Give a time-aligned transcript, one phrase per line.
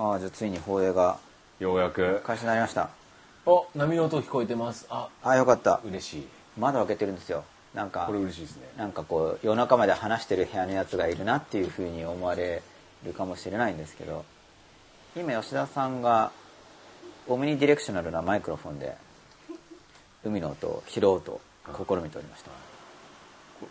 [0.00, 1.18] ああじゃあついに放映が
[1.58, 2.22] ようやく。
[2.24, 2.88] 開始になりました。
[3.46, 4.86] お波の音聞こえてます。
[4.90, 5.80] あああよかった。
[5.84, 6.28] 嬉しい。
[6.56, 7.42] 窓開けてるんですよ。
[7.74, 8.68] なんかこれ嬉しいですね。
[8.76, 12.62] なんかこう夜中まで話してる部屋のやつがいるなっていうふうに思われ
[13.04, 14.24] るかもしれないんですけど
[15.16, 16.30] 今吉田さんが
[17.26, 18.96] オムニディレクショナルなマイクロフォンで
[20.24, 22.52] 海の音を拾おうと試みておりました。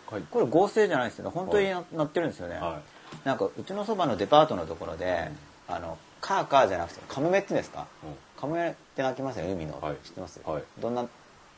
[0.06, 1.30] これこれ合成じゃないですよね。
[1.30, 2.82] 本当には鳴ってるんですよね、は
[3.24, 5.30] なんかうちのそばのデパートのところで、
[5.66, 8.10] あのカーカーじゃなくてカモメって言うんですか、うん。
[8.36, 9.96] カモメって鳴きますよね海の、はい。
[10.04, 10.62] 知ってます、はい。
[10.80, 11.04] どんな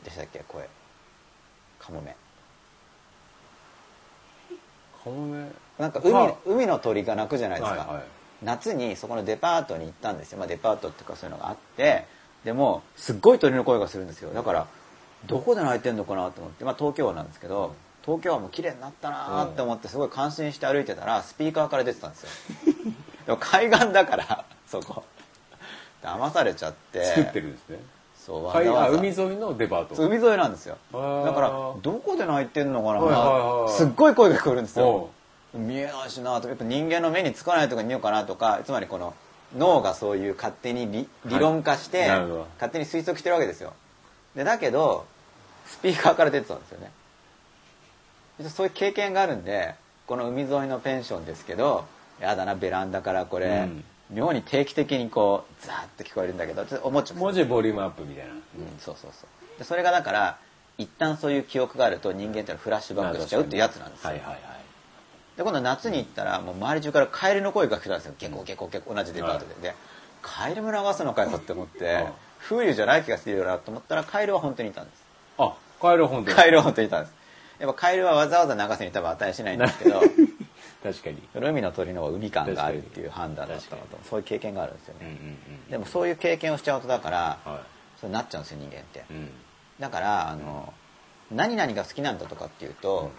[0.04, 0.68] でしたっけ声？
[1.78, 2.16] カモメ。
[5.02, 5.46] カモメ？
[5.78, 8.04] なんか海,、は海の鳥が鳴くじゃないですか、はいはい。
[8.42, 12.04] 夏にそこのデパートに行ったんですよ、まあ、デパートっていうかそういうのがあって。
[12.44, 14.32] でもすっごい鳥の声がするんですよ。
[14.32, 14.66] だから
[15.26, 22.28] どこで鳴いてんのかなと思って、まあ、東京湾なんですけど東京湾も綺麗になったなって思ってすごい感心して歩いてたらスピーカーから出てたんですよ
[23.30, 25.04] でも海岸だから そこ。
[26.02, 27.04] 騙されちゃって。
[27.04, 27.78] 作ってるんですね。
[28.16, 28.96] そうわはいざわざ。
[28.96, 29.94] あ海沿いのデパート。
[30.02, 30.76] 海沿いなんですよ。
[30.92, 35.10] だからどこで鳴いてんのかな、はいはいはいすっごい声が聞こえるんですおよ
[35.54, 39.14] 見えないしなとやっぱ人間の目につかないところに見ようかなとかつまりこの
[39.56, 42.46] 脳がそういう勝手に理理論化して、なるほど。
[42.54, 43.72] 勝手に推測してるわけですよ。
[44.34, 45.06] でだけど
[45.66, 46.90] スピーカーから出てたんですよね。
[48.48, 49.74] そういう経験があるんで
[50.06, 51.84] この海沿いのペンションですけど
[52.20, 53.84] やだなベランダからこれ、うん。
[54.10, 57.18] 妙に定期的にこうザーッと聞こえるんだけどちょっと思っちゃう。
[57.18, 58.32] 文字ボリュームアップみたいな。
[58.32, 58.40] うん、
[58.80, 59.58] そうそうそう。
[59.58, 60.38] でそれがだから
[60.78, 64.40] 一旦そういう記憶があると人間ってのはフラッシュバックしちゃうっていうやつなんですよ、はいはいはい。
[65.36, 68.14] で今度夏に行ったらもう周り中からカエルの声が来たんですよ。
[68.18, 69.74] ゲコゲコゲコ同じデパートで、で
[70.20, 72.06] カエルも流すのかよって思って
[72.40, 75.04] 風流じゃない気がするよなと思ったらカエルは本当にいたんです。
[75.38, 76.36] あカエルは本当に。
[76.36, 77.14] カエルは本当にいたんです。
[77.60, 80.00] やっぱカエルはわざわざ流すに多分値しないんですけど
[80.82, 81.22] 確かに。
[81.34, 83.98] 海の鳥の方が海感があるっていう判断だったのと。
[84.08, 85.16] そういう経験があるんですよね、うんうんう
[85.68, 87.62] んでもそういう経験をしちゃうとだから、は
[88.00, 88.98] そうなっちゃうんですよ人間って。
[88.98, 89.30] いうん。
[89.78, 90.72] だからあの
[91.30, 93.10] 何々が好きなんだとかっていうと、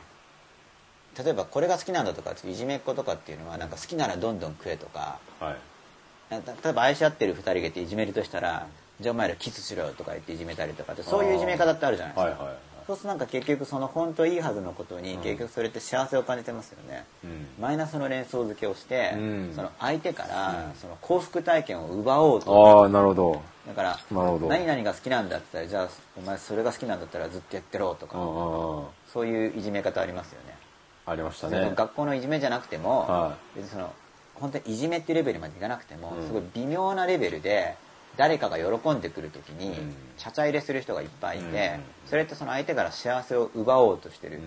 [1.17, 5.55] 例えばこれが好きなんだとかっていういじめっ子とかっていうのはなんか好きならどんどん食えとかはい。
[6.29, 8.67] な例えば愛し合ってる二人がいていじめるとしたら
[8.99, 17.47] じゃあお前らキスしろよとか言っていじめたりとかってそういういじめ方ってあるじゃないですか、はいはいはいそうするとなんか結局その本当いいはずのことに結局それって幸せを感じてますよね、うん。
[17.59, 19.53] マイナスの連想付けをして、うん。
[19.55, 22.81] その相手からその幸福体験を奪おうと。
[22.81, 23.41] ああなるほど。
[23.67, 24.47] だからなるほど。
[24.47, 28.19] 何々が好きなんだって言ったらじゃあお前それが好きなんだったらずっとやってろとかあ
[29.11, 30.55] そういういじめ方ありますよね。
[31.05, 31.73] あありましたね。
[31.75, 33.93] 学校のいじめじゃなくても、は別にその
[34.35, 36.25] 本当にいじめっていうレベルまでいかなくても、うん。
[36.25, 37.75] すごい微妙なレベルで
[38.17, 39.95] 誰かが喜んでくる時に、うん。
[40.17, 44.41] ちゃちゃ入れする人がいっぱいいて、うんそれってその相手から幸せを奪おうとしてるうん。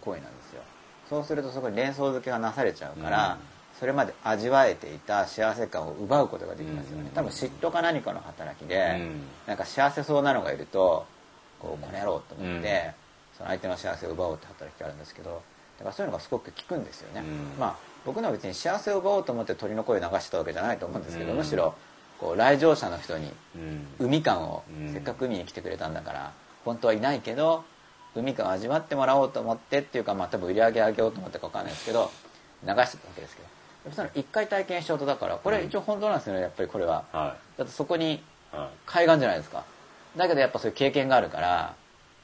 [0.00, 0.62] 行為なんですよ。
[1.08, 3.38] そうするとそこに連想付けがなされちゃうから、うん。
[3.78, 7.08] それまで味わえていた幸せ感を奪うことができますよね、うん。
[7.10, 9.22] 多分嫉妬か何かの働きで、うん。
[9.46, 11.06] なんか幸せそうなのがいると
[11.60, 12.94] こうこの野郎と思って、うん。
[13.36, 15.42] その相手の幸せを奪おうって働きがあるんですけど
[15.78, 17.60] だからそういうのがすごく効くんですよね、うん。
[17.60, 21.38] まあ僕のは別に幸せを奪おうと思って鳥の声を流してたわけじゃないと思うんですけど、うん。
[21.38, 21.74] むしろ
[22.18, 24.06] こう来場者の人にうん。
[24.06, 24.92] 海感を、うん。
[24.92, 26.32] せっかく海に来てくれたんだから
[26.64, 27.64] 本当はいないけど
[28.14, 32.10] 海感を味わってもらおうと思ってっていうかまあ多分売り上げ上げようと思ってか分かんないですけど
[32.62, 33.48] 流してたわけですけど。
[33.92, 37.04] その一回体験しちゃうとだからこれ一応本当なんですよねやっぱりこれは。
[37.12, 38.22] はだってそこに
[38.86, 39.64] 海岸じゃないですか。
[40.16, 41.74] だけどやっぱそういう経験があるから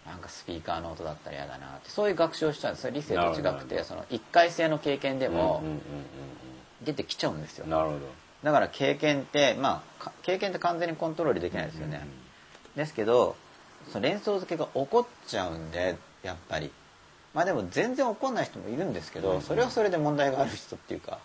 [0.06, 2.90] なんかスピーカーの音だったら嫌だなってそういう学習をしちゃうんです。
[2.90, 5.62] 理性と違くてその一回性の経験でいも
[6.82, 7.64] 出てきちゃうんですよ。
[7.64, 7.98] うんなるほど
[8.42, 12.06] だから経験ってまあか経験って完全にコントロールできないですよね、
[12.76, 13.36] ですけど
[13.92, 16.70] その連想付けが起こっちゃうんでやっぱり。
[17.32, 21.20] まあでも全然起こんない人もいるんですけど、うんそれはそれで問題がある人っていうか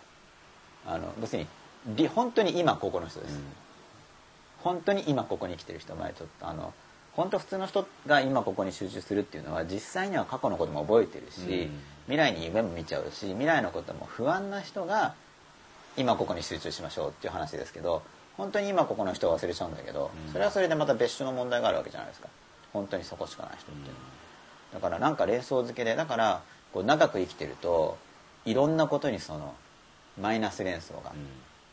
[0.86, 1.48] あの別に
[1.96, 3.40] り本当に今ここの人です、
[4.58, 6.72] 本当に今ここに来てる人前ちょっとあの
[7.14, 11.80] 本当普通の人が今ここに集中するっていうのは実際には過去のことも覚えてるし、うん。
[12.06, 15.14] 未来に夢も見ちゃうし未来のことも不安な人が
[15.96, 18.02] 今ここに集中しましょうっていう話ですけど
[18.36, 20.32] 本当に今ここの人は忘れちゃうんだけど、うん。
[20.32, 22.28] それはそれでまた別種の問題があるわけじゃないですか。
[22.72, 23.80] 本当にそこしかない人って。
[23.80, 23.94] いうのは
[24.74, 27.96] だからなんか連想付けでだからこう長く生きてると
[28.44, 29.54] いろんなことにその
[30.20, 31.12] マイナス連想が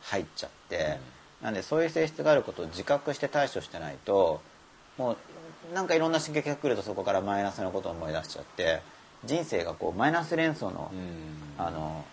[0.03, 0.99] 入っちゃって、
[1.41, 4.41] なんでそういう性質があることを自覚して対処してないと
[4.97, 5.17] も
[5.71, 8.81] うなんかいろんな刺激が来るとそこからマイナスのことを思い出しちゃって
[9.25, 11.63] 人生がこうマイナス連想の,、うん。
[11.63, 12.05] あの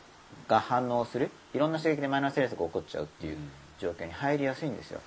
[0.50, 3.50] が反応するいろんな刺激でマイナス連想が起こっちゃうっていううん。
[3.80, 5.00] 状況に入りやすいんですよ。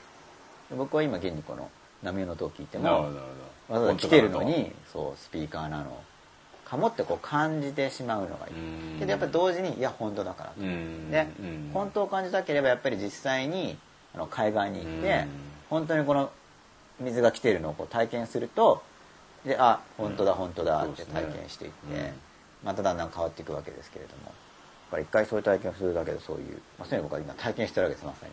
[0.72, 1.70] で僕は今現にこの
[2.02, 3.12] 波の音を聞いてもわ
[3.70, 6.02] ざわざ来てるのにそうスピーカーなの
[6.66, 8.54] かもってこう感じてしまうのがいい。
[8.54, 9.00] うん。
[9.00, 10.62] けどやっぱり同時にいや本当だからと。
[10.62, 11.70] うんでうん。
[11.72, 13.78] 本当を感じたければやっぱり実際に
[14.16, 15.28] あの海岸に行ってうん。
[15.70, 16.32] 本当にこの
[17.00, 18.82] 水が来ているのをこう体験すると
[19.46, 22.14] であ本当だ本当だって体験していって、うん。
[22.64, 24.32] まただんだん変わっていくわけですけれども
[24.94, 28.32] やっぱり一回そういう体験をするだけでそういう、まあ、そういうの僕は今体験してるわけですまさに。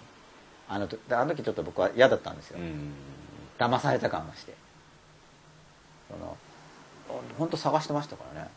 [0.68, 2.92] あのあの時ちょっと僕は嫌だったんですよ、うん。
[3.58, 4.54] 騙された感がして。
[6.10, 6.36] その
[7.38, 8.48] 本当探してましたからね。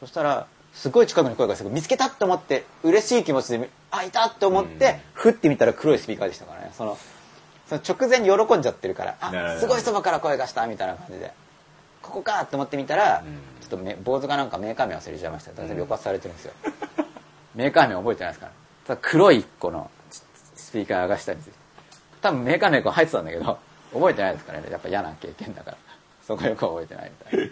[0.00, 5.00] そしたらすごい近くに声がして見つけたって思って嬉しい気持ちであいたって思って、うん。
[5.14, 6.70] ふってみたら黒いスピーカーでしたからね。
[6.76, 6.98] その
[7.66, 11.32] その直前に喜んじゃってるからあすごいそばから声がしたみたいな感じで。
[12.02, 13.38] ここかって思ってみたら、うん。
[13.60, 15.50] ちょっとめ坊主がなんかメーカー名忘れちゃいました。
[15.50, 16.52] だから抑圧されてるんですよ、
[17.54, 18.52] メーカー名覚えてないですから。
[18.86, 19.90] ただ黒いこの
[20.54, 21.38] スピーカーがしたり
[22.22, 23.58] 多分メーカー名こう入ってたんだけど
[23.92, 24.68] 覚えてないですからね。
[24.70, 25.76] やっぱ嫌な経験だから。
[26.26, 27.50] そこよく覚えてないみたい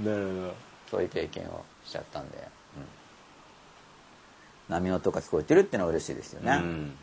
[0.00, 0.10] な。
[0.12, 0.54] なるほど。
[0.90, 2.48] そういう経験をしちゃったんで、
[4.68, 6.96] 波の音が聞こえてるっていうのは嬉しいですよね、うん。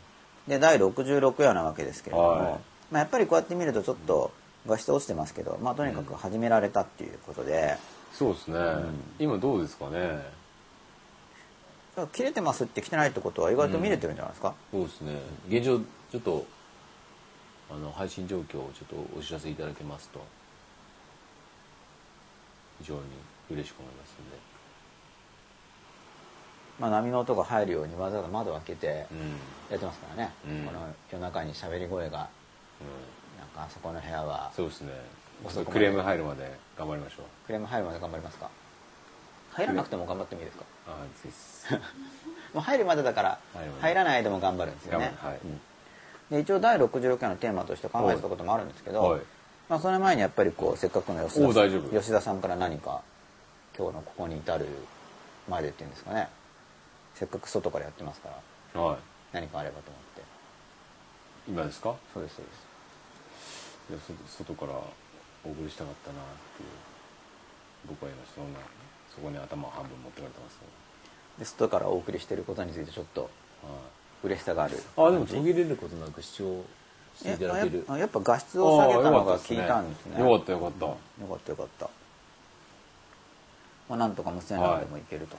[0.46, 2.42] で第66夜なわけですけれども、はい。
[2.90, 4.32] まあ、やっぱりこうやって見るとちょっと
[4.66, 7.76] 画質落ちてますけど、まあ、とにかく始められたっていうことで、
[8.12, 8.58] そうですね、
[9.18, 10.39] 今どうですかね
[12.12, 15.18] 切れてますって来てないってことは意外と見れてるんじゃないですか、そうですね。
[15.48, 15.78] 現状
[16.10, 16.46] ちょっと
[17.70, 20.20] あの配信状況をちょっとお知らせいただけますと
[22.80, 23.00] 非常に
[23.50, 24.38] 嬉しく思いますんで。
[26.78, 29.18] まあ、波の音が入るようにわざわざ窓を開けてうん。
[29.70, 30.64] やってますからね、うん。
[30.64, 30.80] この
[31.12, 32.26] 夜中に喋り声が
[32.80, 34.92] うんなんかあそこの部屋はそうですね。
[35.70, 37.24] クレーム入るまで頑張りましょう。
[37.46, 38.48] クレーム入るまで頑張りますか？
[39.52, 40.64] 入らなくても頑張ってもいいですか？
[40.79, 40.79] あ
[42.54, 43.38] はい入るまでだから
[43.80, 45.14] 入らないでも頑張るんですよね。
[45.22, 45.38] はい。
[45.44, 45.60] うん。
[46.30, 49.20] で一応第66回のテーマとして考えてたこともあるんですけど、はい。
[49.68, 51.88] まあ、その前にやっぱりこうせっかくの吉田さんお大丈夫。
[52.00, 53.02] 吉田さんから何か
[53.78, 54.66] 今日のここに至る
[55.48, 56.28] までっていうんですかね。
[57.14, 58.28] せっかく外からやってますか
[58.74, 58.98] らはい。
[59.32, 60.22] 何かあればと思って。
[61.48, 61.94] 今ですか？
[62.12, 62.70] そうですそうです。
[63.90, 63.98] いや
[64.36, 64.72] そ外から
[65.44, 66.24] お送りしたかったなっ
[66.56, 66.68] ていう
[67.88, 68.58] 僕は今そんな
[69.14, 70.58] そこに頭を半分持ってかれてます
[71.40, 73.28] で外からお送りしていることについてちょっと
[74.22, 74.76] 嬉しさがある。
[74.94, 76.62] はい、あでも途切れることなく視聴
[77.16, 77.84] していただける。
[77.88, 80.20] えあやっぱ画質を下げたのが効いたんですね。
[80.20, 80.96] よかったよかった、よ
[81.28, 81.90] かったよかった。
[83.88, 85.36] まあなんとか無線 LAN でもいけると、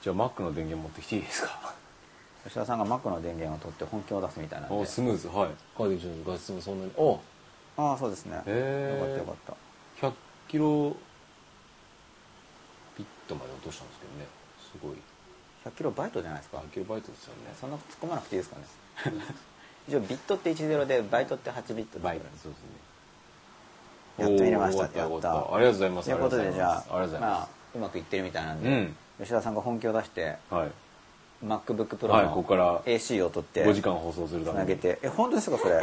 [0.00, 1.74] じゃあ Mac の電源持ってきていいですか？
[2.44, 4.76] 吉田さんが Mac の電源を取って本気を出すみたいなんで。
[4.76, 5.26] おスムーズ。
[5.28, 5.50] はい。
[5.76, 7.20] カーディション画質もそんなにお
[7.76, 8.36] ああそうですね。
[8.36, 8.54] よかった
[9.18, 9.56] よかっ
[10.00, 10.06] た。
[10.06, 10.12] 100
[10.48, 10.96] キロ
[12.96, 14.26] ビットまで落としたんですけどね
[14.72, 14.96] すごい。
[15.64, 16.58] 100キロバイトじゃないですか。
[16.58, 17.54] 100キロバイトですよね。
[17.60, 18.64] そんな突っ込まなくていいですかね。
[19.88, 22.66] 一応ビットって10でバイトって8ビットバイトそうですね。
[24.18, 26.08] やっと見れましたやったありがとうございます。
[26.08, 28.96] ということでじゃあありがとうございままあうまくいってるみたいなんで、うん。
[29.18, 30.70] 吉田さんが本気を出してすはい。
[31.44, 34.68] MacBookPro はいのここから AC を取って5時間放送するつために。
[34.68, 34.98] なげて。
[35.02, 35.80] え本当ですかそれ？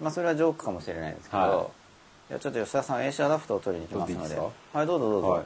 [0.00, 1.66] まあそれはジョークかもしれないですけど、はい
[2.28, 4.34] じゃあちょっと吉田さん AC アダプターを取りに行きますので。
[4.34, 5.44] 取っていいですはいどうぞどうぞ、はい。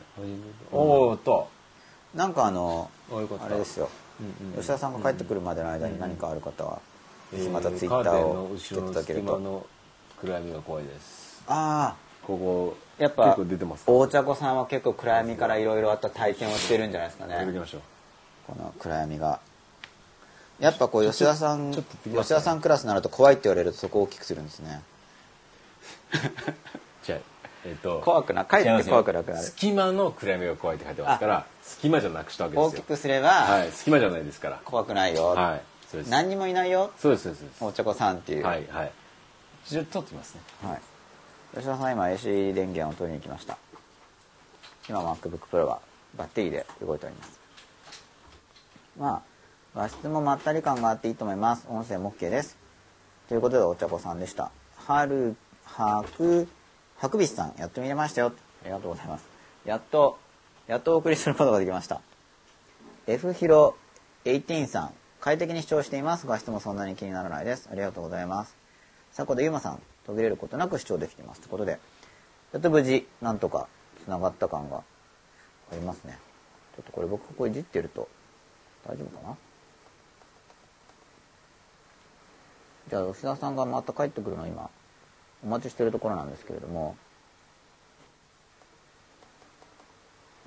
[0.73, 3.89] おおやったなんかあのあれですよ、
[4.21, 6.81] うんうん吉田さんが帰ってくるまでの間に何かある方は、
[7.33, 9.67] ぜひまたえーツイッターをしてい後ろの隙ただけると、間の
[10.21, 11.43] 暗闇が怖いです。
[11.49, 17.35] あここあやっぱ結構出てます大茶子さんは結構暗闇からいろいろあった体験をしてるんじゃないですかね。
[17.35, 17.81] やっていきましょう。
[18.47, 19.41] この暗闇が
[20.61, 24.83] やっぱこう吉田さん吉田さんクラスになると怖いって言われるとそこを大きくするんですね
[27.03, 27.19] じゃあ
[27.65, 29.45] えっと怖くなかえって怖くなくなる。
[29.45, 32.83] 隙間の暗闇が怖いって書いてますから隙間じゃなくしたわけで大すよ。
[32.83, 34.61] きくすればはい隙間じゃないですから。
[34.65, 35.61] 怖くないよ、はい
[35.93, 36.11] そうです。
[36.11, 36.91] 何にもいないよ。
[36.99, 37.41] そうですそうです。
[37.41, 38.93] そうです大茶子さんっていう、はいはい。
[39.67, 40.41] ちょっと撮ってみますね。
[40.63, 40.81] はい、
[41.55, 43.59] 吉田さん今 AC 電源を取りに行きました。
[44.89, 45.81] 今 MacBookPro は
[46.17, 47.41] バッテリーで動いております。
[48.99, 49.23] まあ
[49.75, 51.67] 画質もまったり感があっていいと思います。
[51.69, 52.57] 音声も OK です。
[53.29, 54.51] ということでお茶子さんでした。
[54.87, 55.37] 春
[55.75, 56.47] 白
[56.99, 58.33] 白ビスさんやっと見れましたよ。
[58.63, 59.25] ありがとうございます。
[59.65, 60.19] やっと
[60.67, 62.01] やっとお送りすることができました。
[63.07, 63.77] F ヒロ
[64.25, 64.95] 18さん。
[65.21, 66.27] 快適に視聴しています。
[66.27, 67.69] 画質もそんなに気にならないです。
[67.71, 68.57] ありがとうございます。
[69.13, 69.83] 迫田ゆうまさん。
[70.05, 71.41] 途切れることなく視聴できています。
[71.41, 71.79] ということで。
[72.53, 73.69] やっと無事なんとか
[74.05, 76.19] 繋がった感がありますね。
[76.77, 78.09] ちょっとこれ僕ここいじってると
[78.87, 79.37] 大丈夫かな？
[82.91, 84.69] じゃあ吉田さんがまた帰ってくるの今。
[85.45, 86.97] お待ちしてるところなんですけれども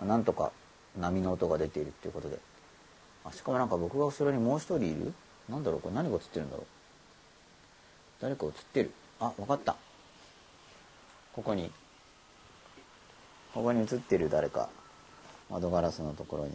[0.05, 0.51] なんとか
[0.99, 2.39] 波の音が出ているっていうことで。
[3.27, 5.13] あしかもなんか僕が後ろにもう一人いる？
[5.49, 5.81] なんだろう？
[5.81, 6.65] これ何が映ってるんだろう？
[8.21, 8.91] 誰か映ってる。
[9.19, 9.75] あわかった。
[11.33, 11.71] ここに。
[13.53, 14.69] ここに映ってる誰か。
[15.49, 16.51] 窓ガラスのところに。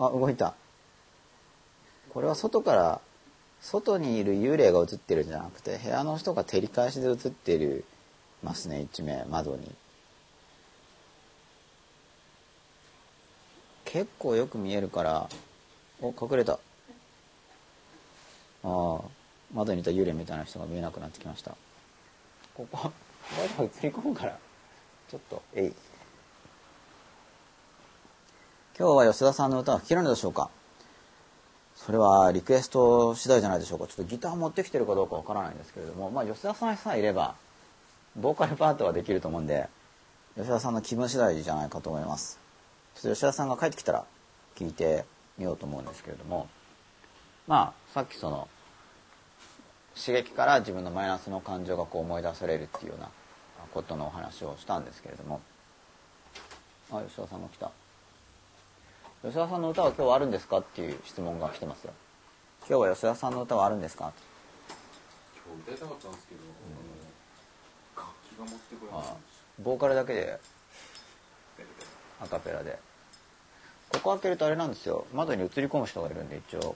[0.00, 0.54] あ動いた。
[2.12, 3.00] これは外から
[3.62, 7.84] 外にいる幽霊が映ってるんじゃなくて部屋の人が照り返しで映ってる
[8.42, 9.70] ますね一面窓に。
[13.84, 15.28] 結構よく見えるから
[16.00, 16.54] お隠れた。
[16.54, 16.58] あ
[18.64, 19.00] あ
[19.54, 21.52] 窓にいた幽霊みたいな人が見えなくなってきました。
[22.54, 22.92] こここ
[23.58, 24.38] こ映り込むから。
[25.10, 25.72] ちょっとえい。
[28.78, 30.50] 今日は吉田さんの歌は聴けるのでしょうか？
[31.84, 33.88] それはリクエスト次第じゃないでしょうか。
[33.88, 36.10] ちょっとギター持ってきてるかどうかわからないんですけれども。
[36.10, 37.34] まあ吉田さんさえいれば
[38.16, 39.68] ボーカルパートはできると思うんで
[40.36, 42.38] 吉田さんの気分次第じゃないかと思います。
[42.94, 44.04] ちょっと吉田さんが帰ってきたら
[44.54, 45.04] 聞いて
[45.38, 46.48] みようと思うんですけれども。
[47.48, 48.46] まあさっきその
[49.96, 53.08] 刺激から自分のマイナスの感情がこう思い出されるっていうような
[53.74, 55.40] ことのお話をしたんですけれども。
[56.92, 57.72] あ吉田さんが来た。
[59.22, 61.92] 吉田さんの歌は今日はあるんですかっていう質問が来てますよ。
[62.68, 64.12] 今日は吉田さんの歌はあるんですか？
[65.46, 66.40] 今日歌いたかったんですけど、
[67.96, 69.16] 楽器が持ってこれないあ
[69.62, 70.40] ボーカルだけで
[72.20, 72.76] アカペラで。
[73.92, 75.06] ここ開けるとあれなんですよ。
[75.14, 76.74] 窓に映り込む人がいるんで一応。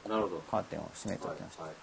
[0.49, 1.79] カーテンを閉めておきました、はいはい。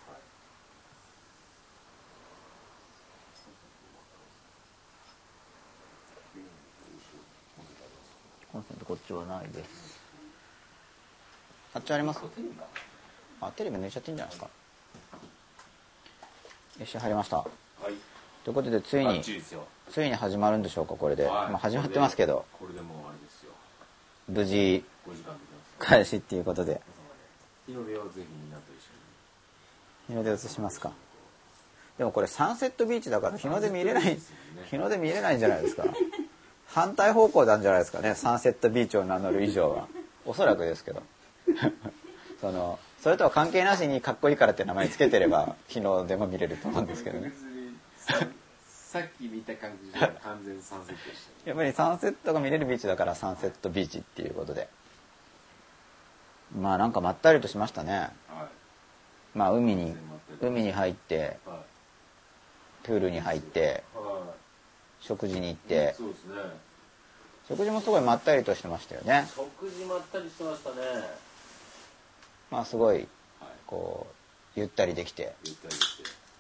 [8.54, 10.03] コンセントこっちはないです
[11.76, 12.22] あっちあります？
[13.42, 14.50] あテレビ抜いちゃっていいんじゃないですか。
[16.80, 17.38] よし入りました。
[17.38, 17.94] はい。
[18.44, 19.22] ということでついに
[19.90, 21.52] ついに始まるんでしょうかこれで、はい。
[21.52, 22.46] まあ、始まってますけど。
[24.30, 24.54] 無事
[25.08, 25.90] 5時間できます。
[25.90, 26.82] 開始っていうことで。
[27.66, 30.24] 日の出はぜひみんなと一緒に。
[30.24, 30.92] 日の出映しますか。
[31.98, 34.18] でもこれサンセットビーチだから日の出見れない
[34.70, 35.84] 日の出見れないんじゃないですか。
[36.68, 39.88] 反対方向なんじゃないですかねサンセットビーチを名乗る以上は。
[40.26, 41.04] おそらくですけど
[42.42, 47.34] そのそれとは関係なしにかっこいいからって名前つけてれば 日の出も見れると思うんですけどね。
[47.98, 48.16] さ
[48.66, 54.70] さっき見た感じじゃ完全サンセットでしたやっぱりサンセットが見れるビーチだからサンセットビーチっていうことで。
[56.56, 58.12] まあなんかまったりとしましたね。
[58.30, 58.48] は
[59.34, 59.96] まあ海に
[60.42, 61.50] 海に入ってい。
[61.50, 61.64] は
[62.84, 63.98] プールに入ってい。
[63.98, 64.34] は
[65.02, 65.96] 食事に行っいて。
[65.98, 66.36] そうですね。
[67.48, 69.28] 食事もすごいまったりとしてましたよね。
[69.36, 70.76] 食事まったりしてましたね
[72.54, 73.08] まあすごいはい。
[73.66, 74.06] こ
[74.56, 75.34] うゆったりできて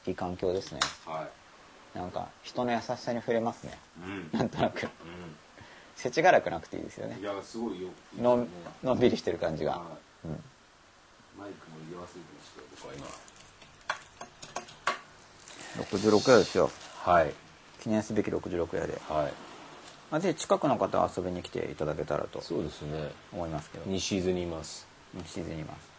[0.05, 0.79] いい環境ですね。
[1.07, 1.27] は
[1.95, 3.79] なんか人の優しさに触れますね。
[4.31, 4.39] いうん。
[4.39, 4.85] なんとなく。
[4.85, 4.89] う
[5.95, 7.15] 世知辛くなくていいですよね。
[7.15, 7.89] んいやすごいよ。
[8.21, 8.47] のん
[8.83, 9.81] のんびりしてる感じが、は
[10.23, 10.35] うん、い
[11.35, 13.09] マイクも入れ忘れてましたよ
[15.79, 16.69] 僕は66夜ですよ。
[17.03, 17.33] 今はい。
[17.81, 19.33] 記念すべき66夜で、はい。
[20.11, 23.11] まあ、ぜひ近くの方は遊びに来ていただけたらとそうですね。
[23.33, 23.85] 思いますけど。
[23.87, 24.85] 西伊豆にいます。
[25.15, 25.92] 西伊豆にいます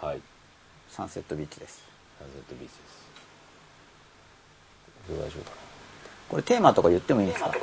[0.00, 0.20] はい。
[0.90, 1.82] サンセットビーチです。
[2.18, 3.06] サンセットビーチです。
[5.08, 5.56] どう大丈夫かな
[6.30, 7.50] これテーマとか言ってもいいんですか？
[7.50, 7.60] 大丈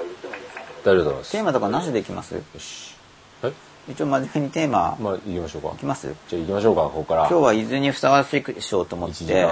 [0.94, 1.32] 夫だと思います。
[1.32, 2.34] テーマとかなしでいきます？
[2.36, 2.96] よし。
[3.42, 3.54] はい
[3.90, 5.72] 一応真面目にテーマまあ行きましょうか。
[5.76, 7.22] いきますじゃあ行きましょうかここから。
[7.30, 9.46] 今日は伊豆にふさわしくしようと思っ1時て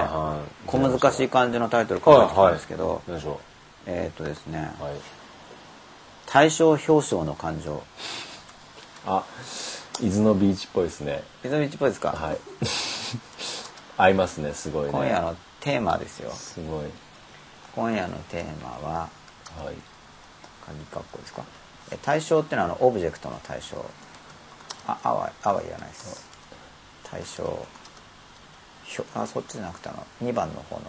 [0.68, 3.42] 小難しい感じのタイトル考えてきたんですけど、何でしょ
[3.86, 4.72] えっ、とですね。
[4.80, 4.94] うはい
[6.28, 7.84] 「大正表彰の感情。
[9.06, 9.26] あ
[10.02, 12.38] 伊豆のビーチっぽいですね」伊豆ビーチっぽいですか、はい。
[13.98, 14.92] 合いますねすごいね。
[14.92, 16.32] 今夜のテーマですよ。
[16.32, 16.86] すごい。
[17.76, 19.10] 今夜のテーマは
[19.64, 19.76] はい。
[20.66, 21.44] 鍵括弧ですか？
[21.92, 23.84] え対象ってのはあのオブジェクトの対象。
[24.88, 26.26] ああはあはいらないです。
[27.04, 27.66] 対象
[29.16, 30.84] あそっちじゃなくてあの2番の方の。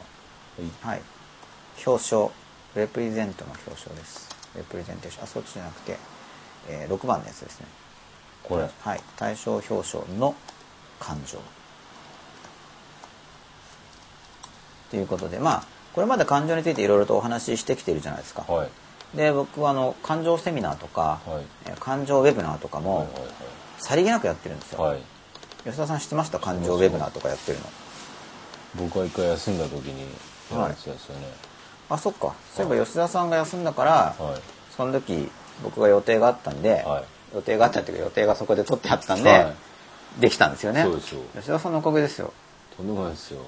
[0.82, 1.02] はい。
[1.84, 2.30] 表彰。
[2.74, 4.28] レプレゼントの表彰です。
[4.56, 5.24] レプレゼンテーション。
[5.24, 5.98] あそっちじゃなくて、
[6.68, 7.66] えー6番のやつですね
[8.44, 8.68] これ。
[8.80, 9.00] はい。
[9.16, 10.34] 対象表彰の
[10.98, 11.38] 感情。
[14.90, 18.68] ということでまあこれまで感情についていろいろとお話ししてきてるじゃないですか、はい。
[19.16, 21.44] で僕はあの感情セミナーとか、はい。
[21.66, 23.08] えー感情ウェブナーとかも、はい
[23.78, 24.92] さりげなくやってるんですよ、はい。
[24.92, 25.02] はい
[25.64, 26.38] 吉田さん知ってました？
[26.38, 27.64] 感情ウェブナーとかやってるの。
[28.76, 30.06] 僕が一回休んだ時に
[30.52, 31.26] やられてたんですよね。
[31.88, 32.34] あそっか。
[32.54, 34.40] そういえば吉田さんが休んだから、はい。
[34.76, 35.30] その時
[35.62, 37.04] 僕が予定があったんで、はい
[37.34, 39.38] 予定があったっていうか予定がそこで取ってあったんで、は
[40.18, 40.20] い。
[40.20, 40.82] できたんですよね。
[40.82, 42.32] そうですよ吉田さんのおかげですよ。
[42.76, 43.40] とんでもないですよ。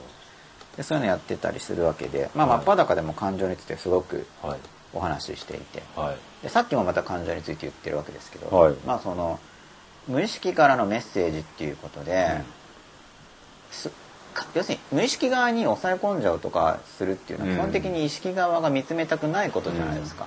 [0.76, 2.58] でそういうのやってたりするわけで、まあ、はい。
[2.58, 4.58] 真っ裸でも感情についてすごくはい。
[4.96, 6.16] お話ししていてはい。
[6.42, 8.74] でさっきもまた感情について言ってるわけですけど、はい。
[8.86, 9.40] まあその
[10.06, 12.42] 無意識からのメッセージっていうことで、
[13.70, 13.90] す
[14.34, 17.56] か要するに無意識側に抑え込んじゃうとかするっていうのはうん。
[17.56, 20.26] 基本的に意識側が見つめたくないことじゃないですか、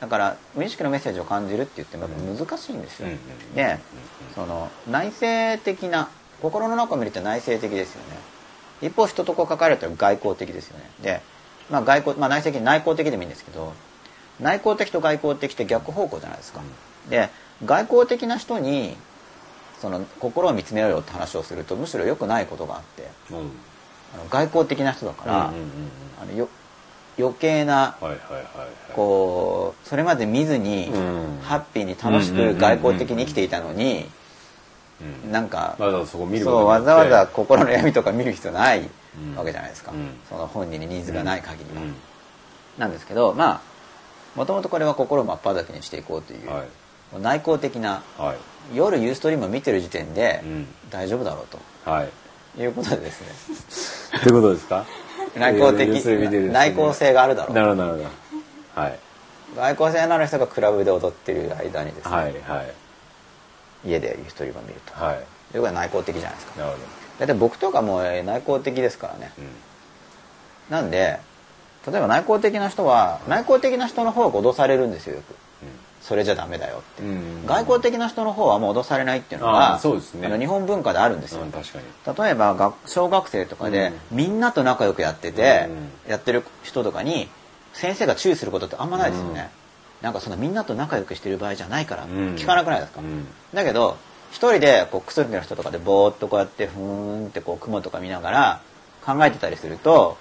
[0.00, 3.08] だから無意識のメッセージを感じるって言っても難しいんですよ、
[3.54, 3.78] で
[4.34, 6.08] その内省的な
[6.40, 8.18] 心の中を見ると内省的ですよね。
[8.80, 10.88] 一方人とこう関わると外交的ですよね。
[11.02, 11.20] で、
[11.68, 13.72] まあ、外交、まあ、内省的内向的でもいいんですけど
[14.40, 16.60] 内向的と外交的って逆方向じゃないですか、
[17.10, 17.28] で
[17.64, 18.96] 外交的な人に
[19.80, 23.08] その心を見つめろよって話をするとむしろ良くないことがあって。
[23.32, 23.50] うん。
[24.14, 26.48] あの外交的な人だから、あのよ
[27.18, 27.96] 余計な
[28.94, 31.38] こうそれまで見ずに、うん。
[31.42, 34.08] ハッピーに楽しく外交的に生きていたのに、
[35.24, 35.32] うん。
[35.32, 38.88] なんか、わざわざそうわざわざ心の闇とか見る必要ない
[39.20, 39.36] うん。
[39.36, 40.10] わけじゃないですか、うん。
[40.28, 41.94] その本人にニーズがない限りは、うん。
[42.78, 43.60] なんですけどまあ
[44.36, 46.68] もともとこれは心を真っ裸にしていこうという、はい。
[47.20, 48.36] 内向的なはい。
[48.76, 50.66] 夜ユーストリームを見てる時点でうん。
[50.90, 51.46] 大丈夫だろう
[51.84, 51.90] と。
[51.90, 52.10] はい。
[52.60, 53.20] いうことでです
[54.12, 54.18] ね。
[54.20, 54.84] ってことですか？
[55.38, 55.88] 内向的。
[56.50, 57.54] 内向性があるだろう。
[57.54, 58.04] なるほどなるほ
[58.74, 58.80] ど。
[58.80, 58.98] はい。
[59.56, 62.74] 外交性のある人がクラブで踊ってる間にですね、はいはい。
[63.88, 65.16] 家でユーストリームを見ると、はい。
[65.52, 66.60] ということは内向的じゃないですか。
[66.60, 66.78] なるほ
[67.18, 69.32] 大体僕とかもえー内向的ですからね。
[69.36, 69.48] どうん。
[70.70, 71.18] なんで
[71.90, 75.34] 例えば内向的な人は内向的な人の方が脅されるんですよよく
[76.08, 77.44] それじゃダメだよって、うん。
[77.44, 80.26] 外交的な人の方はもう脅されないっていうのあがーそうですね。
[80.26, 82.24] あの日本文化であるんですよ、うん確かに。
[82.24, 85.68] 例えば学小学生とかで、みんなと仲良くやってて、
[86.06, 87.28] うやってる人とかに
[87.74, 89.50] 先生が注意することってあんまないですよね、
[90.00, 92.08] なんかそのみんなと仲良くしてる場合じゃないからん。
[92.36, 93.26] 聞かなくないですか、うん。
[93.52, 93.98] だけど
[94.30, 98.60] 一人でこうクソリの人とかでぼーっとこうやってふーんってこう雲とか見ながら
[99.04, 100.16] 考えてたりすると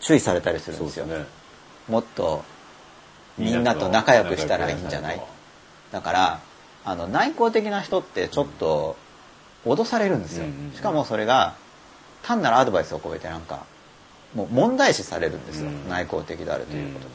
[0.00, 1.24] 注意されたりするんですすね。
[1.88, 2.44] もっと
[3.38, 5.20] みんなと仲良くしたらいいんじゃない？
[5.90, 6.40] だから
[6.84, 8.96] あの内向的な人ってちょっと
[9.64, 11.54] 脅されるんですよ、しかもそれが
[12.22, 13.64] 単なるアドバイスを超えてなんか
[14.34, 15.88] もう問題視されるんですよ、うん。
[15.88, 17.14] 内向的であるということで、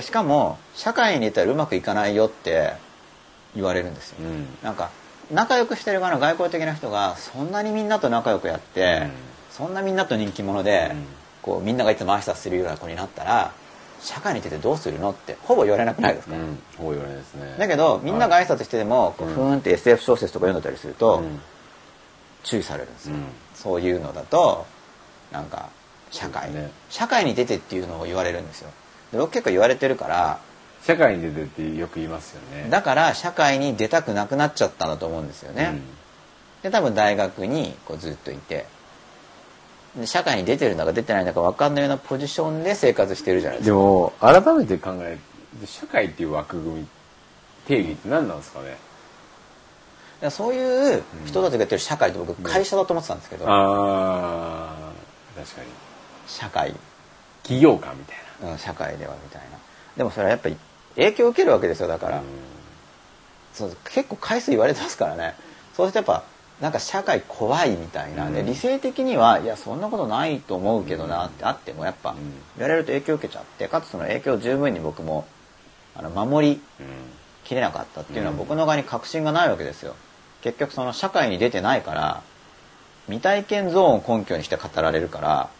[0.00, 2.74] でしかも社会にいたらうまくいかないよって
[3.54, 4.46] 言われるんですよ、うん。
[4.62, 4.90] なんか
[5.30, 9.10] 仲良くしてる側の外交的な人がそんなにみんなと仲良くやって、うん。
[9.50, 11.04] そんなみんなと人気者で、うん。
[11.42, 13.52] こうみんながいつも挨拶するような子になったら
[14.00, 17.56] 社会に出てどうするのってほぼ言われなくないですか、うんほぼ言われですね。
[17.58, 19.34] だけどみんなが挨拶してても、こううん。
[19.34, 21.40] ふーんって SF 小説とか読んでたりすると、うん。
[22.42, 23.24] 注意されるんですよ、うん。
[23.54, 24.66] そういうのだと
[25.30, 25.68] なんか
[26.10, 26.70] 社会、ね。
[26.88, 28.70] 社会に出てっていうのを言われるんですよ。
[29.12, 30.40] で僕結構言われてるから
[30.82, 32.70] 社会に出てってよく言いますよね。
[32.70, 35.78] だから社会に出たくなくなっちゃったんだと思うんですよね、
[36.62, 38.66] で多分大学にこうずっといてで
[40.04, 43.76] 社会に出てるんだか出てないんだか分かんないようなポジションで生活してるじゃないですか。
[43.76, 45.18] でも改めて考え
[45.60, 46.88] る社会っていう枠組み
[47.66, 50.30] 定義って何なんですかね？
[50.30, 54.92] そういう人たちがやってる社会って僕会社だと思ってたんですけど、ああ
[55.36, 55.68] 確かに。
[56.26, 56.74] 社会、
[57.42, 58.16] 企業感みたい
[58.52, 59.58] うん、社会ではみたいな。
[59.96, 60.56] でもそれはやっぱり
[60.94, 62.22] 影響を受けるわけですよだから、な
[63.52, 65.34] そう結構回数言われてますからね。
[65.74, 66.24] そうするとやっぱ
[66.60, 68.46] なんか社会怖いみたいな、でうん。
[68.46, 72.16] 理性的にはいやそんなことないと思うけどなってあってもやっぱん。
[72.58, 75.26] 言われると影響を受けちゃってかつその影響を十分に僕も
[75.94, 76.86] あの守りうん。
[77.44, 78.38] きれなかったっていうのはうん。
[78.38, 79.94] 僕の側に確信がないわけですよ。
[80.42, 82.22] 結局その社会に出てないから
[83.06, 85.50] 未体験ゾーンを根拠にして語られるから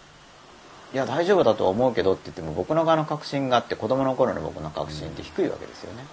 [0.92, 6.04] いや大丈夫だとは思うけどって言っても僕の側の確信があって子供の頃の僕の確信って低いわけですよね。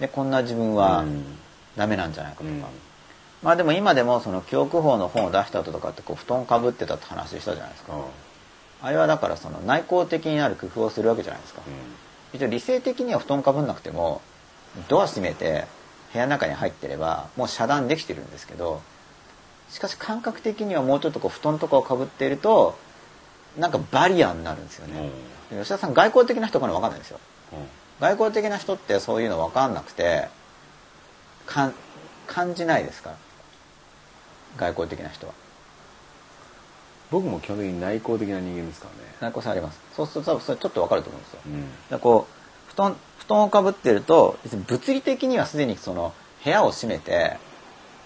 [0.00, 1.24] でこんな自分はうん。
[1.76, 2.64] ダメなんじゃないかとか、うん
[3.42, 7.92] まあでも今でもその記憶法の本を出した後とかってこう布団かぶってたって話したじゃないですか。
[8.82, 11.62] あれはだからその内向的になる工夫をするわけじゃないですか。
[12.32, 14.22] 一応理性的には布団かぶんなくても
[14.88, 15.66] ドア閉めて
[16.12, 18.80] 部屋の中に入ってればもう遮断できてるんですけど
[19.70, 22.76] しかし感覚的にはもうちょっとこう布団とかをかぶっていると
[23.58, 25.10] なんかバリアになるんですよね、
[25.50, 27.18] で吉田さん外交的な人かの分かんないんですよ。
[28.00, 30.28] 外交的な人ってそういうの分かんなくて
[31.46, 31.74] 感
[32.54, 33.10] じないですか？
[33.10, 33.16] ら
[34.56, 35.32] 外交的な人は。
[37.10, 39.14] 僕も基本的に内向的な人間ですからね。
[39.20, 39.80] 内向性あります。
[39.94, 41.40] そうすると多分それちょっと分かると思うんですよ。
[41.46, 41.64] うん。
[41.90, 47.36] だこう布団布団をかぶってると別に物理的にはすでにその部屋を閉めて、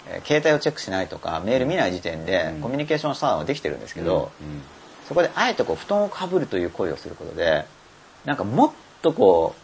[0.09, 2.61] えー携帯をチェックしないとかメール見ない時点でうん。
[2.61, 4.61] コミュニケーションしたのはできてるんですけど、うん。
[5.07, 7.65] そこであえてこう布団をかぶるという行為をすることで
[8.25, 9.55] なんかもっとこ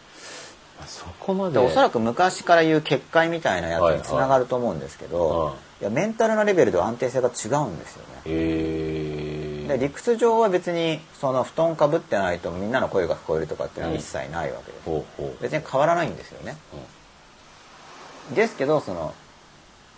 [0.78, 1.60] まあそこまうで。
[1.60, 8.22] でおそらく昔から言う結界みたいなやつにつながると思うんですけど、はいいやメンタルのレベルでは安定性が違うんですよね。
[8.26, 15.42] えで理屈上は別にその布団かぶってないとみんなの声が聞こえるとかっていうのは一切ないわけです、ほうほう。
[15.42, 16.56] 別に変わらないんですよね。
[18.34, 19.14] ですけどその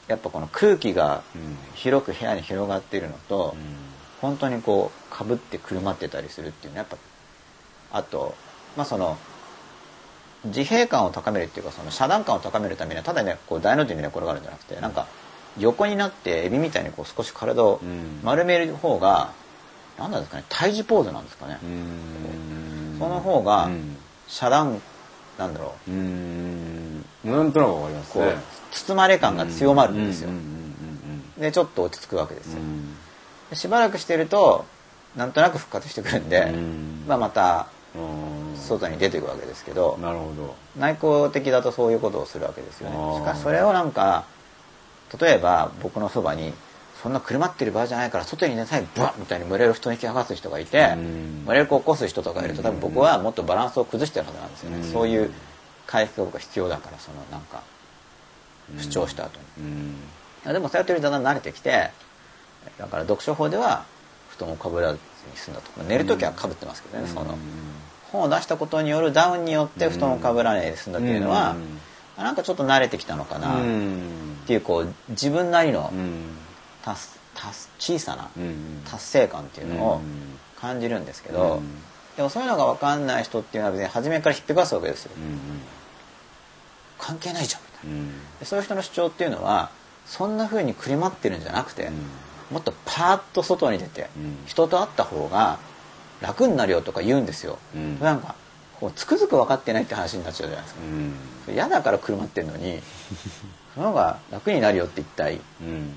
[0.08, 1.56] やっぱこの空気がうん。
[1.74, 3.54] 広く部屋に広がっているのと、
[4.20, 6.98] 本当にこうかぶってくるまってたりするっていうのはやっ
[7.90, 8.34] ぱあと
[8.76, 9.16] まあその
[10.44, 15.06] 自閉感を高めるっていうかその遮断感を高めるためにはただねこう大の字に寝転がるんじゃなくてなんか
[15.58, 18.20] 横になってエビみたいにこう少し体をうん。
[18.22, 19.32] 丸める方が、
[19.98, 22.96] 何なんですかね胎児ポーズなんですかね、うん。
[22.98, 23.96] その方がうん。
[24.28, 24.80] 遮断
[25.38, 25.90] なんだろう。
[25.90, 27.04] うん。
[27.24, 28.36] なんとなくわかりますこうね
[28.72, 30.30] 包まれ感が強まるんですよ、
[31.38, 32.60] でちょっと落ち着くわけですよ、
[33.54, 34.64] しばらくしてると
[35.16, 37.04] なんとなく復活してくるんで、うん。
[37.08, 38.56] まあ、またうん。
[38.56, 40.54] 外に出ていくわけですけどなるほど。
[40.76, 42.96] 内向的だとそういうことをするわけですよね。
[43.18, 44.24] しかしそれをなんか
[45.20, 46.52] 例えば僕のそばに
[47.02, 51.44] そんな車ってる場合じゃないから外に出なさいブワッみたいに群れる人に気剥がす人がいてうん。
[51.44, 54.78] 群れる子を起こす人とかいると多分僕はもっとバランスを崩してるはずなんですよね。
[54.78, 54.84] うん。
[54.84, 55.30] そういう
[55.86, 57.62] 回復が僕は必要だからそのなんか
[58.78, 60.52] 主張した後に。
[60.52, 61.90] でもそうやってるとだんだん慣れてきて
[62.78, 63.84] だから読書法では
[64.30, 65.00] 布団をかぶらずに
[65.36, 65.82] 済んだと。
[65.84, 67.38] 寝る時はかぶってますけどねその
[68.12, 71.56] 本を出したことによるダウンによって布団をかぶらないで済んだっていうのは
[72.24, 73.56] なんかちょっと慣れてきたのかな。
[73.56, 74.38] っうん。
[74.46, 76.36] ていうこう自分なりのうん。
[76.84, 80.00] 達達小さなうん達成感っていうのを
[80.58, 81.74] 感じるんですけどうん
[82.16, 85.38] でもそういうのが分かんない人っていうのは別に初めからひっぺかすわけですようん
[86.98, 87.90] 関係ないじゃんみたい
[88.40, 88.46] な。
[88.46, 89.70] そういう人の主張っていうのは
[90.06, 91.94] そんな風にくりまってるんじゃなくてうん。
[92.54, 94.38] もっとパーッと外に出てうん。
[94.46, 95.58] 人と会った方が
[96.22, 97.98] 楽になるよとか言うんですよ、うん。
[98.00, 98.34] なんか
[98.80, 100.80] こうつくづく分かってないって話になっちゃうじゃないですか。
[101.48, 101.54] うん。
[101.54, 102.80] 嫌だからくるまってんのに
[103.74, 105.94] その方が楽になるよって一体うん。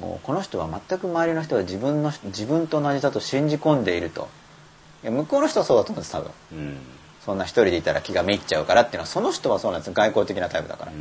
[0.00, 4.28] もうこの人は全く周りの人は自分の自分と同じだと信じ込んでいると。
[5.02, 6.30] いや向こうの人はそうだと思うんです多分。
[6.52, 6.78] うん。
[7.24, 9.88] そんな一人でいたら気がめいっちゃうからっていうのはその人はそうなんです。
[9.88, 10.92] よ外交的なタイプだから。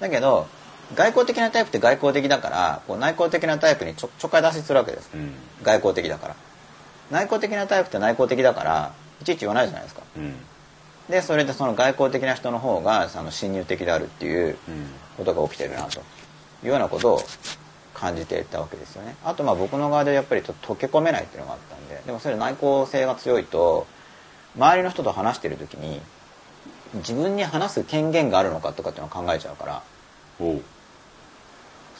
[0.00, 0.46] だけど
[0.94, 5.10] 外交的なタイプって外交的だからこう内向的なタイプにちょちょっかい出しするわけです。
[5.14, 5.34] うん。
[5.62, 6.34] 外交的だから。
[7.10, 10.02] 内向的なタイプって内向的だからいちいち言わないじゃないですか。
[10.16, 10.34] うん。
[11.08, 14.86] でそれでその外交的な人の方がその侵入的であるっていううん。
[15.16, 16.00] ことが起きてるなと。
[16.62, 17.22] いうようなことを
[17.94, 19.16] 感じていたわけですよね。
[19.24, 22.02] あとまあ僕の側でやっぱりちょっと溶け込めないっていうのがあったんで。
[22.06, 23.86] でもそれ内向性が強いと
[24.56, 26.00] 周りの人と話してる時に
[26.94, 29.82] 自分に話す権限があるのかとかっていうのを考えちゃうから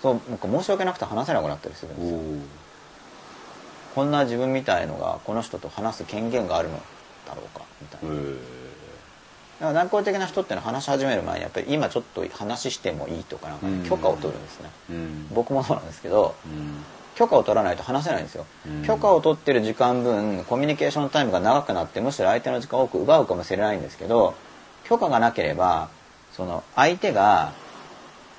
[0.02, 2.18] そうなんか申し訳なくて話せなくなったりするんですよ。
[3.94, 6.80] こんな自分みたいのがこの人と話す権限があるの
[7.30, 8.14] だろうかみたいな。
[8.14, 8.70] へ
[9.60, 13.84] だから内向的な人ってのは話し始める前にやっぱり今ちょっと話してもいいとかなんかね、うん。
[13.84, 14.70] 許可を取るんですね。
[14.90, 15.28] えうん。
[15.34, 16.82] 僕もそうなんですけどうん。
[17.14, 18.84] 許可を取らないと話せないんですよ、うん。
[18.84, 24.34] 許可を取ってる時間分コミュニケーションタイムが長くなってむしろ相手の時間を多く奪うかもしれないんですけど
[24.84, 25.90] 許可がなければ
[26.32, 27.52] その相手が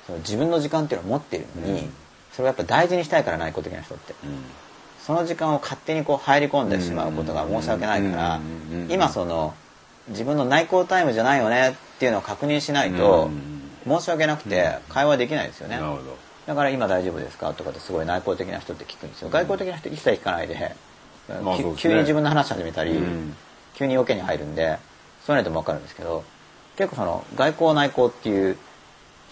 [0.06, 1.92] その自分の時間っていうのを持っているのに、うん。
[2.32, 4.14] それをやっぱ大事にしたいから内向的な人って。
[4.24, 4.42] うん
[5.06, 9.54] その時間を勝手にこう入り込んでしまうことが申し訳ないからうん今その
[10.08, 15.80] 自分の内向タイムじゃないよねっていうのを確認しないとうん申し訳なくて会話できないですよね。
[16.46, 19.28] だから今大丈夫ですかとかってすごい内向的な人って聞くんですよ。
[19.28, 20.76] 外向的な人一切聞かないでね。
[21.76, 23.34] 急に自分の話し始めたりうん。
[23.74, 24.78] 急に要件に入るんで
[25.26, 26.24] そういうのでも分かるんですけど
[26.76, 28.56] 結構その外交内向っていう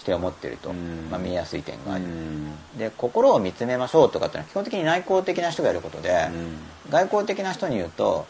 [0.00, 0.70] 視点を持ってると。
[0.70, 1.08] うん。
[1.10, 2.04] まあ見えやすい点がある。
[2.04, 2.78] うん。
[2.78, 6.56] で心を見つめましょうとかっていうのは基本的に内向的な人がやることで、うん。
[6.90, 8.26] 外交的な人に言うと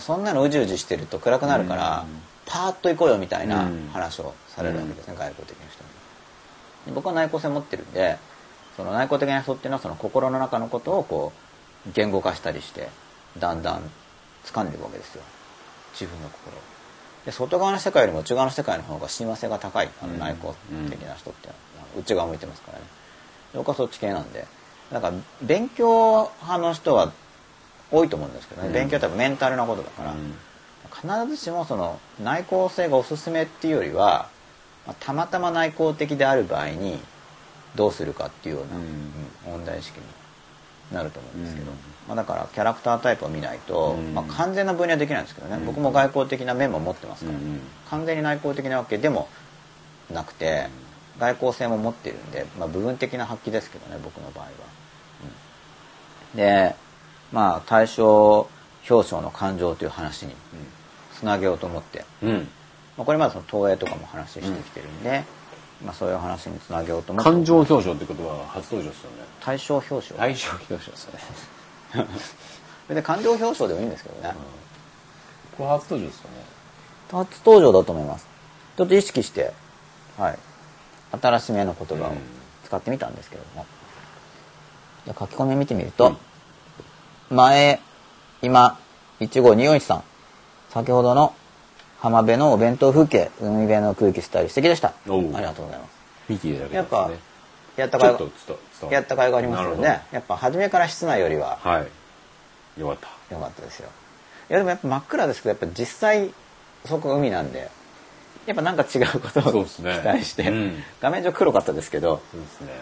[0.00, 2.22] そんなのうじうじしてると暗くなるから、うん。
[2.46, 3.90] パーッと行こうよみたいなうん。
[3.92, 5.90] 話をされるわけですね、外交的な人に。
[6.86, 8.18] で僕は内向性持ってるんで
[8.76, 11.32] その内向的な人っていうのはその心の中のことをこ
[11.86, 12.88] う言語化したりして
[13.38, 13.82] だんだん
[14.44, 15.22] 掴んでいくわけですよ。
[15.92, 16.60] 自分の心を
[17.24, 19.88] で外側の世界よりも内側の世界の方が親和性が高い。
[20.02, 20.18] あのうん。
[20.18, 20.54] 内向
[20.90, 21.48] 的な人って
[21.98, 22.84] 内側向いてますからね。
[23.54, 24.46] 僕はそっち系なんで。
[24.90, 27.12] なんか勉強派の人は
[27.90, 28.74] 多いと思うんですけどね、うん。
[28.74, 30.14] 勉強ってメンタルなことだから、
[30.90, 34.28] 必ずしもその内向性がおすすめっていうよりは、
[34.86, 36.98] まあたまたま内向的である場合に
[37.74, 38.82] どうするかっていうような、うん。
[38.82, 39.12] うん
[39.44, 40.04] 問題意識に
[40.92, 41.76] なると思うんですけど、うん。
[42.08, 44.14] まあ、だからキャラクタータイプを見ないと、うん。
[44.14, 45.66] まあ、完全な分離はできないんですけどね、うん。
[45.66, 49.28] 僕も外交的な面も持ってますから、うん完全に内向的なわけでも
[50.10, 50.68] なくて
[51.18, 54.50] 外交性も持ってるんで、まあ、部分的な発揮ですけどね僕の場合は。
[56.32, 56.38] うん。
[56.38, 56.74] で
[57.32, 58.48] まあ対象
[58.88, 60.34] 表彰の感情という話に
[61.14, 62.48] つなげようと思って、うん。
[62.96, 65.24] まあ、これまでその東映とかも話してきてるんで、
[65.84, 67.30] まあ、そういう話につなげようと思って。
[67.30, 69.16] 感情表彰ってことは初登場ですよね。
[69.40, 70.16] 対象表彰。
[70.16, 70.92] 対象表彰。
[70.92, 72.08] ですよね
[72.86, 74.34] それで感情表彰でもいいんですけどね、
[75.56, 76.36] これ初登場ですよね。
[77.10, 78.26] 初登場だと思います。
[78.76, 79.52] ちょっと意識して、
[80.18, 80.38] はい、
[81.20, 82.12] 新しめの言葉を
[82.64, 83.66] 使ってみたんですけれども、
[85.04, 86.16] じゃあ書き込み見てみると、
[87.30, 87.80] 前
[88.40, 88.78] 今
[89.20, 90.04] 15241さん。
[90.70, 91.34] 先ほどの
[92.02, 94.88] 浜辺のお弁当風景海辺の空気スタイル素敵でした。
[94.88, 95.90] ありがとうございます。
[96.28, 97.10] 見ていただけやっぱ
[97.76, 100.02] やった甲斐ちょっと伝伝わやった甲斐がありますよね。
[100.10, 101.60] やっぱ初めから室内よりは。
[101.62, 101.86] は
[102.76, 102.80] い。
[102.80, 103.08] よかった。
[103.32, 103.88] 良かったですよ。
[104.50, 106.32] いやでもやっぱ真っ暗ですけどやっぱ実際
[106.86, 107.70] そこが海なんで
[108.46, 110.82] やっぱなんか違うことを期待して、うん。
[111.00, 112.72] 画面上黒かったですけどそうですね。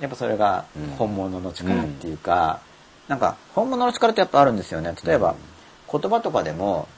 [0.00, 0.96] やっぱそれがうん。
[0.96, 2.60] 本物の力っていうか、
[3.06, 4.94] なんか本物の力ってやっぱあるんですよね。
[5.04, 5.34] 例えば、
[5.92, 6.88] 言葉とかでも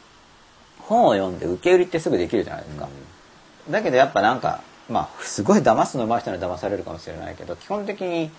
[0.89, 2.89] 本を読んで受け売りってすぐできるじゃないですか、
[3.71, 8.31] だけどやっぱなんかまあすごい騙すの上手い人には騙されるかもしれないけど基本的に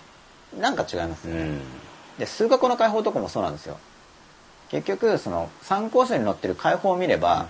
[0.59, 1.61] なんか違いますよね、うん。
[2.17, 3.77] で数学の解法とかもそうなんですよ。
[4.69, 7.47] 結局その参考書に載ってる解法を見れば、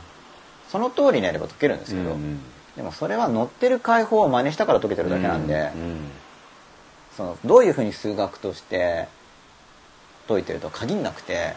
[0.70, 2.40] その通りにやれば解けるんですけど、うん
[2.78, 5.98] でもそれは載ってる解法を真似したから解けてるだけなんで、うん。
[7.18, 9.10] そのどういうふうに数学として
[10.30, 11.56] 解いてると限んなくて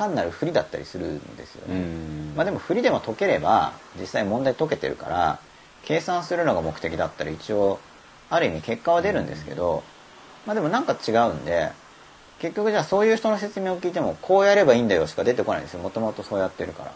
[0.00, 2.34] 単なる振りだったりするんですようね、ん。
[2.34, 5.38] まあでも振りでも解ければ実際問題解けてるから
[5.84, 7.78] 計算するのが目的だったら一応
[8.30, 9.82] ある意味結果は出るんですけど、
[10.46, 11.70] まあでもなんか違うんで
[12.38, 15.80] 結局じゃあそういう人の説明を聞いてもこうやればいいんだよしか出てこないんですよ。
[15.80, 16.92] もともとそうやってるから、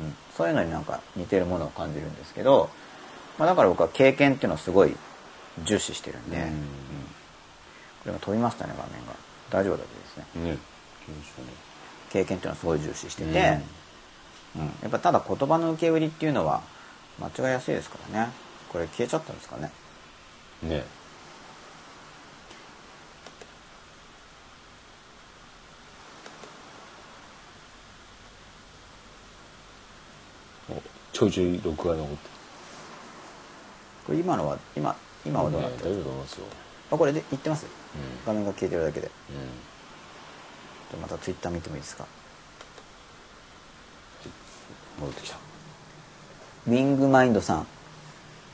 [0.00, 2.70] うん、そういうのになんか似てるものを感じるんですけど、
[3.38, 4.96] まあ、だから僕は経験っていうのをすごい
[5.62, 6.42] 重視してるんで、うん。
[6.42, 6.50] うん。
[6.50, 6.56] こ
[8.06, 9.12] れが飛びましたね画面が。
[9.50, 10.50] 大丈夫だといいですね。
[10.50, 10.58] ね
[12.12, 13.58] 経験っていうのはすごい重視してて、
[14.56, 14.62] うん。
[14.62, 14.66] うん。
[14.82, 16.62] やっぱただ言葉の受け売りっていうのは
[17.18, 18.30] 間違いやすいですからね。
[18.70, 19.70] これ消えちゃったんですかね。
[20.62, 20.84] ね。
[30.70, 32.16] おちょいちょい録画残って
[34.06, 34.94] これ今のは今
[35.24, 36.46] 今はるねどうなってる、大丈夫だと思いますよ。
[36.92, 37.66] あこれで言ってます？
[37.66, 37.68] う
[38.26, 39.06] 画面が消えてるだけで。
[39.06, 39.71] んうん
[40.96, 42.06] またツイッター見てもいいですか？
[45.00, 45.36] 戻ってきた。
[46.66, 47.66] ウィングマインドさん。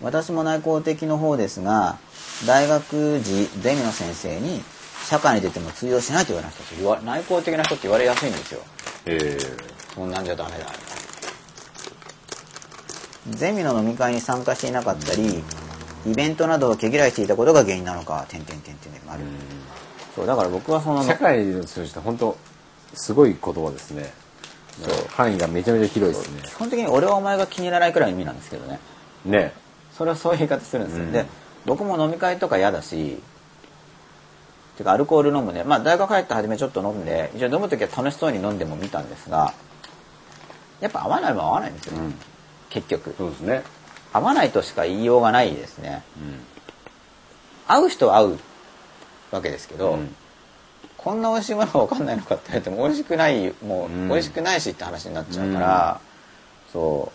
[0.01, 1.99] 私も内向的の方ですが
[2.47, 4.63] 大学時ゼミの先生に
[5.09, 6.65] 社会に出ても通用しないと言われました。
[6.65, 8.61] と言わ内向的な人って言われやすいんですよ。
[9.07, 9.39] え。
[9.95, 10.67] そんなんじゃダメだ。
[13.31, 15.43] ゼミの飲み会に参加していなかったり
[16.07, 19.25] イベントなどを毛嫌いしていたことが原因なのか点々点々でもある、
[20.19, 22.37] そうだから僕はその社会を通じて本当
[22.95, 24.13] すごい言葉ですね。
[25.11, 26.43] 範囲がめちゃめちゃ広いですね。
[26.45, 28.81] 基本的に俺はお前が気に入らないくらいの意味なんですけどね。
[29.25, 29.53] ね。
[29.93, 31.13] それはそういう言い方するんですよ、うん。
[31.13, 31.27] で
[31.67, 33.19] 僕も飲み会とか嫌だし
[34.77, 35.63] てかアルコール飲むね。
[35.63, 39.55] まあ大学入って初めちょっと飲んで一応飲む時は楽しそうに飲んでも見たんですが
[40.81, 42.15] やっぱ合わないもん合わないんですよ、うん。
[42.71, 43.15] 結局。
[43.17, 43.63] そうですね。
[44.13, 46.03] 合わないとしか言いようがないですね。
[46.17, 46.41] うん。
[47.67, 48.39] 合う人は合う
[49.31, 50.15] わけですけど、うん。
[50.97, 54.09] こんな美味しいものが分かんないのかって言われても美味しくないもううん。
[54.09, 56.01] 美味しくないしって話になっちゃうから、
[56.73, 57.13] そ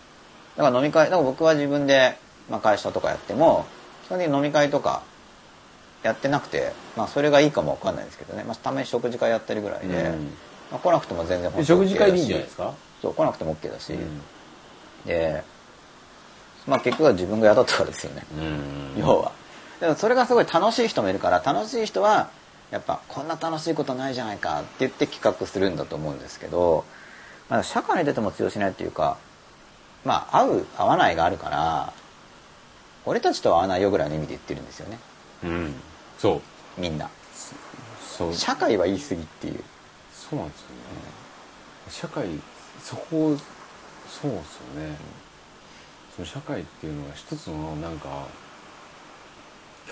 [0.56, 0.58] う。
[0.58, 2.18] だから飲み会だから僕は自分で、
[2.50, 3.66] まあ、会社とかやっても
[4.06, 5.02] 基本的に飲み会とか
[6.04, 10.28] やってなくて、まあ、それがいいかも分かんないですけどね、まあ、たまに食事会やったりぐらいで、うん。
[10.72, 12.74] まあ、来なくても全然で食事会でいいんじゃないですか？
[13.02, 14.22] そう来なくても OK だし、うん。
[15.06, 15.44] で
[16.66, 18.26] まあ結局は自分が嫌だったからですよね、
[18.96, 19.02] うん。
[19.02, 19.32] 要は
[19.84, 22.30] でもそれがすごい楽しい人もいるから楽しい人は
[22.72, 26.86] やっぱこんな楽しいことないじゃないかって言って企画するんだと思うんですけど、
[27.50, 29.18] まあ、社会に出ても通用しないっていうか
[30.06, 31.92] まあ合う合わないがあるから
[33.06, 34.98] 俺たちとは合わないよぐらいの意味で言ってるんですよね。
[35.44, 35.74] うん。
[36.18, 36.42] そ
[36.78, 36.82] う。
[36.82, 37.10] みんな。
[38.02, 38.34] そう。
[38.34, 39.62] 社会は言い過ぎっていう。
[40.14, 40.76] そうなんですよね。
[41.90, 42.26] 社会
[42.82, 43.36] そこ
[44.08, 44.96] そうですよね。
[46.16, 48.28] その社会っていうのが一つのなんか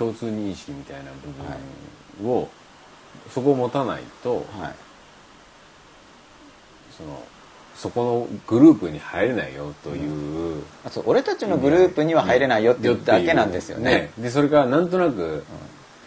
[0.01, 2.49] 共通認識みたいな部分を、
[3.29, 4.75] そこを持たないとはい。
[6.97, 7.23] その
[7.75, 14.11] そこのグループに入れないよという、あそう俺たちのグループには入れないよって言っただけなんですよね。
[14.17, 15.43] でそれからなんとなく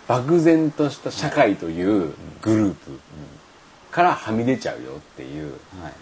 [0.09, 3.00] 漠然とした社会というグループ
[3.90, 5.52] からはみ出ちゃうよっていう
[5.83, 5.92] はい。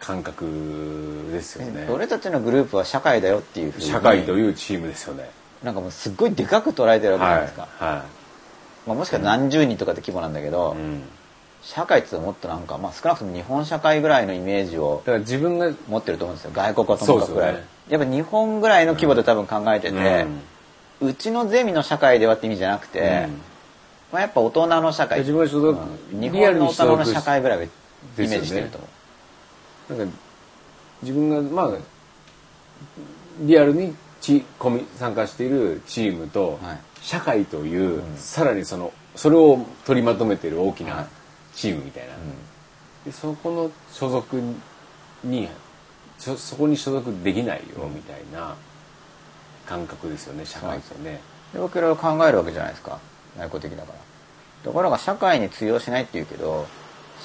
[0.00, 1.86] 感覚ですよね。
[1.88, 3.84] 俺たちのグループは社会だよっていうふうに。
[3.86, 5.30] 社会というチームですよね。
[5.62, 8.04] なんかもうすっごいでかく捉えてるわけじゃないですか、は
[8.86, 10.80] まあ、もしかしたら何十人とかって規模なんだけど、い。
[10.80, 11.02] うん。
[11.62, 17.20] 社会ってもっとなんか、まあ、少なくとも日本社会ぐらいのイメージをだから自分が、持ってると思うんですよ外国はとも。
[17.20, 17.38] かく
[17.88, 20.26] やっぱ日本ぐらいの規模で多分考えてて、
[21.00, 23.28] うちのゼミの社会ではって意味じゃなくて、
[24.12, 25.20] まあ、やっぱ大人の社会。
[25.20, 25.80] 自分が所属
[26.12, 26.20] うん。
[26.20, 27.68] 日本の大人の社会ぐらいをイ
[28.16, 28.86] メージしてると思
[29.90, 30.16] う、なんか
[31.02, 31.78] 自分がまあ
[33.40, 36.78] リアルにチコミ参加しているチームとはい。
[37.02, 38.16] 社会という、うん。
[38.16, 40.92] さらにそのそれを取りまとめている大きはい。
[40.94, 41.06] な
[41.54, 42.14] チームみたいな、
[43.04, 44.40] でそこの所属
[45.22, 45.48] に
[46.18, 48.54] そそこに所属できないよみたいな
[49.66, 51.20] 感覚ですよね社会ってね。
[51.52, 52.98] で僕いろいろ考えるわけじゃないですか。
[53.36, 53.98] 内向的だから。
[54.62, 56.66] ところが社会に通用しないっていうけど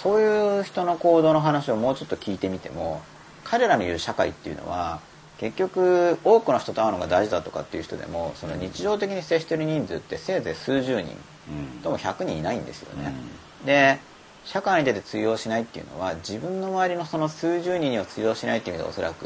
[0.01, 3.01] そういう人の行動の話をもうちょっと聞いてみても
[3.43, 4.99] 彼らの言う社会っていうのは
[5.39, 11.15] 結局多くの人と会うのが大事だとかっていう人でもその日常的に接してる人数ってせいぜい数十人
[11.49, 13.13] うんとも100人いないんですよね。
[13.65, 13.99] で
[14.45, 19.25] 社会に出て通用しないっていうのは自分の周りのその数十人には通用しないっていう意味でおそらく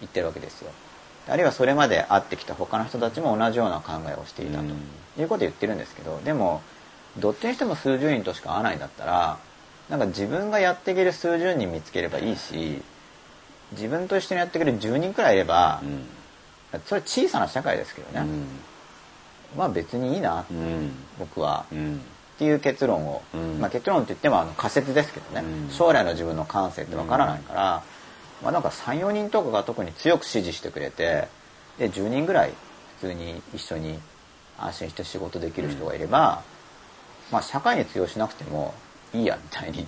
[0.00, 0.70] 言ってるわけですよ。
[1.26, 4.70] あるいはそれまで会ってきた他の人たちも同じような考えをしていたとうん
[5.18, 6.62] いうことを言ってるんですけどでも
[7.18, 9.38] どっちにしても数十人としか会わないんだったら
[9.90, 12.82] なんか自分がやっていける数十人見つければいいし
[13.72, 16.80] 自分と一緒にやってくれる10人くらいいればうん。
[16.86, 18.46] それ小さな社会ですけどね、うん。
[19.56, 20.92] まあ別にいいなうん。
[21.18, 21.66] 僕は。
[21.72, 21.96] うん。
[21.96, 23.58] っていう結論を、うん。
[23.60, 25.70] まあ、結論って言ってもあの仮説ですけどね、うん。
[25.70, 27.82] 将来の自分の感性ってわからないから、
[28.42, 31.26] まあ、なんか34人とかが特に強く支持してくれて
[31.78, 32.52] で10人ぐらい
[33.00, 33.98] 普通に一緒に
[34.58, 36.42] 安心して仕事できる人がいれば、
[37.32, 38.74] まあ、社会に通用しなくても
[39.12, 39.86] いいやみたいに。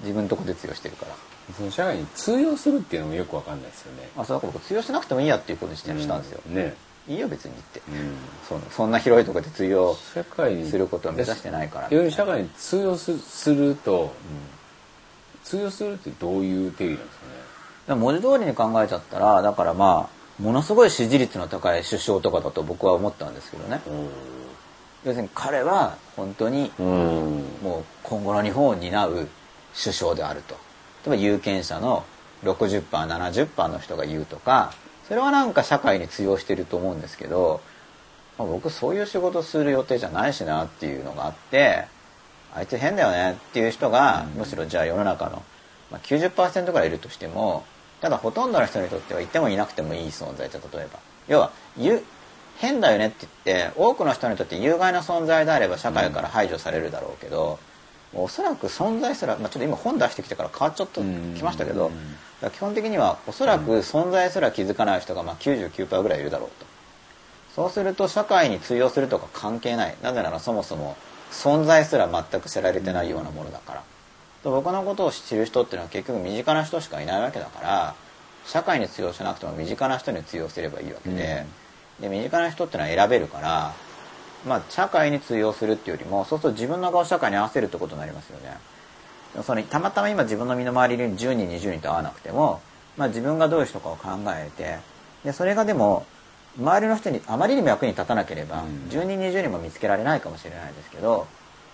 [0.00, 1.12] 自分のとこで通用してるから、
[1.56, 4.08] その社会に通用するっていうのもよくわかんないですよね。
[4.16, 6.54] まあ、そうだから僕通用しなくてもいいやっていうことにしたんですよ、うん。
[6.54, 6.74] ね。
[7.08, 8.16] いいよ別にって、うん。
[8.46, 10.18] そそんな広いところで通用す
[10.78, 14.12] ることを目指してないから要するに社会に通用すすると、
[15.44, 17.18] 通用するってどういう定義なんです
[17.86, 18.00] かね。
[18.00, 23.80] 文字通りに考えちゃったらだからまあものすごい支持率の高い首相とかだと僕は思ったんですけどね。
[25.04, 27.44] 要するに彼は本当にうん。
[27.62, 29.28] もう今後の日本を担う
[29.74, 30.56] 首相であると
[31.06, 32.04] 例えば有権者の
[32.44, 34.72] 60%70% の人が言うとか
[35.06, 37.60] それはなんか社会に通用してると思うんですけど、
[38.38, 41.86] まあ、僕そういう仕事する予定じゃないしなっていうのがあって
[42.54, 45.42] あいつ変だよねっていう人が、むしろじゃあ世の中の、
[45.90, 47.64] まあ、90%ぐらいいるとしても
[48.00, 50.98] ただほとんどの人にとってはいてもいなくてもいい存在じゃ例えば。
[51.28, 52.02] 要はゆ
[52.58, 57.58] 変だよねって言って多くの人にとって有害な存在であれば社会から排除されるだろうけど、
[58.14, 61.90] おそらく存在すら、まあ、ちょっと今本出してきてから変わっちゃっときましたけど、
[62.52, 66.66] 基本的にはおそらく存在すら気づかない人がまあ99%ぐらいいるだろうと。
[67.54, 69.96] そうすると社会に通用するとか関係ない。
[70.02, 70.96] なぜならそもそも
[71.32, 73.82] 存在すら全く知られてないようなものだから。
[74.42, 77.94] と僕のことを知る人っていうのは結局身近な人しかいないわけだから
[78.46, 81.44] 社会に通用しなくても身近な人に通用すればいいわけで,、
[82.00, 83.74] で身近な人っていうのは選べるから
[84.46, 88.56] まあ社会に通用するっていうよりもそうすると自分の顔を社会に合わせるってことになりますよね。
[89.42, 92.60] そのたまたま今自分の身の回りに10人20人と会わなくても、
[92.96, 94.78] まあ、自分がどういう人かを考えて
[95.24, 96.06] でそれがでも
[96.58, 98.88] 周りの人にあまりにも役に立たなければ、うん。
[98.90, 101.26] 10人20人も見つけられないかもしれないですけど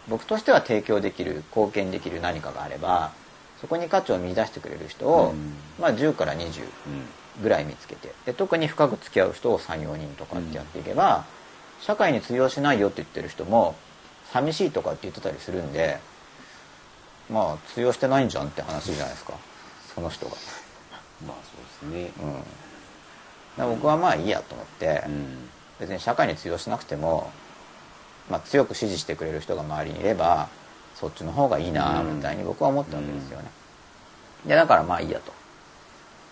[0.09, 3.13] 僕としては提供できる貢献できる何かがあれば
[3.61, 5.55] そこに価値を見出してくれる人を、うん。
[5.81, 6.63] まあ、10から20
[7.43, 11.25] ぐらい見つけてで特に深く付き合う人を34人とかってやっていけば、
[11.85, 13.75] 社会に通用しないよって言ってる人も
[14.33, 15.99] 寂しいとかって言ってたりするんで
[17.31, 19.35] まあ通用してないんじゃんって話じゃないですか。
[19.95, 20.33] その人が。
[21.27, 21.37] まあ
[21.83, 22.11] そうですね。
[23.59, 25.51] うん、僕はまあいいやと思って、うん。
[25.79, 27.31] 別に社会に通用しなくても、
[28.31, 30.49] まあ、強く支持してくれる人が周りにいれば
[30.95, 32.17] そっちの方がいいなうん。
[32.17, 33.51] みたいに僕は思ったわけですよね。
[34.47, 35.33] でだからまあいいやと。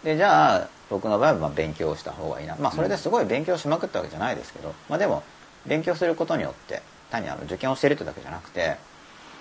[0.04, 2.56] でじゃあ僕の場合はまあ勉強した方がいいな。
[2.56, 5.22] まあそれですごい勉強しまくったわけじゃないですけど、まあでも
[5.66, 8.76] 勉強することによって単にあの受験をしてるってだけじゃなくて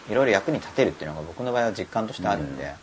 [0.09, 2.77] いろいろ役に立てるっていうのが僕の場合は実感としてあるんで、だか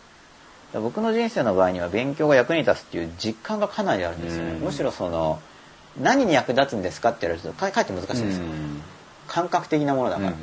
[0.75, 4.59] ら僕の人生の場合には勉強が役に立つっていう実感がかなりあるんですよね、うん。
[4.61, 5.41] むしろその
[6.01, 8.83] 何に役立つんですかって言われるとかかえって難しいんですよ、うん。
[9.27, 10.41] 感覚的なものだから、うんうん。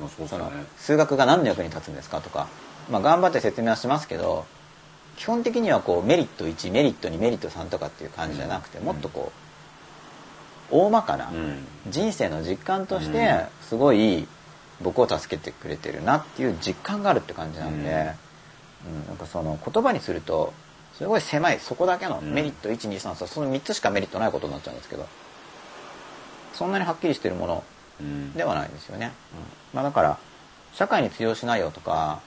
[0.00, 2.48] まあそその数学が何の役に立つんですかとか、
[2.90, 4.46] まあ、頑張って説明はしますけど
[5.16, 9.53] 基本的にはこうメリット1メリット2メリット3とかっていう感じじゃなくて、もっとこう
[10.70, 11.66] 大まかなうん。
[11.90, 13.48] 人生の実感としうてん。
[13.62, 14.26] すごい
[14.82, 18.12] 僕を助けてくれてるなっていう実感があるって感じなんで、
[18.86, 19.06] うん。
[19.06, 20.52] なんかその言葉にすると
[20.94, 22.32] すごい狭いそこだけのうん。
[22.32, 25.06] メリット123その3つしかメリットないことになっちゃうんですけど
[26.52, 27.64] そんなにはっきりしてるもの
[28.00, 28.32] うん。
[28.34, 29.12] ではないですよね、
[29.72, 30.18] まあ、だから
[30.72, 32.20] 社会に通用しないよとか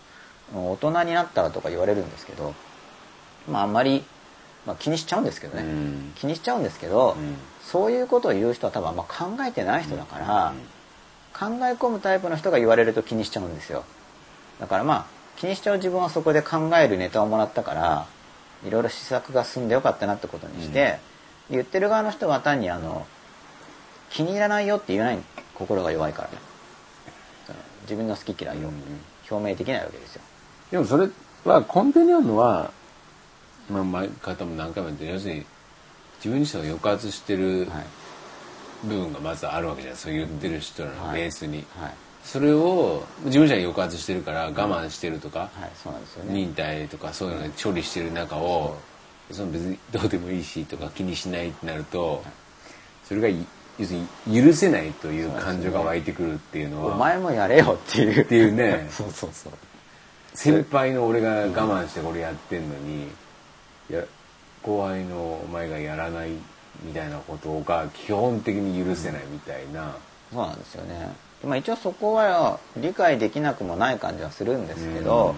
[0.53, 2.53] うん大人になったらとか言われるんですけど
[3.49, 4.03] まああんまり、
[4.67, 6.11] まあ、気にしちゃうんですけどね、うん。
[6.15, 7.37] 気にしちゃうんですけど、うん。
[7.61, 10.53] そういうことを言う人は多分あんま考えてない人だから、
[11.33, 13.85] 考え込むタイプの人が言われると気にしちゃうんですよ。
[14.59, 15.05] だからまあ
[15.37, 18.07] 気にしちゃう自分はそこで考えるネタをもらったから
[18.65, 20.99] いろいろ施策が進んでよかったなってことにして、
[21.49, 23.05] 言ってる側の人は単にあの
[24.09, 25.19] 気に入らないよって言えない
[25.53, 26.29] 心が弱いから
[27.83, 28.71] 自分の好き嫌いを
[29.29, 30.21] 表明できないわけですよ。
[30.71, 31.07] でもそれ
[31.45, 32.71] は根底にあるのは、
[33.69, 35.45] まあ、前方も何回も言ってる要するに
[36.17, 37.85] 自分自身を抑圧してるはい。
[38.83, 41.93] 部分がまずあるわけじゃないそう言ってる人らのベースに、はい。
[42.23, 46.33] それを事務所に抑圧してるから我慢してるとか、はいそうなんですよね。
[46.33, 48.77] 忍耐とかそういうので処理してる中を
[49.31, 52.23] その別にどうでもいいしとか気にしないってなると
[53.03, 53.45] それがい
[53.79, 58.23] 要するに許せないという感情が湧いてくるっていうのおは前もやれよっていう。
[58.23, 58.87] っていうね。
[58.91, 59.53] そうそうそう。
[60.33, 63.07] 先輩の俺が我慢してこれやってんのにい
[63.89, 64.03] や
[64.63, 66.31] 後輩のお前がやらない
[66.83, 69.95] みたいなことが基本的に許せないみたいな、
[70.31, 71.15] そうなんですよね。
[71.43, 75.35] まあ一応そこは理解できなくもない感じはするんですけど、うん。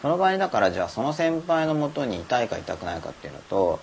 [0.00, 3.80] その場合だからじゃあその先輩のもとに痛いか痛くないかっていうのと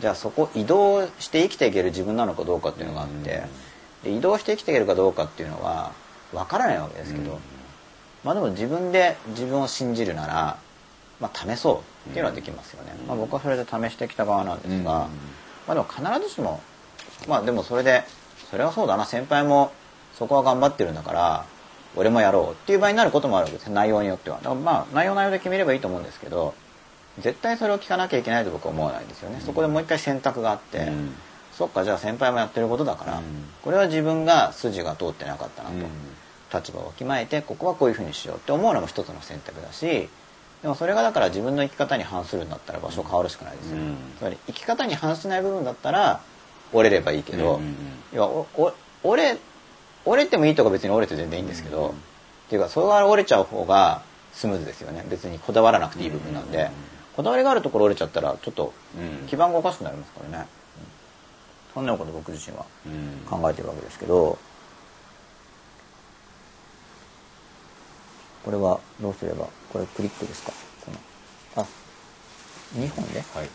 [0.00, 3.42] じゃあそこ移動して生きていける自分なのかどうかっていうのがあって、
[4.04, 5.92] で移動して生きていけるかどうかっていうのは
[6.32, 7.38] 分からないわけですけど、うん。
[8.24, 10.58] まあでも自分で自分を信じるなら、
[11.20, 15.08] まあ、試そうっていうのはできますよね、まあ、僕はそれで試してきた側なんですが、
[15.66, 16.60] まあでも必ずしも
[17.26, 18.04] まあでもそれで
[18.50, 19.72] それはそうだな先輩も
[20.16, 21.44] そこは頑張ってるんだから
[21.96, 23.70] 俺もやろうっていう場合になることもあるわけです。
[23.70, 24.36] 内容によっては。
[24.36, 26.54] だからまあ内容内容で決めればいいと思うんですけど
[27.18, 31.14] 絶対それを聞かなきゃいけないと僕は思わないんですよね、そこでもう一回選択があって、うん。
[31.52, 33.24] そっかじゃあ先輩もやってることだから、うん。
[33.62, 35.82] これは自分が筋が通ってなかったなと、うん。
[36.52, 40.08] 立場をわきまえてここはこういうふうにしようって思うのも一つの選択だし
[40.62, 43.96] でもそれがだから自分の生き方に反するんだったら場所変わるしかないですよ、うん。
[44.18, 46.20] つまり生き方に反しない部分だったら
[46.72, 47.76] 折れればいいけど、うんうんうん
[48.12, 48.72] 要はおお
[49.04, 49.36] 折れ
[50.06, 51.88] 折れてもいいとか別に折れて全然いいんですけど、
[52.46, 54.00] っていうかそれが折れちゃう方が
[54.32, 55.04] スムーズですよね。
[55.10, 56.70] 別にこだわらなくていい部分なんで、
[57.14, 60.48] こだわりがあるところ折れちゃったらちょっとうん基盤がおかしくなりますからね、うん
[61.74, 63.26] そんなこと僕自身はうん。
[63.28, 64.38] 考えてるわけですけど
[68.44, 70.52] これはどうすればこれクリックですか？
[70.84, 70.90] こ
[71.56, 71.62] の。
[71.62, 71.66] あ
[72.76, 73.20] 2本で？
[73.20, 73.48] はい。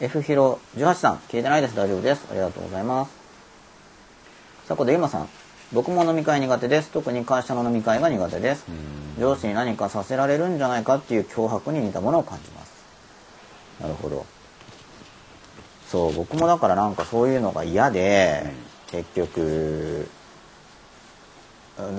[0.00, 1.76] F ヒロ18さん消えてないです。
[1.76, 2.26] 大丈夫です。
[2.30, 3.12] ありがとうございます。
[4.66, 5.28] さあこでゆまさん
[5.72, 6.90] 僕も飲み会苦手です。
[6.90, 8.64] 特に会社の飲み会が苦手です。
[8.68, 9.22] うん。
[9.22, 12.72] 上司に何かさせられるんじゃないかっていう脅迫に似たものを感じます。
[13.80, 14.26] なるほど。
[15.86, 18.52] そう僕もだからなんかそういうのが嫌で、
[18.90, 20.08] 結局うん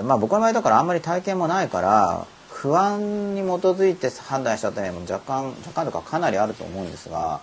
[0.04, 7.42] まあ僕の場合だからあんまり体験もないから不安に基づいて判断しちゃった面も若干若干とかかなりあると思うんですが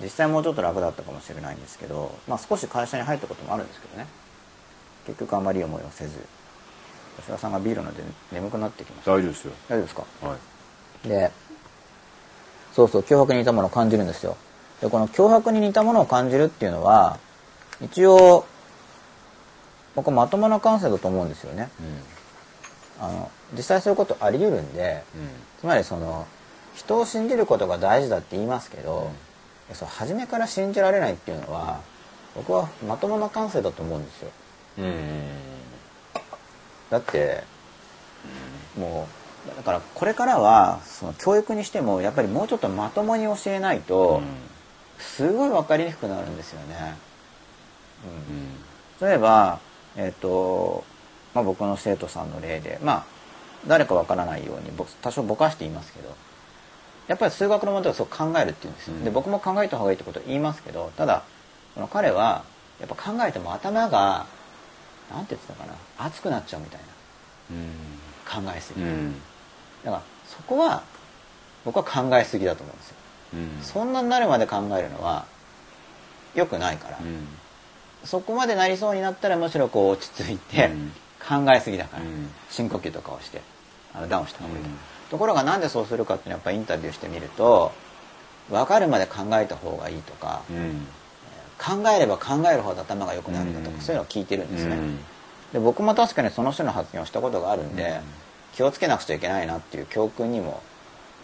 [0.00, 4.06] 実際もうちょっと楽だったかもしれないんですけど、まあ、少し会社に入ったこともあるんですけどね。
[5.06, 6.18] 結局あまり思いをせず。
[7.16, 9.10] 吉田さんがビールので眠くなってきました。
[9.10, 9.52] 大丈夫ですよ。
[9.68, 10.04] 大丈夫ですか？
[10.22, 10.36] は
[11.04, 11.08] い。
[11.08, 11.32] で
[12.74, 14.36] そうそう脅迫に似たものを感じるんですよ。
[14.80, 17.18] でこの脅迫に似たものを感じるっていうのは
[17.80, 18.46] 一応
[19.98, 21.68] 僕はまともな感性だと思うんですよね。
[23.00, 25.02] あの実際そういうことあり得るんで
[25.58, 26.24] つまりその
[26.76, 29.10] 人を信じることが大事だって言いますけど、
[29.72, 31.80] そう初めから信じられないっていうのは
[32.36, 34.30] 僕はまともな感性だと思うんですよ。
[34.78, 34.84] うん。
[34.84, 34.92] うん
[36.90, 37.42] だって
[38.78, 39.08] も
[39.52, 44.22] うだからこれからはその教育にしてもやっぱりもうちょっとまともに教えないと
[44.98, 46.96] すごい分かりにくくなるんですよね。
[49.00, 49.60] 例えば、
[49.98, 50.84] えっと
[51.34, 53.04] まあ、僕の生徒さんの例でまあ
[53.66, 56.16] 誰か分からないようにぼ多少ぼかして言いますけど
[57.08, 59.04] やっぱり数学の問題をそう考えるっていうんですよ、うん。
[59.04, 61.24] で僕も考えた方がいいってことを言いますけどただ
[61.74, 62.44] その彼は
[62.80, 64.26] やっぱ考えても頭が
[65.10, 66.86] なんて言ってたかな熱くなっちゃうみたいな
[68.30, 68.80] 考えすぎ。
[68.80, 69.14] て、うん。
[69.84, 70.82] だからそこは
[71.64, 72.96] 僕は考えすぎだと思うんですよ。
[73.34, 73.62] うん。
[73.62, 75.24] そんなになるまで考えるのは
[76.34, 77.26] 良くないから、うん
[78.04, 80.92] そこまでなりそうになったらむしろこう落ち着いてうん。
[81.44, 82.30] 考えすぎだから、うん。
[82.48, 83.42] 深呼吸とかをして
[83.94, 84.76] あのダウンした方がいいと、うん
[85.10, 87.72] ところがなんでそうするかっていうのはやっぱインタビューしてみると
[88.50, 90.86] 分かるまで考えた方がいいとか、うん。
[91.58, 93.80] 考えれば考えるほど頭が良くなるんだとか、うん。
[93.82, 94.98] そういうのを聞いてるんですね、うん。
[95.54, 98.00] で僕も確かにその人の発言をしたことがあるんで、うん。
[98.52, 100.62] 気をつけなくちゃいけないなっていう教訓にも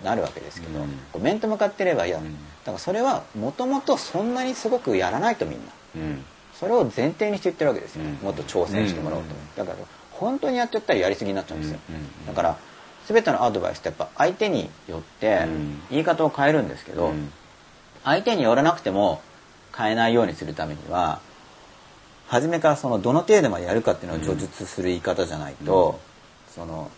[0.02, 0.88] なるわけですけど、うん。
[1.12, 2.32] こう面と向かってればいや、うん。
[2.32, 5.64] だからそれはもともとそんなにすごくやらないとみんな。
[5.96, 6.24] うん
[6.64, 8.12] それを前提にして言ってるわけですよ、うん。
[8.14, 9.66] もっと挑戦してもらおうと、うん。
[9.66, 11.78] だから本当にやっちゃったらやりすぎになっちゃうんですよ、
[12.26, 12.56] だから
[13.06, 15.82] 全てのアドバイスってやっぱ相手によってうん。
[15.90, 17.30] 言い方を変えるんですけど、うん。
[18.04, 19.20] 相手によらなくても
[19.76, 21.20] 変えないようにするためには
[22.28, 26.00] 初めからそのどの程度までやるかっていうのを叙述する言い方じゃないと、
[26.54, 26.90] その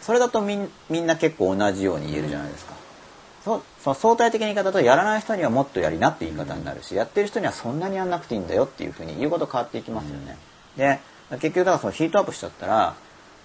[0.00, 2.74] それだとみんみんな結構同じように言えるじゃないですか。
[3.44, 10.36] そその相対的な言い方だとやらない人にはもっとやりなって言い方になるし、やってる人にはそんなにやんなくていいんだよっていうふうに言うこと変わっていきますよね。
[10.76, 12.94] で結局だからそのヒートアップしちゃったら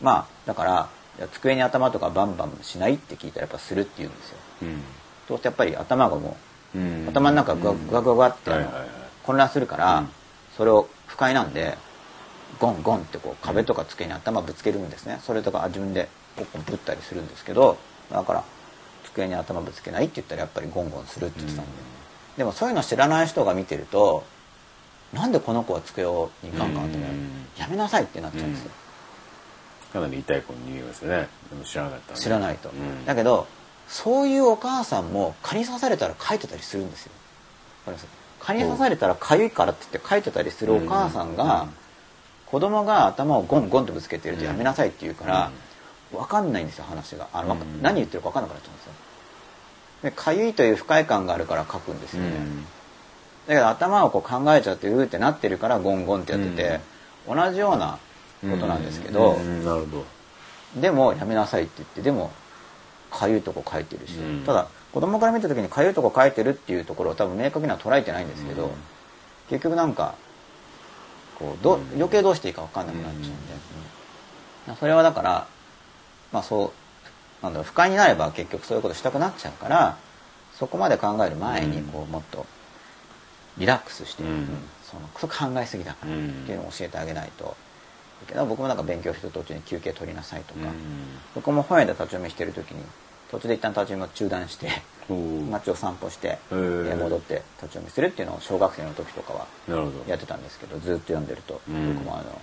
[0.02, 0.89] まあだから
[1.34, 4.38] 机に頭とかバンバンしないって聞いたらやっぱするって言うんですよ。
[4.64, 4.82] うん。
[5.28, 6.38] そうするとやっぱり頭がも
[6.76, 7.08] ううん。
[7.10, 8.52] 頭の中がうんグワグワグワって
[9.24, 10.10] 混乱するから、うん。
[10.58, 11.78] それを不快なんで
[12.60, 15.20] ゴンゴンってこう壁とか机に頭ぶつけるんですね。
[15.24, 17.78] それとか自分でポッポンぶったりするんですけど
[18.12, 18.44] だから
[19.14, 21.72] 机に頭ぶつけないって言ったらやっぱりゴンゴンするって言ってたんで、
[22.38, 24.24] でもそういうの知らない人が見てると
[25.14, 27.30] なんでこの子は机をにガンガンとやるうん。
[27.57, 28.72] やめなさいってなっちゃうんですよ、
[29.93, 31.28] かなり痛い子に見えますよね。
[31.49, 33.05] でも知らなかった知らないと、うん。
[33.05, 33.47] だけど
[33.88, 37.11] そういうお母さんも蚊に刺されたら書いてたりするんですよ。
[38.39, 41.70] 蚊に刺されたら痒いからって言って書いてたりするお母さんが、うん。
[42.47, 45.51] 子供が頭をゴンゴンとぶつけてるとやめなさいって言うから、
[46.11, 47.28] 分かんないんですよ話が。
[47.34, 48.91] あの、何言ってるか分かんなくなっちゃうんですよ
[50.04, 52.32] で痒いという不快感があるから書くんですよね、
[53.47, 56.80] だけど頭をこう考えちゃってうーってなってるからゴンゴンってやってて、
[57.28, 57.97] 同じような
[58.41, 60.06] ことなんですけど、うんうんなるほど。
[60.82, 62.32] でもやめなさいって言ってでも
[63.12, 64.43] かゆいとこ書いてるし、うん。
[64.45, 68.72] ただ子供から見た時にかゆいとこ書いてるっていうところを多分明確には捉えてないんですけど、うん。
[69.49, 70.16] 結局なんか
[71.39, 71.82] こうどうん。
[71.95, 73.30] 余計どうしていいか分かんなくなっちゃうんで、
[74.70, 74.76] うん。
[74.76, 75.47] それはだから
[76.32, 76.72] まあそう
[77.44, 79.98] なんだろう不快になれば結局そういうことしたくなっちゃうから
[80.58, 81.84] そこまで考える前にうん。
[81.86, 82.46] こうもっと
[83.58, 84.30] リラックスして、うん。
[84.30, 84.48] うん
[84.84, 87.56] そのそれ考えすぎだからっていうのを教えてあげないと。
[88.28, 90.60] けど僕もなんか勉強してる途中に休憩取りなさいとか、
[91.36, 92.82] 僕も本屋で立ち読みしてる時に
[93.32, 94.70] 途中で一旦立ち読みを中断して
[95.10, 95.14] う。
[95.14, 99.48] ん街を散歩して、戻って立ち読みするっていうのを小学生の時とかは
[100.08, 101.96] やってたんですけどずっと読んでると、うん。
[101.96, 102.39] 僕もあの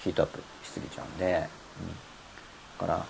[0.00, 1.38] ヒートアップしすぎちゃうんで、うん。
[1.38, 1.46] だ
[2.78, 3.06] から、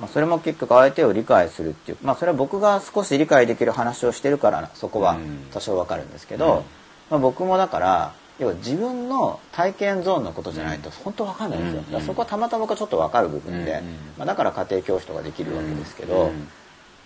[0.00, 5.46] まあ、それも結局相手を理解するっていうまあそれは僕が少し理解できる話をしてるからそこはうん。
[5.52, 6.62] 多少わかるんですけど、うん。
[7.10, 13.86] まあ、僕もだから要は自分の体験ゾーンのことじゃないと本当わかんないんですよ、うんだからそこはたまたま僕はちょっとわかる部分で、うん
[14.16, 16.48] まあ、だから家庭教師とかできるわけですけど、うん。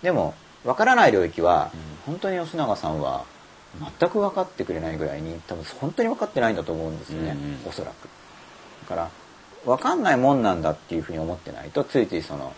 [0.03, 2.13] でも分からない領域は、うん。
[2.13, 3.25] 本当に吉永さんは
[3.99, 8.07] 全く分かってくれないぐらいに多分本当に分かってないんだと思うんですよね、うんおそらく。
[8.87, 9.09] だから
[9.65, 12.53] 分かんないもんなんだっていうふうに思ってないとついついその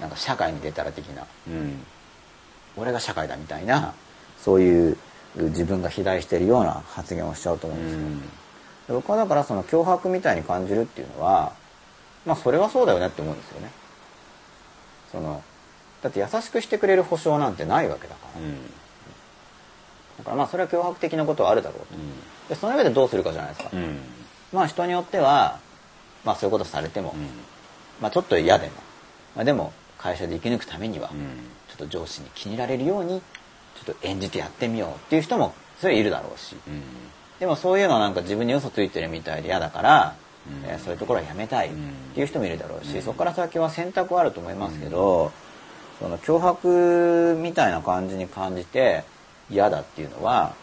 [0.00, 1.26] なんか社会に出たら的な。
[1.48, 1.84] うん。
[2.76, 3.92] 俺が社会だみたいな
[4.40, 4.96] そういう
[5.34, 7.98] 自分が肥大してるような発言をしちゃうと思うんですよ、
[8.88, 11.52] で僕はだからその脅迫みたいに感じるっていうのは
[12.24, 13.70] まあそれはそうだよねって思うんですよね。
[15.10, 15.42] その
[16.02, 18.62] だって優しくしてくれる保証なんてないわけだから、うん。
[20.18, 21.86] だからまあそれは脅迫的なことはあるだろうと。
[22.48, 23.98] でその上でどうするかじゃないですか、うん。
[24.52, 25.58] まあ人によっては
[26.24, 27.26] まあそういうことされても、うん。
[28.00, 28.72] まあちょっと嫌でも、
[29.34, 31.18] まあ、でも会社で生き抜くためには、うん。
[31.68, 33.20] ちょっと上司に気に入られるように
[33.84, 36.82] ちょっと演じてやってみようっていう人もそれはいるだろうし、うん。
[37.38, 40.68] でもそういうのはなんか自分に嘘ついてるみたいで嫌だから、うん。
[40.68, 43.02] えーそういうところはやめたいっうんていう人もいるだろうし、うん。
[43.02, 45.32] そこから先は選択はあると思いますけど、
[45.98, 49.04] その脅迫みたいな感じに感じて
[49.50, 50.54] 嫌だっていうのは、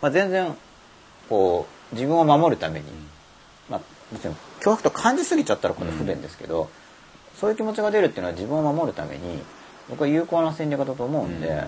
[0.00, 0.56] まあ、全然
[1.28, 2.86] こう自分を守るために、
[3.68, 3.80] まあ、
[4.12, 6.70] もちろん脅迫と感じすぎちゃったらこれ不便ですけど、
[7.40, 9.42] そういう気持ちが出るっていうのは自分を守るために
[9.88, 11.64] 僕は有効な戦略だと思うんで。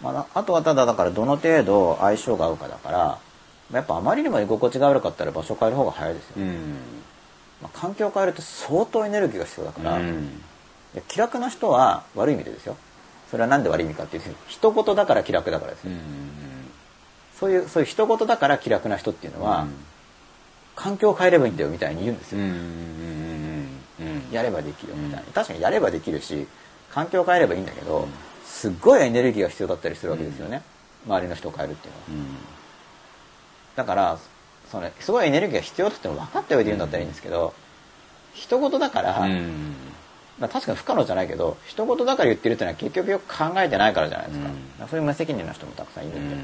[0.00, 3.18] まあ、あとはただだからどの程度相性が合うかだから
[3.72, 6.76] やっぱあまりにも居心地が悪かったら場所変える方が早いですよ、うん。
[7.60, 10.38] まあ、環境を変えると相当エネルギーが必要だから、うん。
[10.94, 12.76] で気楽な人は悪い意味でですよ。
[13.28, 15.98] それは何で悪い意味かっていうと一言だから気楽だからですよ、うん
[17.38, 19.74] そういうそういう一言だから気楽な人っていうのは、うん。
[20.76, 23.77] 環境を変えればいいんだよみたいに言うんですよ、うんうんうん
[24.32, 25.32] やればできるみたいな、うん。
[25.32, 26.46] 確かにやればできるし
[26.90, 28.08] 環境を変えればいいんだけど、うん。
[28.44, 30.62] すっごいエネルギーが必要だったりするわけですよね、
[31.06, 32.06] 周りの人を変えるっていうのは。
[32.08, 32.36] うん。
[33.76, 34.18] だから
[34.70, 37.54] そのすごいエネルギーが必要だっての分かった上で言うんだったらいいんですけど、
[38.34, 39.74] 一言だから、うん。
[40.38, 44.48] まあ、確かに不可能じゃないけど一言だから言ってるっていうのは結局よく考えてないからじゃないですか,、
[44.82, 44.88] うん。
[44.88, 46.40] そういう無責任な人もたくさんいるんで、うん。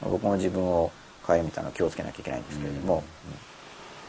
[0.00, 0.90] まあ僕も自分を
[1.26, 3.02] 変えるみたいなの気をつけなきゃいけないんですけれども、うん。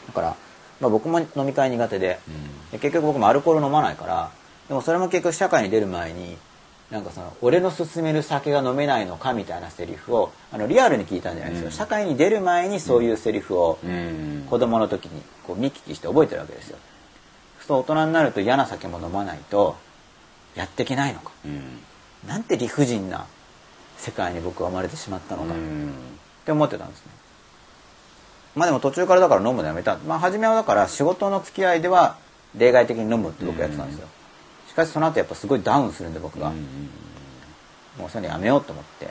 [0.06, 0.36] だから、
[0.80, 2.18] まあ、僕も飲み会苦手で
[2.70, 4.30] で結局僕もアルコール飲まないから
[4.68, 6.36] でもそれも結局社会に出る前に
[6.90, 11.72] なんかその俺の勧める酒が飲めないのかみたいなセリフをあのリアルに聞いたんじゃないですよ、うん。
[11.72, 14.46] 社会に出る前にそういうセリフをうん。
[14.48, 16.78] 子供の時にこう見聞きして覚えてるわけですよ。
[17.66, 19.76] そう大人になると嫌な酒も飲まないと
[20.54, 21.32] やっていけないのか。
[21.44, 21.80] うん。
[22.28, 23.26] なんて理不尽な
[23.96, 25.54] 世界に僕は生まれてしまったのか。
[25.54, 25.92] っうん。
[26.44, 27.12] て思ってたんですね
[28.56, 29.98] まあでも途中からだから飲むのやめた。
[29.98, 32.16] まあ初めはだから仕事の付き合いでは
[32.56, 34.08] 例外的に飲むって僕やってたんですよ。
[34.68, 36.50] しかしその後やっぱすごいダウンするんで僕が、
[37.98, 39.08] もうそれやめようと思って。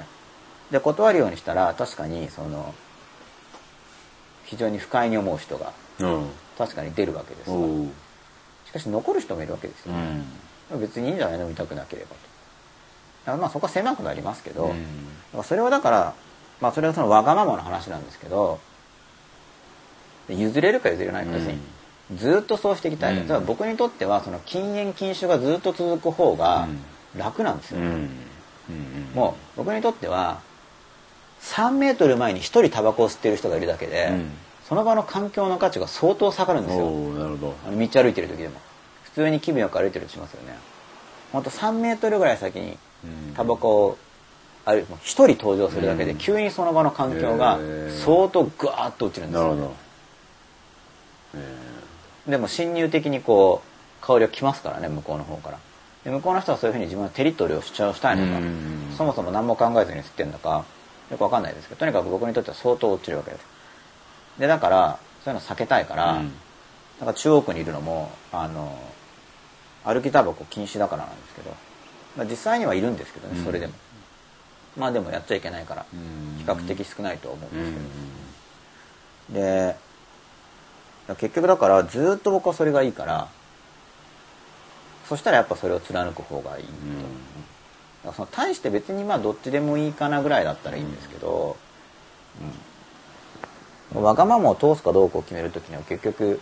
[0.72, 2.74] で断るようにしたら確かにその
[4.46, 6.30] 非常に不快に思う人がうん。
[6.58, 7.52] 確かに出るわけです
[8.66, 9.94] しかし残る人もいるわけですよ、
[10.72, 10.82] うん。
[10.82, 12.16] 別にいいんじゃない飲みたくなければ
[13.34, 13.38] と。
[13.38, 14.74] まあそこは狭くなりますけど、
[15.36, 15.44] うん。
[15.44, 16.14] それはだから、
[16.62, 18.60] まあそれはそのわがままの話なんですけど、
[20.30, 21.60] 譲れるか譲れないか別に、
[22.16, 23.18] ずっとそうしていきたい。
[23.18, 23.28] うん。
[23.28, 26.68] だから僕にとってはその禁煙禁酒がずっと続く方が
[27.18, 27.80] 楽なんですよ。
[27.80, 27.86] うん。
[27.86, 28.10] うん。
[29.14, 30.42] もう僕にとっては
[31.42, 34.32] 3メートル前に1人タバコを吸ってる人がいるだけで、うん。
[34.68, 36.90] その場の環境の価値が相当下がるんですよ。
[36.90, 37.56] なるほど。
[37.68, 38.60] あの道歩いてる時でも。
[39.04, 40.58] 普通に気分よく歩いてるとしますよね。
[41.32, 43.34] ほんと3メートルぐらい先にうん。
[43.36, 43.98] タバコを
[44.66, 46.18] ある一人登場するだけでうん。
[46.18, 47.60] 急にその場の環境が
[48.04, 49.48] 相当グワーッと落ちるんですよ。
[49.48, 49.76] なるほど。
[49.80, 49.85] え
[52.28, 53.62] でも侵入的にこ
[54.02, 55.60] う香りが来ますからね向こうの方から。
[56.04, 58.40] で向こうの人はそういうふうに自分のテリトリーを主張したいのか。
[58.40, 60.64] うんそもそも何も考えずに吸ってんのか
[61.12, 63.46] よくわかんないですけどとにかく僕にとっては相当落ちるわけです。
[64.40, 66.34] でだからそういうの避けたいから、うん。
[67.00, 68.78] なんか中央区にいるのもあの
[69.84, 71.54] 歩きタバコ禁止だからなんですけど、
[72.16, 73.44] まあ、実際にはいるんですけどね、うん。
[73.44, 73.74] それでも。
[74.78, 76.38] まあでもやっちゃいけないからうん。
[76.40, 79.76] 比較的少ないとは思うんうんですけど、でだから
[81.08, 83.28] 結局だからずっと僕はそれがいいから
[85.08, 91.58] そしたらやっぱそれを貫く方がいいと、だからその大して別にまあどっちでもいいかなぐらいだったらいいんですけど、
[93.94, 94.04] うん。
[94.04, 96.42] わがままを通すかどうかを決めるときには結局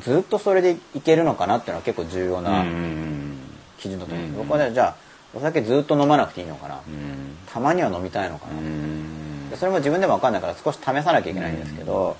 [0.00, 3.38] ずっとそれでいけるのかなっていうのは結構重要なうん
[3.78, 4.26] 基準だと思う。
[4.26, 4.48] んです、うん。
[4.48, 4.96] 僕はねじゃあ
[5.34, 7.36] お酒ずっと飲まなくていいのかな、うん。
[7.46, 12.16] たまには飲みたいのかな、それも自分でも分かんないから少し試さなきゃいけないんですけど、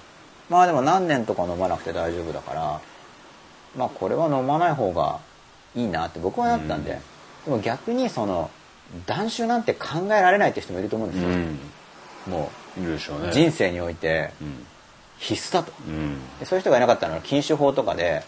[0.49, 2.80] まあでも何年とか飲まなくて大丈夫だから
[3.76, 5.20] まあこれは飲まない方が
[5.74, 6.99] いいなって僕はなったんで、
[7.44, 8.51] でも逆にその
[9.07, 11.59] 断酒なんて考えられないって人もいると思うんですよ、うん。
[12.32, 14.66] もうねう人生においてうん。
[15.18, 15.72] 必須だと。
[15.86, 16.16] うん。
[16.38, 18.24] でそういう人がいなかったら禁酒法とかで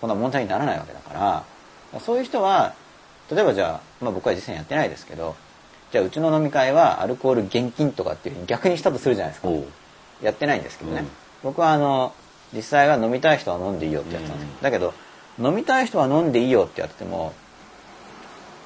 [0.00, 1.44] そんな問題にならないわけだか
[1.92, 2.74] らそういう人は
[3.30, 5.36] 例えばじゃあ、まあ、僕は実際にやってないですけど
[5.92, 9.48] じゃあうちの飲み会はアルコール厳禁とかっていうふうに逆にしたとするじゃないですか。
[10.22, 12.12] やってないんですけどね、うん僕はあの
[12.52, 14.62] 実際は飲みたい人は飲んでいいよってやってたんですよ、うん。
[14.62, 14.94] だけど
[15.38, 17.32] 飲みたい人は飲んでいいよってやってても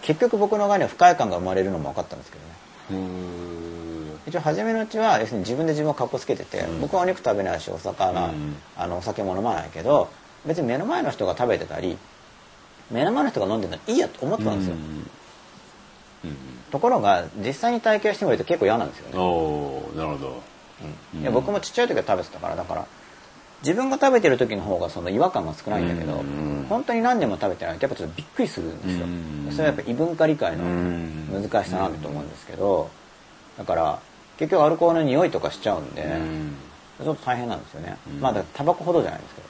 [0.03, 2.49] 結局僕の側には不快感が生まれるのも分かったんですけどね。
[2.91, 4.21] うん。
[4.27, 6.81] 一応初めのうちは要するに自分で自分をかっこつけてて、うん。
[6.81, 8.57] 僕はお肉食べないしお魚、うん。
[8.77, 10.09] あのお酒も飲まないけど
[10.47, 11.99] 別に目の前の人が食べてたり
[12.91, 14.77] 目の前の人が飲んでるのはいいやと思ってたんですよ、
[16.71, 20.43] ところが実際に体験してみると結構嫌なんですよね、なるほど
[21.21, 22.87] いや僕もちっちゃい時は食べてたからだから
[23.63, 32.91] 自分が食べてる時の方がその違和感が少ないんだけど、うん本当に何年も食べてないとやっぱちょっとびっくりするんですよ、うんそれはやっぱ異文化理解のうん難しさなんだと思うんですけど
[33.57, 34.01] だから
[34.39, 36.55] 結局アルコールの匂いとかしちゃうんで、うん。
[37.05, 38.21] ちょっと大変なんですよね、うん。
[38.21, 39.49] まあだタバコほどじゃないんですけど。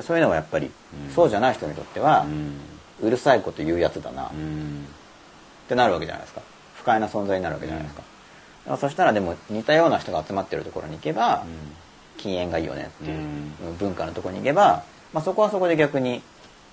[0.00, 0.70] でそういうのはやっぱり、
[1.08, 1.12] うん。
[1.12, 2.24] そうじゃない人にとっては
[3.02, 3.06] う、ん。
[3.06, 4.86] うるさいこと言うやつだな、っうん。
[5.68, 6.40] てなるわけじゃないですか。
[6.76, 8.02] 不快な存在になるわけじゃないですか,、
[8.78, 11.44] そしたらでも似たような人が集まってるところに行けば、
[12.18, 16.22] 禁煙がいいよねっていう文化のところに行けば、まあ、そこはそこで逆に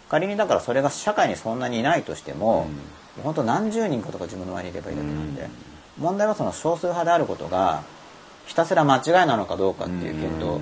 [0.10, 2.68] 仮にだからそれが社会にそんなにいないとしても、
[3.24, 5.50] 本当何十人かとか自分の前にいればいいだけなんで、
[5.98, 7.84] 問題はその少数派であることが
[8.46, 10.62] ひたすら間違いなのかどうかっていう検討、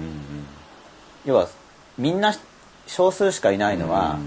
[1.26, 1.48] 要は
[1.98, 2.34] みんな
[2.88, 4.20] 少数しかいないのは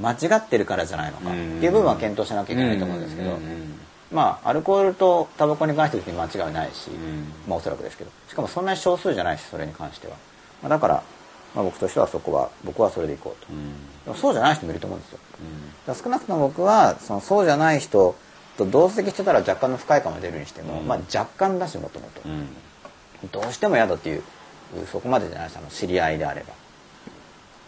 [0.00, 3.38] 間違ってるからじゃないのかっていう部分は検討しなきゃいけないと思うんですけど、
[4.12, 6.90] まあアルコールとタバコに関しては間違いはないし、
[7.48, 8.10] まあおそらくですけど。
[8.28, 10.16] しかもそんなに少数じゃないしそれに関しては、
[10.62, 11.02] まあ、だから、
[11.54, 13.52] まあ、僕としてはそこは僕はそれでいこうと、
[14.04, 15.18] でもそうじゃない人もいると思うんですよ。
[15.86, 18.14] だから少なくとも僕はそのそうじゃない人
[18.56, 20.86] と同席してたら若干の不快感が出るにしても、うん。
[20.86, 22.20] まあ若干だしもともと。
[23.32, 24.22] どうしても嫌だっていう
[24.92, 25.58] そこまでじゃないです。
[25.58, 26.52] あの知り合いであれば、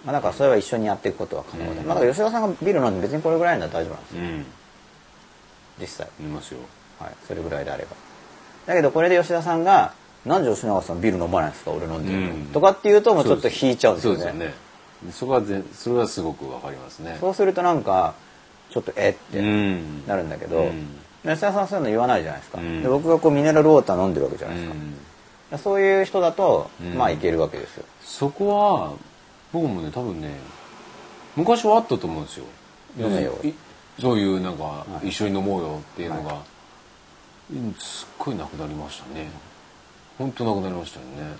[0.04, 1.86] まあ、だからそれは一緒にやっていくことは可能で、うん。
[1.86, 4.20] まあ、だから吉田さんがビール飲んで別にこれぐらいなら大丈夫なんですよ。
[4.20, 4.46] うん
[5.80, 6.60] 実際いますよ。
[6.98, 7.96] はい、それぐらいであれば。
[8.66, 9.92] だけどこれで吉田さんが
[10.26, 11.70] 「なんで吉永さんビール飲まないんですか？
[11.70, 12.46] 俺飲んでるうん。
[12.52, 14.20] とかっていうともうちょっと引いちゃうんですよね。
[14.20, 14.54] そうですよね。
[15.12, 17.16] そこはぜそれはすごくわかりますね。
[17.20, 18.14] そうするとなんか
[18.70, 20.06] ちょっとえってん。
[20.06, 20.98] なるんだけど、うん。
[21.22, 22.82] 吉田さんはそういうの言わないじゃないですか、うん。
[22.82, 24.70] で僕がこうミネラルウォーター飲んでるわけじゃうないです
[25.50, 25.58] か、ん。
[25.60, 26.94] そういう人だと、うん。
[26.98, 27.84] まあいけるわけですよ。
[28.02, 28.92] そこは
[29.52, 30.34] 僕もね多分ね
[31.36, 32.44] 昔はあったと思うんですよ。
[32.98, 33.32] よ。
[33.44, 33.54] い
[34.00, 35.08] そういうなんかはい。
[35.08, 36.42] 一緒に飲もうよっていうのが、
[37.52, 39.30] うんすっごいなくなりましたね。
[40.18, 41.36] 本当なくなりましたよね。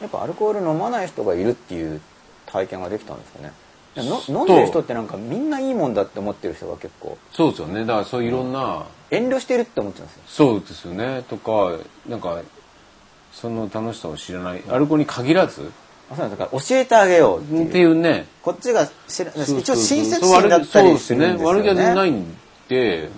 [0.00, 2.00] やっぱアルコール飲まない人がいるっていう
[2.46, 3.52] 体験ができたんですかね。
[3.96, 7.18] 飲んでる人ってなんかみんないいもんだって思ってる人が結構。
[7.32, 7.80] そうですよね。
[7.80, 10.22] だからそういういろんな、遠慮してるって思ってますよ。
[10.26, 11.24] そうですよね。
[11.28, 11.76] とか
[12.08, 12.40] なんか
[13.32, 14.62] その楽しさを知らない。
[14.68, 15.64] アルコールに限らずあ
[16.16, 16.44] そうだか。
[16.44, 17.94] ら教えてあげようっていう。
[17.94, 18.26] ね。
[18.42, 21.26] こっちが知ら一応親切心だったりするんですよね。
[21.26, 22.36] そうですね悪気はないん
[22.68, 23.10] で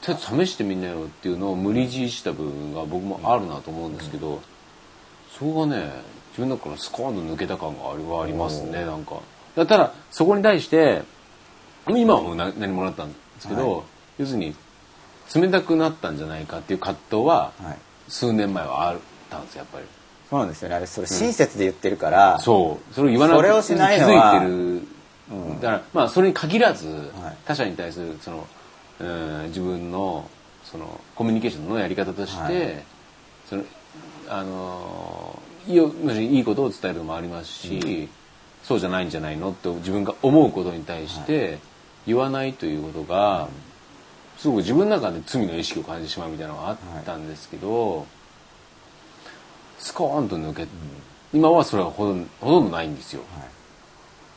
[0.00, 4.42] とりあえず試してみんなよっていうのを無理強いした部分が僕もあるなと思うんですけど、
[5.30, 5.92] そこがね
[6.30, 9.20] 自分の中からスコーンと抜けた感がありはありますねなんか。
[9.54, 11.02] だただそこに対して
[11.88, 13.82] 今はもう何何もらったんですけど、はい。
[14.18, 14.56] 要するに
[15.34, 17.78] 冷たくなったんじゃないかっていう葛藤ははい。
[18.08, 18.98] 数年前はあっ
[19.30, 19.84] たんですよやっぱり
[20.32, 20.76] そうなんですよね。
[20.76, 22.94] あれそれ親切で言ってるから、そう。
[22.94, 24.86] それを言わなそれをしないのは気づいて
[25.36, 27.36] る、だからまあそれに限らず、はい。
[27.44, 28.48] 他者に対するその、
[29.00, 30.26] うん、自分の
[30.64, 32.84] そのコミュニケーションのやり方として、はい。
[33.46, 33.64] その
[34.30, 38.08] あのいいことを伝えるのもありますし、
[38.62, 41.58] そうじゃないんじゃないのって自分が思うことに対して
[42.06, 43.50] 言わないということが、
[44.38, 48.06] すごく自分の中で罪の意識を感じてしまうみたいなのがあったんですけど、
[49.82, 50.66] スコーンと抜け、
[51.34, 53.22] 今はそれはほとんどほとんどないんですよ。
[53.36, 53.48] はい。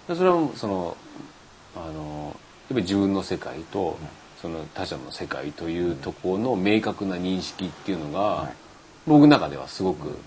[0.09, 0.97] でそれはその
[1.75, 2.35] あの
[2.67, 3.97] やっぱり自分の世界と、
[4.41, 8.53] その他者の世界というところの明確な認識っていうのが、はい。
[9.05, 10.17] 僕の中ではすごく、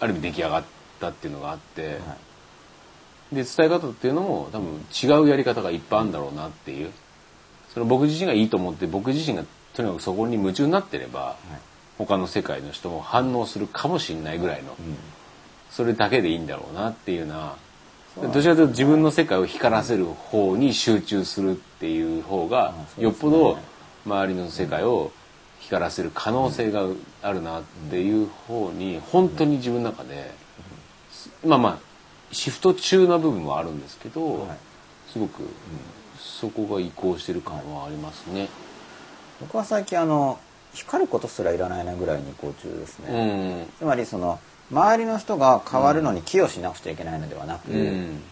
[0.00, 0.64] ある意味出来上がっ
[0.98, 1.88] たっていうのがあって、は
[3.32, 3.34] い。
[3.34, 6.90] で伝え方っていうのも多分違うやり方がいっぱいあるんだろうなっていう。
[7.74, 9.44] その僕自身がいいと思って僕自身が
[9.74, 11.36] とにかくそこに夢中になってれば、
[12.06, 14.74] 他の世界の人も反応するかもしれないぐらいの、
[15.70, 17.56] それだけでいいんだろうなっていうな
[18.16, 23.58] どちらかというと自分の世界を光らせる方に集中するっていう方がよっぽど
[24.04, 25.12] 周りの世界を
[25.60, 26.88] 光らせる可能性が
[27.22, 30.32] あるなっていう方に本当に自分の中で
[31.44, 31.78] まあまあ
[32.32, 34.58] シフト中な部分もあるんですけどはい。
[35.12, 35.42] すごく
[36.18, 38.48] そこが移行してる感はありますね。
[39.40, 40.38] 僕は最近あの
[40.74, 43.66] 光ることすらいらないなぐらいに移行中ですうね、ん。
[43.78, 44.38] つまりその
[44.70, 48.22] 周りの人が変わるのに寄与しなくちゃいけないのではなく、うん。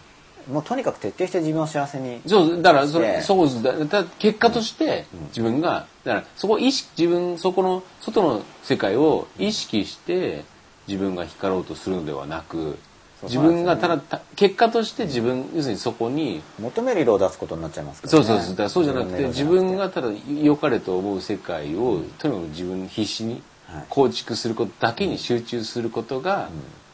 [0.51, 3.63] もうとにかく徹底して自分を幸せにそうだからそれそうです。
[3.63, 10.43] だだ結果として自分がだからそこ意識自分そこの外の世界を意識して
[10.87, 12.79] 自分が光ろうとするのではなく
[13.23, 18.49] 自分がただた結果として自分要するにそこに求める色を出すことになっちゃいますから、ね、そうそうそう。
[18.51, 20.09] だからそうじゃなくて自分がただ
[20.41, 23.85] 良かれと思う世界をとにかく自分必死にはい。
[23.89, 26.49] 構築することだけに集中することが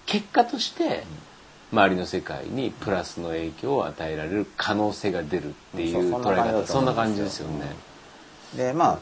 [0.06, 1.04] 結果として
[1.72, 6.66] 周りの世界にプラスの影響を与えられる可能性が出るっていうそう捉え方。
[6.66, 7.76] そそんなんな感じですよね。
[8.56, 9.00] でまあ、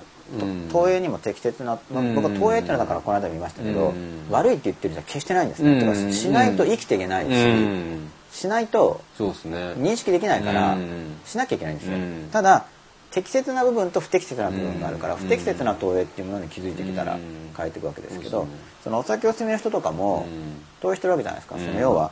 [0.72, 2.16] 投影にも適切な、まあうん。
[2.16, 4.26] 僕は投影っていうのはだからこの間も言いましたけど、うん。
[4.30, 6.14] 悪いって言ってるじゃ決してないんですね、うん。
[6.14, 8.10] しないと生きていけないし、うん。
[8.32, 9.02] しないと。
[9.20, 11.18] 認識できないから、うん。
[11.26, 12.30] しなきゃいけないんですよ、うん。
[12.32, 12.66] ただ
[13.12, 15.20] 適切な部分と不適切な部分があるから、うん。
[15.20, 17.22] 不適切な投影っていうものに気づいてきたらうん。
[17.56, 18.48] 変えていくわけですけど、
[18.84, 20.64] そのお酒を勧める人とかもうん。
[20.82, 21.66] 投影してるわけじゃないですか、うん。
[21.66, 22.12] その要は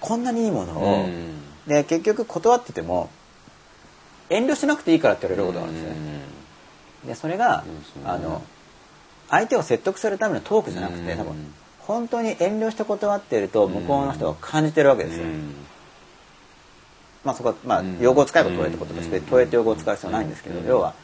[0.00, 1.40] こんなにいいものを、うん。
[1.66, 3.08] で結局断ってても
[4.28, 5.96] 遠慮しなくていいからって言われることがあるんですね、
[7.06, 7.72] でそれが、ね
[8.04, 8.42] あの
[9.30, 11.18] 相手を説得するためのトークじゃなくて、うん。
[11.18, 15.54] 多分本当に遠慮して断っていると向こうの人が感じてるわけですよ、うん。
[17.24, 20.66] まあそこは、まあうん、用語を使えば問えってこととして、問えって用語を使う必要はないんですけど、うん。
[20.66, 20.94] 要は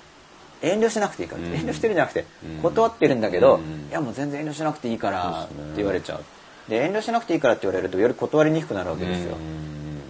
[0.62, 3.88] 遠慮しなくていいから遠慮してるんじゃなくてうん断ってるんだけど、うん。
[3.88, 6.24] いやもう全然遠慮しなくていいからって言われちゃう。
[6.68, 10.00] で遠慮しなくていいからって言われるとより断りにくくなるわけですよ、うん。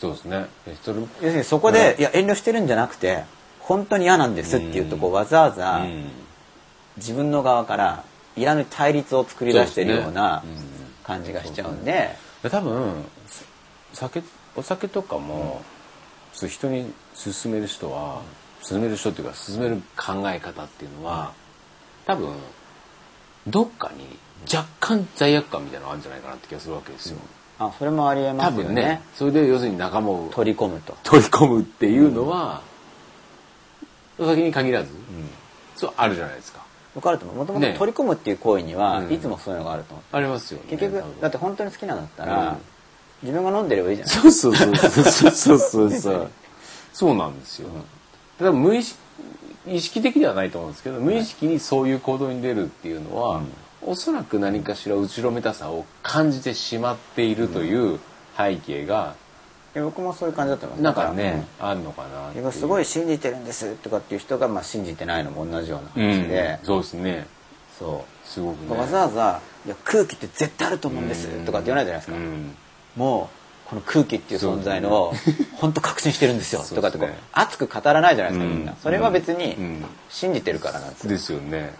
[0.00, 0.46] そうですね。
[0.66, 3.24] 要するにそこで、いや遠慮してるんじゃなくて
[3.70, 6.10] 本当に嫌なんですって言うとこうわざわざうん。
[6.96, 8.04] 自分の側から
[8.36, 10.42] いらぬ対立を作り出してるような
[11.04, 12.10] 感じがしちゃうんで、
[12.42, 13.04] で多分
[13.92, 14.24] 酒
[14.56, 15.62] お酒とかも、
[16.32, 18.22] 人に勧める人は
[18.68, 21.32] 勧める人っていうか勧める考え方っていうのは
[22.06, 22.34] 多分
[23.46, 24.04] どっかに
[24.52, 27.18] 若干罪悪感みたいなのがあるんじゃないかなって気がするわけですよ。
[27.60, 28.64] あそれもありえま多すよね。
[28.64, 29.02] 分ね。
[29.14, 32.62] それで要するに仲間を取り込むと、取り込むっていうのは、
[34.20, 34.90] お酒に限らず、
[35.76, 36.60] そうあるじゃないですか。
[36.94, 40.66] 僕あると思うもともとね取り込むっていう行為には、うんいつもそういうのがあると思うありますよね。
[40.70, 42.56] 結局だって本当に好きなんだったら、うん
[43.22, 46.30] 自分が飲んでればいいじゃないそうそうそうそうそうそうそう。
[46.92, 47.68] そうなんですよ。
[47.68, 48.98] だから無意識、
[49.66, 53.42] 意識的ではないと思うんですけど、無意識にそういう行動に出るっていうのは、
[53.82, 58.00] おそらく何かしら後ろめたさを感じてしまっているという
[58.36, 59.16] 背景が、
[59.74, 62.44] で僕もそういう感じだと思いますなんかね、あるのかなっていう。
[62.44, 66.12] 僕すごい信じてるんですとかっていう人が、まあ、信じてないのも同じようなうん。
[66.22, 67.26] 話で、そうですね。
[67.78, 68.28] そう。
[68.28, 68.76] すごくね。
[68.76, 72.54] わざわざいや空気って絶対あると思うんですとかって言わないじゃないですか、うん。
[72.96, 73.30] も
[73.66, 75.12] うこの空気っていう存在の
[75.58, 78.66] 本当確信してるんですよとかってこう熱く語らないじゃないですかうんみん。
[78.66, 79.84] なそれは別にうん。
[80.08, 81.10] 信じてるからなんですよ。
[81.10, 81.72] ですよね。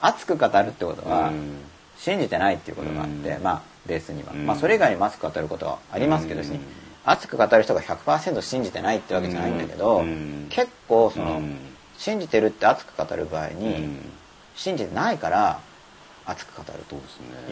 [0.00, 1.58] 熱く語るってことはうん。
[1.98, 3.42] 信じてないっていうことがあってうん。
[3.42, 4.32] まあベースには。
[4.32, 4.46] うん。
[4.46, 6.60] まあそれ以外にも熱く語ることはありますけどうん
[7.06, 10.48] 熱く語る人が100%信じてないってわけじゃないんだけどうん。
[10.50, 11.56] 結構そのうん。
[11.96, 13.98] 信じてるって熱く語る場合に、うん。
[14.54, 15.60] 信じてないから
[16.26, 16.96] 熱く語ると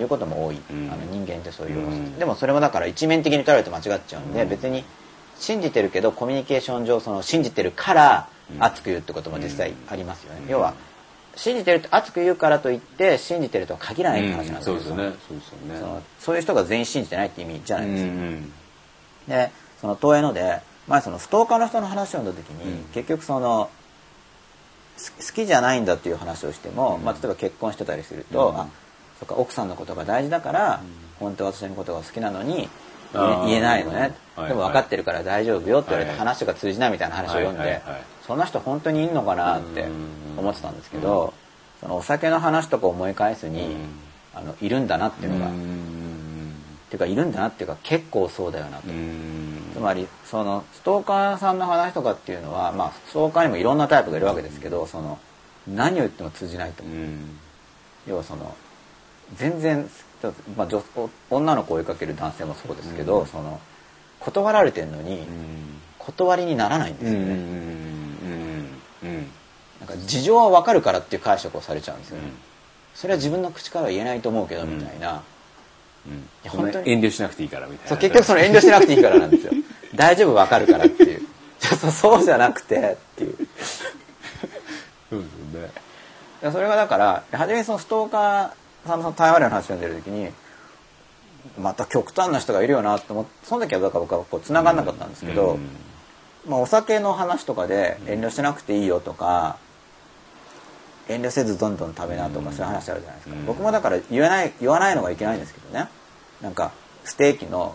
[0.00, 0.90] いうことも多い、うん。
[0.92, 2.18] あの人間ってそういう要素、うん。
[2.18, 4.48] でもそれもだから一面的に捉えると間違っちゃうんで、うん。
[4.48, 4.84] 別に
[5.38, 8.62] 信じてるけどコミュニケーション上その信じてるからうん。
[8.62, 10.50] 熱く言うってことも実際ありますよね、うん。
[10.50, 10.74] 要は
[11.36, 15.02] 信じてるって熱く言うからといって信じてるとは限らないって話なんですよ、そうですよね。
[15.28, 15.59] そうですよ
[15.94, 16.02] ね。
[16.20, 18.52] そういう人が全員信じてないって意味じゃないんですよ、うん
[19.28, 19.50] で
[19.80, 22.84] その東映ので前そのストーカーの人の話を読んだ時に、うん。
[22.92, 23.70] 結局その
[24.96, 27.04] す好きじゃないんだっていう話をしても、うん。
[27.04, 28.60] まあ、例えば結婚してたりすると、うん。
[28.60, 28.68] あ
[29.18, 32.68] そっか奥さんのことが大事だから、うん本当は私のことが好きなのに
[33.12, 36.18] 言え言えないのね、はいでも分かってるから大丈夫よって言われてはい。
[36.18, 37.80] 話が通じないみたいな話を読んで、
[38.26, 40.38] そんな人本当にいるのかなってうん。
[40.38, 41.32] 思ってたんですけど、
[41.80, 43.86] そのお酒の話とか思い返すに、うん。
[44.34, 45.50] あのいるんだなっていうのが、う
[46.97, 48.88] ていうかいるんだなっていうか結構そうだよなと。
[48.88, 49.72] うん。
[49.74, 55.18] つまりそのストーカーさんの話とかっていうのは、まあ、ストーカーにもいろんなタイプがいるわけですけどその
[55.66, 56.84] 何を言っても通じないと。
[58.07, 58.55] 要はその
[59.34, 59.88] 全然、
[60.57, 63.26] まあ、女お女の子を追いかける男性もそうですけど、うん。
[63.26, 63.61] その
[64.20, 65.26] 断られてるのに
[65.99, 67.36] 断りにならないんですよね、
[69.80, 72.32] なんか事情は分かるからっていう解釈をされちゃうんですよね、うん。
[72.95, 75.22] それは自分の口からは言えないと思うけどみたいな、
[76.07, 76.50] うん。
[76.50, 76.90] 本当に。
[76.90, 77.88] 遠慮しなくていいからみたいな。
[77.90, 79.52] そう結局その遠慮しなくていいからなんですよ。
[79.94, 81.22] 大丈夫分かるからっていう。
[81.61, 83.36] そうじゃなくてっていう。
[85.11, 85.70] そうですよね。
[86.42, 90.30] いやそれがだから初めにそのストーカーさんのその台湾の話を読んでる時に
[91.59, 95.68] また極端な人がいるよなって思ってその時はだから僕はこう繋がんなかったんですけど、うん。
[96.46, 99.57] まあ、お酒の話とかで遠慮しなくていいよとか
[101.09, 103.46] 遠慮せずどんどん食べなとかそういう話あるじゃないですか、うん。
[103.46, 105.88] 僕もだから言わない言わないのがいけないんですけどね。
[106.40, 106.72] なんか
[107.05, 107.74] ステーキの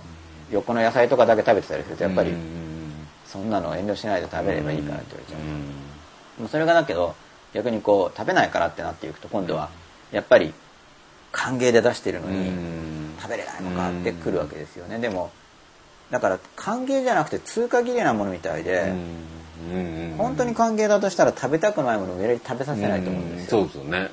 [0.52, 6.48] 横の野菜とかだけ食べてたりするとやっぱりうんそんなの遠慮しないで食べればいいからって言われちゃう、うん。
[6.48, 7.16] それがだけど
[7.54, 9.70] 逆にこう食べないからってなっていくと今度は
[10.12, 10.54] やっぱり
[11.32, 12.52] 歓迎で出してるのに
[13.20, 14.98] 食べれないのかってくるわけですよね。
[14.98, 15.32] でも
[16.10, 18.92] だから歓迎じゃなくて通過儀礼なものみたいで
[19.72, 23.62] うん本当に歓迎だとしたら食べたくないものを食べさせないと思うんですよ。
[23.62, 24.10] そうですよね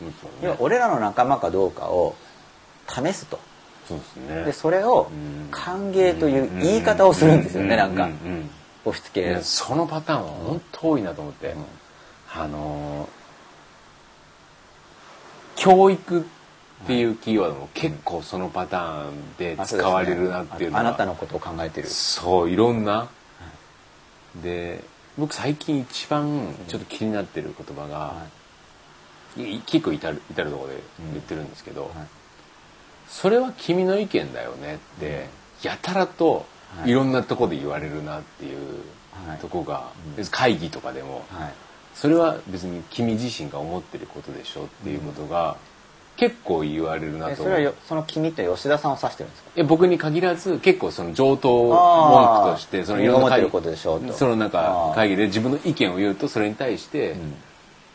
[0.00, 0.36] そうですよね。
[0.42, 2.14] 要は俺らの仲間かどうかを
[2.88, 3.38] 試すと。
[3.86, 4.44] そうですね。
[4.44, 5.48] でそれをうん。
[5.50, 8.50] 歓迎という言い方をするんですよねなんかううん。
[8.84, 11.64] 押し付けそのパターンは本当多いなと思って、うん
[12.34, 13.18] あのー
[15.56, 21.88] 教育っていうキーワードも結構そのパターンで使われるなっていうのあはなたのことを考えてる。
[21.88, 23.08] そういろんな
[24.42, 24.84] で
[25.18, 28.14] 僕最近一番ちょっと気になってる言葉が、
[29.36, 30.80] い結構至る至るところで
[31.12, 31.92] 言ってるんですけど、はい。
[33.08, 35.26] それは君の意見だよねって、
[35.62, 36.90] やたらとはい。
[36.90, 38.58] いろんなとこで言われるなっていう
[39.26, 39.38] はい。
[39.38, 40.16] とこが、うん。
[40.16, 41.54] 別に会議とかでも、はい。
[41.94, 45.56] それは別に君自身が思ってることでしょっていうことが
[46.18, 49.50] 結構言われるなえとそれはよその君って吉田さんを指してるんですか？
[49.56, 54.12] え僕に限らず結構その上等文句としてその君が思ってる会ことでしょうと。
[54.12, 57.34] そのなんか会議で自分の意見を言うとそれに対して、うん。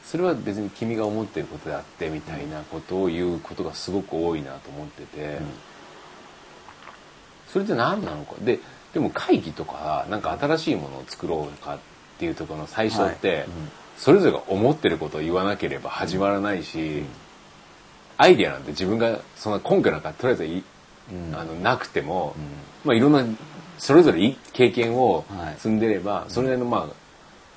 [0.04, 5.40] それは別に君が思ってることであってみたいなことを言うことがすごく多いなと思ってて、
[7.48, 8.36] それって何なのか？
[8.42, 8.60] で
[8.94, 11.80] でも会議とかなんか新しいものを作ろうかっ
[12.20, 13.46] ていうところの最初って、
[13.98, 17.04] それぞれが思ってることを言わなければ始まらないし、
[18.18, 20.64] アイディアなんて自分がそんな根拠なんかとりあえずい、
[21.12, 21.36] うん。
[21.36, 22.36] あのなくても、
[22.86, 23.24] まあいろんな
[23.78, 25.56] それぞれいい経験をはい。
[25.58, 26.78] 積んでれば、それなりのま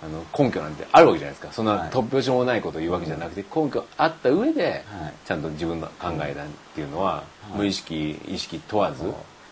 [0.00, 1.52] ああの根拠なんてあるわけじゃないですか。
[1.52, 1.90] そんはない。
[1.90, 5.12] 突拍子もないことを言うわけじゃなくて、根拠あった上で、はい。
[5.24, 7.56] ちゃんと自分の考えだっていうのは、い。
[7.56, 9.04] 無意識意識問わず、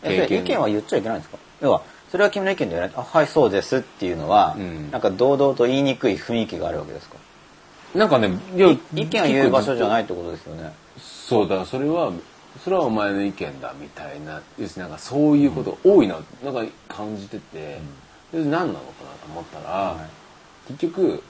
[0.02, 1.38] えそれ意見は言っちゃいけないんですか？
[1.62, 4.90] 要はそれは君の意見で言わないあはいそうですっていうのは、うん。
[4.90, 7.16] なんか堂々と言いにくい雰囲気があるわけですか？
[7.94, 10.72] なんかね意見を言う場所じゃないいってことですよね
[11.28, 12.12] そうだそれは
[12.62, 14.78] それはお前の意見だみたいな要す。
[14.78, 17.80] るになんかそういうこと多いな、なんか感じてて、
[18.32, 20.06] で何なのかなと思ったら、は
[20.68, 20.72] い。
[20.72, 21.22] 結局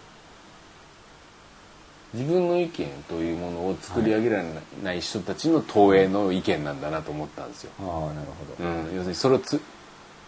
[2.13, 4.45] 自分の意見というものを作り上げられ
[4.83, 7.73] ない人たちの投影の意見なんだなと思ったんですよ。
[7.81, 8.29] ああなる
[8.59, 9.61] ほど、うん、要するにそれをつ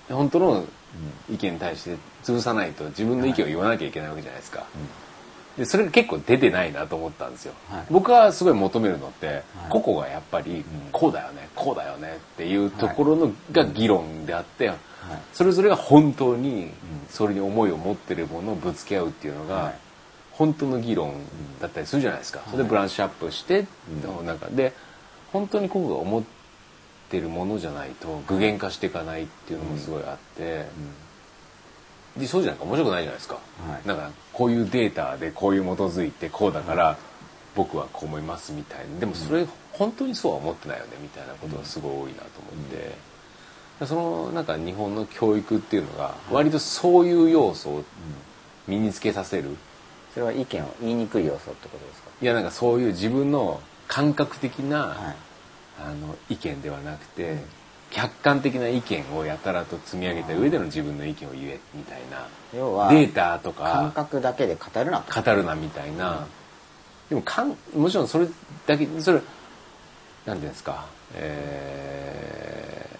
[0.08, 0.64] 本当の
[1.30, 4.66] 意見に対して潰さないと自分の意見を言わなきゃいけないわけじゃないですか。
[5.56, 7.54] でそれが結構出てないなと思ったんですよ。
[7.70, 7.86] はい。
[7.90, 9.42] 僕はすごい求めるのって、はい。
[9.70, 14.78] 個々がやっぱりこうだよねこうだよねっていうところの、が議論であって、はい。
[15.32, 16.70] それぞれが本当に
[17.08, 19.74] それに思いを持ってるものをぶつけ合うっていうのが、はい。
[20.32, 21.14] 本当の議論
[21.62, 23.66] だったりするじゃないですか、それでブラッシュアップして、
[24.24, 24.38] なん。
[24.38, 24.74] かで
[25.32, 26.22] 本当に個々が思っ
[27.08, 30.66] てるものじゃないと具現化していかないっていうのもすごいあって、う
[32.18, 33.40] じゃなく面白くないじゃないですか、は
[33.84, 33.88] い。
[33.88, 36.96] なんかこういうデータでこういう基づいてこうだから
[37.54, 39.00] 僕はこう思いますみたいな。
[39.00, 42.64] でもそれ本当にそうは思ってないよねみたいなことがすごい多いなと思っ
[43.80, 47.84] て、そのなんか日本の教育っていうのが割とそういう要素を
[48.66, 49.56] 身につけさせる。
[50.14, 52.10] それは意見を言いにくい要素ってことですか？
[52.22, 55.16] いやなんかそういう自分の感覚的な、はい。
[55.78, 57.36] あの意見ではなくて、
[57.90, 62.26] 客観的な意見をやたらと積み上げた上での自分の意見を言えみたいな。
[62.54, 65.00] 要はデータと感か覚だけで語るな。
[65.00, 66.26] と語るなみたいな、
[67.08, 68.26] でもかんもちろんそれ
[68.66, 69.20] だけそれ
[70.24, 72.98] なんていうんですかえ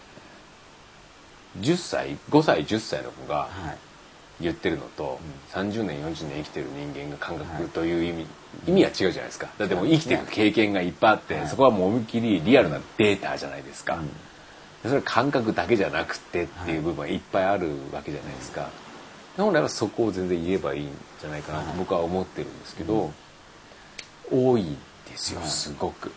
[1.61, 3.79] ー、10歳5歳10歳の子がはい。
[4.41, 5.19] 言ってるのと、
[5.53, 8.27] 30年40年生きてる人間が感覚という意味、
[8.67, 9.49] 意味は違うじゃないですか。
[9.57, 11.49] だってもう生きていく経験がいっぱいあって、はい。
[11.49, 14.01] そこはもう思いっきりリアルなデータじゃないですか、う
[14.89, 18.69] それ感覚だけじゃなくてっていう部分はいっぱいあるわけじゃないですか、
[19.37, 23.13] 本来はそこを全然言えばいいんじゃないかなと僕は思ってるんですけど、
[24.31, 24.77] 多い
[25.09, 25.49] ですよはい。
[25.49, 26.13] すごく、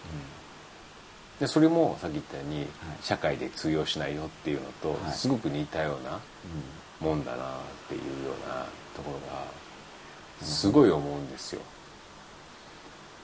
[1.40, 2.68] でそれもさっき言ったように、はい。
[3.02, 5.14] 社会で通用しないよっていうのと、はい。
[5.14, 6.20] すごく似たような
[7.00, 7.48] もんだなっ
[7.88, 8.66] ていうような
[8.96, 9.46] ところが
[10.42, 11.62] すごい思うんですよ。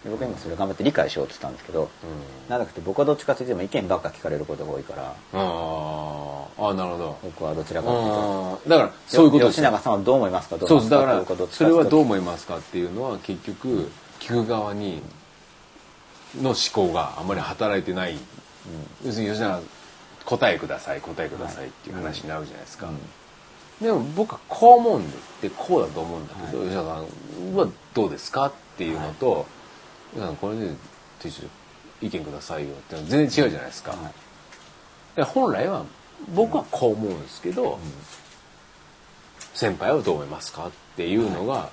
[0.05, 1.89] で僕は今それ頑張って理解しようとしたんですけどうん。
[2.49, 5.15] なんだかって僕はどっちかというと意見ばっか聞かれることが多いから。
[5.33, 6.69] あー。
[6.69, 7.17] あなるほど。
[7.23, 8.69] 僕はどちらかというと。
[8.69, 10.57] だからそういうこと吉永さんはどう思いますか？
[10.57, 11.05] どうそう思いますか？
[11.11, 13.89] ということをそれはどうう思いますかっていうのは結局
[14.19, 15.01] 聞く側に
[16.41, 18.17] の思考があまり働いてない、
[19.05, 19.61] 要するに吉永
[20.25, 22.89] 答えください答えくださいっていう話になるじゃないですか、
[23.81, 28.45] でも僕はこう思うんでこうだと思うんだけど、吉永さんはどうですか？
[28.47, 29.54] っていうのと、吉永
[30.19, 30.69] さんこれで
[31.23, 31.43] 一緒
[32.01, 35.15] 意見くださいよって全然違うじゃないですか、はい。
[35.15, 35.85] で本来は
[36.33, 37.79] 僕はこう思うんですけど、
[39.53, 41.69] 先輩はどう思いますかっていうのが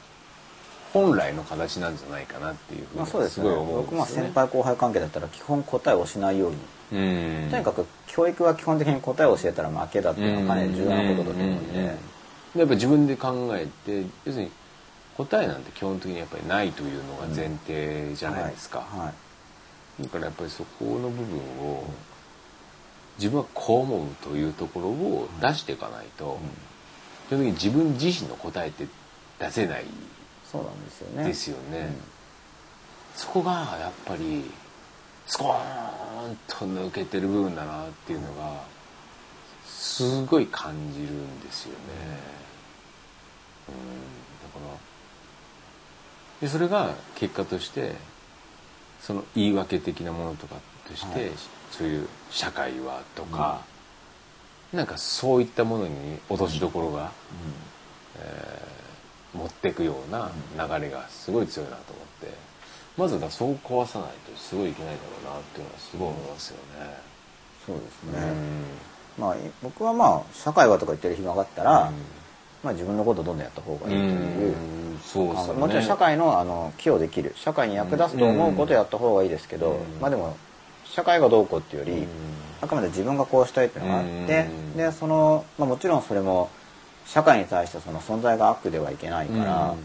[0.92, 3.44] 本来の形なんじゃないかなっていうふうまあにそうですね。
[3.44, 4.06] すごい思うん僕も。
[4.06, 6.56] 先輩後輩関係だったら基本答えをしないように。
[6.92, 7.50] うん。
[7.50, 11.96] とにかく教育は基本的に答えを教えたら負けだっていうのはかなり重要なことだと思うんで。
[12.54, 14.50] でやっぱ自分で考えて要するに
[15.16, 19.00] 答えなんて基本的にやっぱりないというのが前提じゃないですか、はい。
[19.00, 19.12] は
[20.00, 20.02] い。
[20.02, 21.84] だからやっぱりそこの部分を
[23.18, 26.38] 自分はこう思うというところを出していかないと、
[27.28, 28.86] 基本的に自分自身の答えって
[29.38, 29.84] 出せない
[30.50, 31.24] そうなんですよね。
[31.24, 31.94] ですよね。
[33.14, 34.50] そこがやっぱり
[35.26, 38.64] スコーンと抜けてる部分だなっていうのが
[39.66, 41.76] すごい感じるんですよね。
[43.68, 44.78] うん、だから
[46.42, 47.94] でそれが結果として
[49.00, 51.30] その言い訳的なものとかとして、はい。
[51.70, 53.62] そういう社会はとか、
[54.74, 57.10] なんかそういったものに落としどころが、
[58.18, 58.82] えー
[59.34, 62.36] 持っていくような流れがすごい強いなと思って
[62.96, 67.12] まずだそう壊さないとすごいいけないだろうなっていうのはすごい思いますよね。
[67.66, 68.18] そうですうんね、
[69.18, 71.92] まあ僕はまあ社会はとか言ってる暇があったら、
[72.62, 75.60] まあ自分のことをどんどんやった方がいいという、うんそうですよね。
[75.60, 77.32] もちろん社会のあの寄与できる。
[77.36, 80.00] 社会に役立つと思うことをやった方がいいですけど、うん。
[80.00, 80.36] まあでも
[80.84, 82.08] 社会がどうこうっていうより、うん
[82.62, 84.76] あくまで自分がこうしたいっていうのがあって、うん。
[84.76, 86.48] でその、まあ、もちろんそれも
[87.06, 89.78] 社会に対してその存在が悪ではいけないから、うん。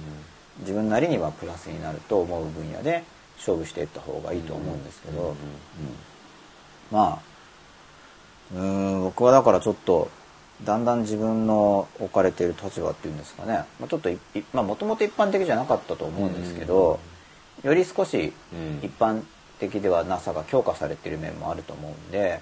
[0.60, 3.04] 自分なりにはプラスになると思う分野で
[3.38, 5.28] 勝負していった方がいいと思うんですけど、うん。
[5.30, 5.36] うん。
[6.92, 7.20] まあ
[8.56, 10.10] うーん僕はだからちょっと
[10.64, 14.10] だんだん自分の置かれている立場っていうんですかね、まあ、ちょっと
[14.53, 16.99] まあもともと一般的じゃなかったと思うんですけど、
[17.64, 18.80] より少しうん。
[18.84, 19.24] 一般
[19.60, 22.41] 的ではなさが強化されている面もあると思うんで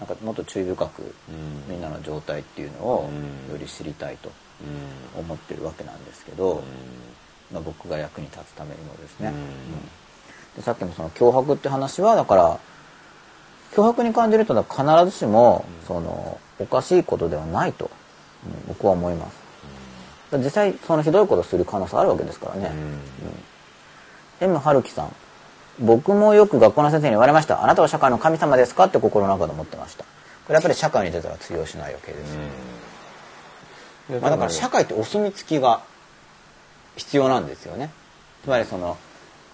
[0.00, 1.64] なんかもっと注意深くうん。
[1.68, 3.52] みんなの状態っていうのをうん。
[3.52, 4.30] より知りたいと
[5.16, 5.20] うん。
[5.20, 6.62] 思ってるわけなんですけど、
[7.52, 9.32] まあ、僕が役に立つためにもですね、
[10.56, 12.60] でさっきもその脅迫って話はだから
[13.74, 17.90] 脅迫に感じるというのは必ずしもそのおかしいことではないと、うん
[18.68, 19.30] 僕は思いま
[20.32, 22.72] す、実際そのひどいことする可能性あるわけですからね、
[24.40, 25.14] M 春樹さん。
[25.78, 27.62] 僕もよく学校の先生に言われました。
[27.62, 30.04] あなたは社会の神様ですかって心の中で思ってました。
[30.04, 30.08] こ
[30.48, 32.36] れやっぱり社会に出たら通用しないわけです、
[34.10, 34.20] うん。
[34.20, 35.82] まあ、だから社会ってお墨付きが
[36.96, 37.90] 必要なんですよね。
[38.44, 38.96] つまりその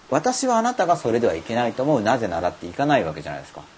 [0.09, 2.01] 私はあなたがそれではいけないと思う。
[2.01, 3.61] なぜならっていかないわけじゃないですか。
[3.61, 3.76] うん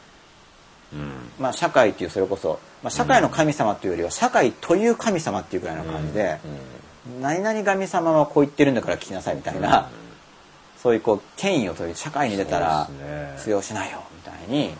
[1.39, 6.39] まあ社会っていうそれこそ、まあ、社会の神様っていうよりは社会という神様っていうくらいの感じで、
[7.21, 9.89] 何々神様はこう言ってるんだから聞きなさいみたいな、
[10.77, 12.89] そういうこう権威を取り社会に出たら
[13.37, 14.73] 通用しないよみたいに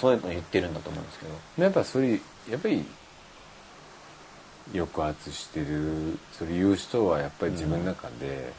[0.00, 1.64] そういうの言ってるんだと思うんですけど。
[1.64, 2.20] やっぱそれ
[2.50, 2.84] やっぱり
[4.72, 8.52] 抑圧してるそれ言う人はやっぱり自分の中で、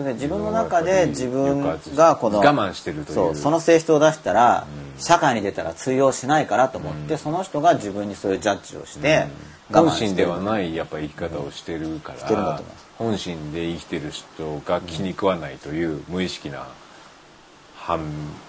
[0.00, 1.60] それで自分の中で自分
[1.94, 3.14] がこの我慢してるという。
[3.14, 5.00] そうその性質を出したら、うん。
[5.00, 7.18] 社会に出たら通用しないからと思って、うん。
[7.18, 9.26] その人が自分にそういうジャッジをして、
[9.70, 10.10] 本我慢してる。
[10.10, 12.62] 心ではないやっぱ生き方をしてるから、
[12.96, 16.66] 本心で生きてる人が気に食わないという無意識な
[17.76, 18.00] 反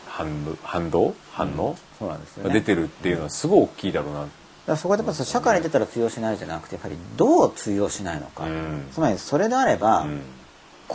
[0.07, 0.29] 反
[0.63, 1.13] 反動？
[1.33, 1.75] 反応？
[1.99, 4.31] そうなんです出てるっていうのはすごい大きいだろうな、だか
[4.67, 8.87] らそこでやっぱ社会に出たら通用しないじゃなくてやっぱりどう通用しないのか、うん。
[8.93, 10.21] つまりそれであれば、うん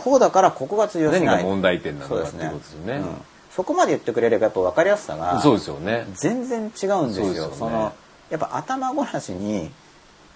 [0.03, 1.25] こうだからここが通用しない。
[1.25, 2.93] 何が問題点なのかっていうことですよね。
[2.97, 3.05] うん。
[3.51, 6.05] そこまで言ってくれればやっぱ分かりやすさがそうですよね。
[6.13, 7.47] 全然違うんですよ。
[7.47, 7.55] ね。
[7.57, 7.93] その
[8.29, 9.71] やっぱ頭ごなしに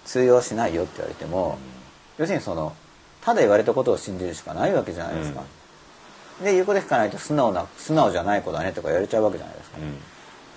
[0.05, 1.59] 通用しないよって言われても、
[2.17, 2.75] 要するにその
[3.23, 5.43] ただ言われたことを信じるしかないわけじゃないですか、
[6.43, 9.97] で言うこと聞かないと素直な素直じゃない子だねとか言われちゃうわけじゃないですか、うん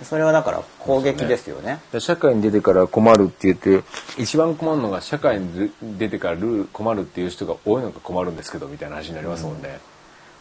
[0.03, 1.81] それはだから攻撃ですよね。
[1.99, 3.85] 社会に出てから困るって言って
[4.19, 9.79] 一番困るのが社会に出てからルール困るっていう人が多いのが困るんですけどみたいな話になりますもんね、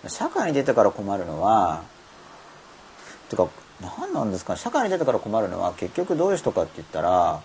[0.08, 1.84] 社会に出てから困るのは
[3.30, 3.48] てか
[3.82, 4.60] 何なんですかね。
[4.60, 7.42] 社会に出てから困るのは結局どういう人かって言ったら、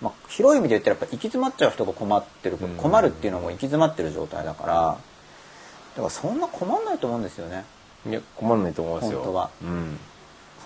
[0.00, 2.76] まあ、広い意味で言ったらやっぱ行き詰まっちゃう人が困ってる、うん。
[2.76, 7.64] 困るっていうのも行き詰まってる状態だからだからそんな困んないと思うんですよね。
[8.08, 9.18] いや困らないと思いますよ。
[9.18, 9.50] 本当は。
[9.62, 9.98] うん、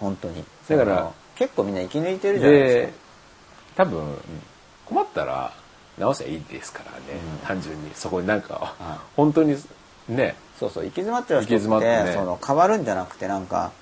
[0.01, 0.45] 本当に。
[0.69, 2.93] だから結構みんな生き抜いてるじゃないですでか
[3.77, 4.19] 多分
[4.87, 5.53] 困ったら
[5.99, 6.97] 直せばいいですからね、
[7.43, 7.47] うん。
[7.47, 9.57] 単純にそこになんか、はい本当に
[10.09, 10.37] ね。
[10.59, 12.13] そうそう行き詰まっちゃう人行き詰まっっててね。
[12.13, 13.73] その変わるんじゃなくてなんか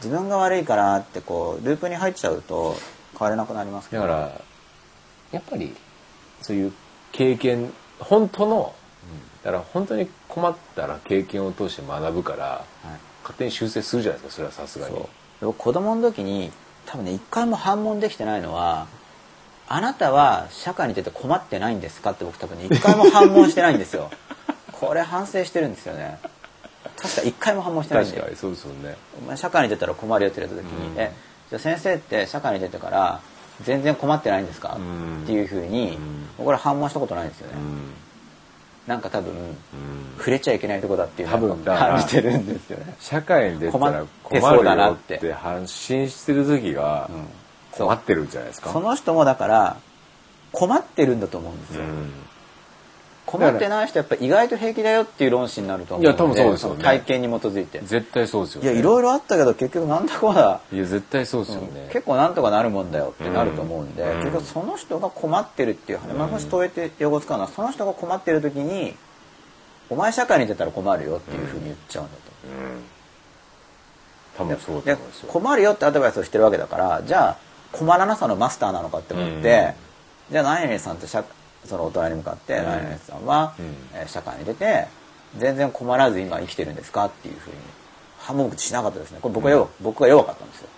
[0.00, 2.76] 自分が悪いからってこうループに入っちゃうと
[3.18, 4.02] 変われなくなりますけど。
[4.02, 4.40] だから
[5.32, 5.74] やっぱり
[6.42, 6.72] そういう
[7.12, 8.74] 経験本当の、
[9.42, 12.64] だから本当に困ったら経験を通して学ぶからはい。
[13.22, 14.96] 勝手に修正するじゃないですかそれはさすがに
[15.46, 16.50] 僕子供の時に
[16.86, 18.86] 多分ね一回も反問できてないのは
[19.68, 24.10] 「あなたは社会に出て困ってないんですか?」って僕多分ね一回も反問してないんですよ。
[24.72, 26.18] これ反省してるんですよね。
[27.00, 28.96] 確か一回も反問してないんで確かにそうですよね。
[29.36, 30.98] 社会に出たら困るよって言われた時に「うん。
[30.98, 31.12] え
[31.50, 33.20] じゃあ先生って社会に出てから
[33.62, 35.22] 全然困ってないんですか?」うん。
[35.24, 36.28] っていうふうにうん。
[36.38, 37.94] 僕ら反問したことないんですよね、うん
[38.86, 39.56] なんか多分うん。
[40.18, 42.94] 触れちゃいけないとこだっていうのを感じてるんですよね。
[43.00, 45.34] 社会に出たら困るよって
[45.66, 47.10] 信してる時が
[47.72, 48.70] 困ってるんじゃないですか？
[48.70, 49.76] その人もだから
[50.52, 52.12] 困ってるんだと思うんですよ、うん
[53.32, 56.76] 困ってない人はやっぱ意外と平気だよっていう論旨になると思うのでいや多分そうですよね。
[56.76, 57.80] の体験に基づいて。
[57.80, 64.20] 絶対そうですよいねやいろいろあったけど結局なんだこうだ、いや絶対そうですよね、結構なんとかなるもんだよってなると思うんで、うん。
[64.20, 68.94] 結局その人が困ってるっていう話、まあ、もし問えて用語を使うのはその人が困ってる時に
[69.88, 72.20] 「お前社会に出たら困るよ」っていうふうに言っちゃうんだと。
[72.44, 72.84] うん。
[74.36, 75.28] 多分そうだとで思うんですよ。
[75.32, 77.36] 困るよってアドバイスをしてるわけだからじゃあ
[77.72, 79.74] 困らなさのマスターなのかって思って、
[80.30, 81.24] じゃあ何々さんと社
[81.66, 82.64] その大人に向かって、うん。
[82.64, 83.74] 何々さんは、うん。
[83.94, 84.88] えー社会に出て
[85.38, 87.56] 全然困らず今生きてるんですかっていうふうに
[88.18, 89.18] 反問しなかったですね。
[89.22, 90.68] これ僕は弱,、僕は弱かったんですよ。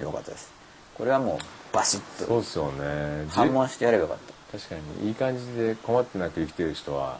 [0.00, 0.52] 弱かったです。
[0.94, 3.26] これはもうバシッとそうですよね。
[3.30, 4.18] 反問してやればよかっ
[4.52, 4.58] た。
[4.58, 7.18] 確かにいい感じで困ってなく生きてる人は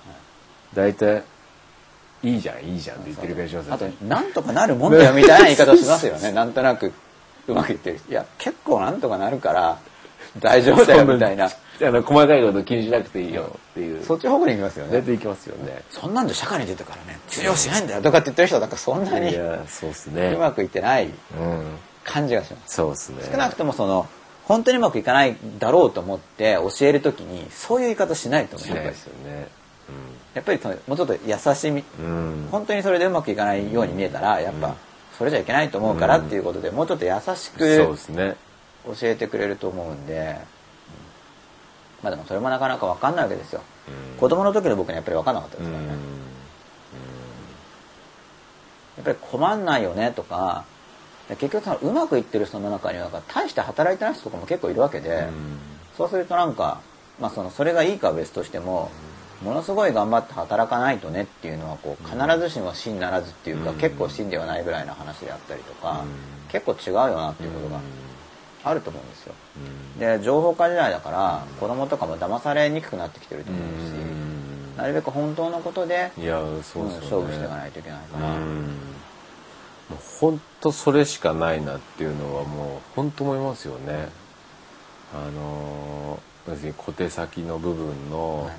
[0.75, 1.25] 大体
[2.23, 6.31] いいじゃんいいじゃんって言ってる気がしますよあとねなんとかなるもんだよみたいな言い方しますよね。
[6.33, 6.93] なんとなく
[7.49, 9.79] うまくいってるいや結構なんとかなるから
[10.39, 11.47] 大丈夫だよみたいな。
[11.47, 11.51] あ
[11.91, 14.03] の細かいこと気にしなくていいよっていう。
[14.05, 14.93] そっち方向に行きますよね。
[14.99, 15.83] 大体いきますよね。
[15.91, 20.33] そんなんじゃ社会に出てからね通用しないんだよとかって言ってる人はなんかそんないにやそうっすね。
[20.35, 21.65] うまくいってないうん。
[22.05, 22.77] 感じがします。
[22.77, 23.19] そうっすね。
[23.31, 24.07] 少なくともその
[24.45, 28.69] 本当にうまくいかないだろうと思って教えるときにそういう言い方しないと思う。
[28.75, 29.49] ですよね。
[30.35, 31.85] やっぱりそのもうちょっと優しみ。
[31.99, 32.07] うん。
[32.07, 34.75] うん本当にそれでうまくいかないように見えたらやっぱ
[35.19, 38.37] それじゃいけないと思うからっていうことでもうちょっと優しそうくですね
[38.87, 40.39] 教えてくれると思うんで
[42.03, 43.63] まあでもそれもなかなか分かんないわけですよ。
[43.89, 44.19] うん。
[44.19, 45.99] 子供の時の僕にはやっぱり分かんなかったうんですからね。
[48.97, 50.65] やっぱり困んないよねとか
[51.29, 55.59] 結局そのうまくいってる人の中には大して働いてない人とかも結構いるわけで、うん。
[55.97, 56.81] そうするとなんか、
[57.21, 58.91] まあ、そのそれがいいかは別としても
[59.43, 63.77] ものすごい頑張って働かないとねっていうのはこう必ずしも真ならずっていうか、うん。
[63.79, 66.51] 結構真ではないぐらいの話であったりとか、うん。
[66.51, 67.81] 結構違うよなっていうことが
[68.69, 69.35] あると思うんですよ。
[69.95, 70.01] うん。
[70.01, 74.77] で情報化時代だから子供とかも騙されにくくなってきてると思うし、うん。
[74.77, 76.95] なるべく本当のことで、いやそうね。
[76.97, 78.45] 勝負していかないといけないから、うん。
[78.45, 78.71] も
[79.93, 84.09] う本当それしかないなっていうのはもう本当思いますよね。
[85.15, 88.55] あの要するに小手先の部分のはい。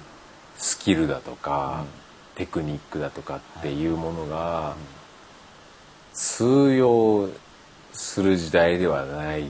[0.59, 1.85] スキルだとか、
[2.34, 4.75] テクニックだとかっていうものが
[6.13, 7.29] 通用
[7.93, 9.47] する時代ではない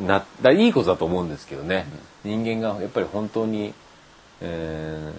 [0.00, 1.86] なだいいことだと思うんですけどね、
[2.24, 3.74] 人間がやっぱり本当に、
[4.40, 5.12] え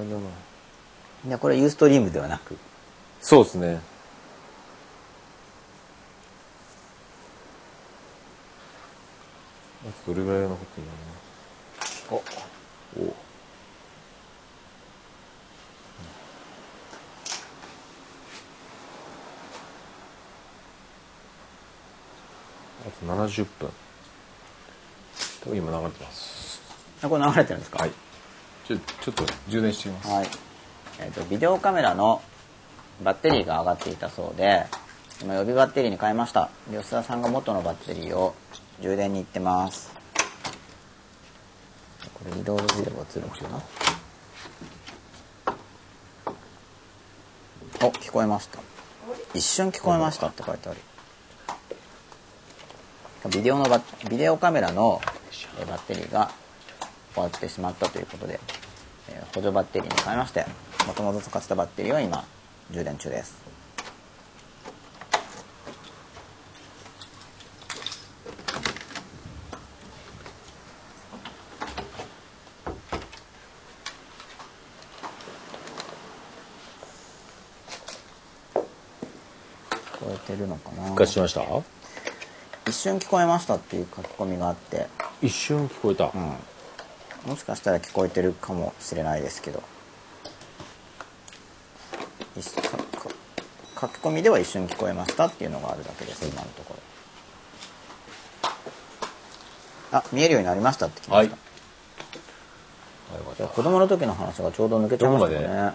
[0.00, 2.56] いやこれユーストリームではなく
[3.20, 3.80] そうですね。
[9.82, 10.86] あとどれぐらい残ってる
[12.12, 13.14] のおお
[22.86, 23.68] あと70分。
[25.42, 26.62] 多分今流れてます。
[27.02, 27.78] あこれ流れてるんですか？
[27.80, 27.92] はい。
[28.68, 30.10] ちょ、ちょっと充電してみます。
[30.10, 30.26] はい。
[31.00, 32.20] えっ、と、ビデオカメラの
[33.02, 34.66] バッテリーが上がっていたそうで、
[35.22, 36.50] 今予備バッテリーに変えました。
[36.70, 38.34] 吉田さんが元のバッテリーを
[38.82, 39.90] 充電に行ってます。
[42.12, 43.62] これリロードすれば映るのかな？
[47.86, 48.58] お、聞こえました。
[49.32, 50.80] 一瞬聞こえましたって書いてある。
[53.30, 53.80] ビデオのバ
[54.10, 55.00] ビデオカメラの
[55.58, 56.30] えバッテリーが
[57.18, 58.38] 終わってしまったということで、
[59.08, 60.46] えー補助バッテリーに変えまして
[60.86, 62.24] もともと使ってたバッテリーは今
[62.70, 63.36] 充電中です。
[79.80, 80.84] 聞こえてるのかな？
[80.84, 81.42] 復活しました？
[82.66, 84.86] 一瞬聞こえましたっていう書き込みがあって。
[85.20, 86.12] 一瞬聞こえた。
[86.14, 86.32] うん
[87.28, 89.62] もしかしたら聞こえてるかもしれないですけど。
[93.80, 96.80] 書き込みでは一瞬聞こえましたっていうのがあるだけです今のところ。
[99.98, 101.38] あ見えるようになりましたって聞きました、い。
[103.38, 105.44] や子供の時の話がちょうど抜けちゃいましたね。
[105.44, 105.74] や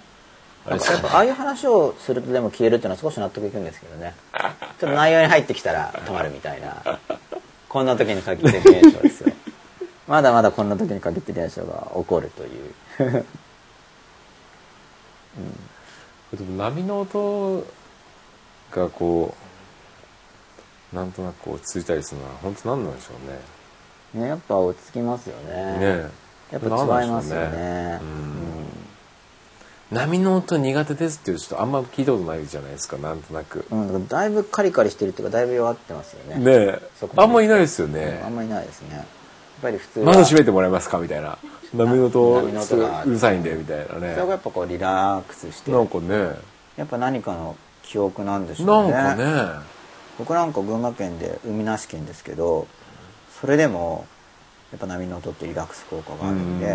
[0.78, 4.16] っぱああいう話をするとでも消えるっていうのは少し納得いくんですけどね。
[4.34, 7.00] ちょっと内容に入ってきたら止まるみたいな。
[7.70, 9.33] こんな時に限ってる現象ですよ
[10.08, 13.26] まだまだこんな時に限ってる現象が起こるという。
[16.38, 17.66] でも波の音
[18.72, 19.36] がこ
[20.94, 23.14] うなんとなくこうついたりするのは本当何なんでしょ
[24.14, 24.24] うね。
[24.26, 25.54] ねやっぱ落ち着きますよね。
[25.54, 25.78] ね。
[25.80, 26.10] え
[26.54, 28.00] やっぱ違いますよね。
[29.92, 33.66] なん波の音苦手ですっていう人あんま聞いたことないじゃないですかなんとなく。
[33.70, 36.44] うん、うん、だいぶカリカリしてるっていうかだいぶ弱ってますよね。
[36.44, 36.80] ね
[37.16, 38.20] あんまいないですよね。
[38.22, 39.06] うんあんまりないですね
[39.64, 40.06] ぱり普通は。
[40.06, 41.00] 窓閉めてもらえますか？
[41.00, 41.40] みたいな。
[41.74, 42.52] 波の音う
[43.10, 43.90] るさいんでみたいなね。
[43.92, 45.72] それがやっぱこうリラックスして。
[45.72, 46.36] なんかね。
[46.78, 49.24] やっぱ何かの記憶なんでしょなうんねかね。
[50.20, 52.68] 僕なんか群馬県で海なし県ですけど
[53.42, 54.06] それでも
[54.72, 56.74] やっぱ波の音ってリラックス効果があるんでうん。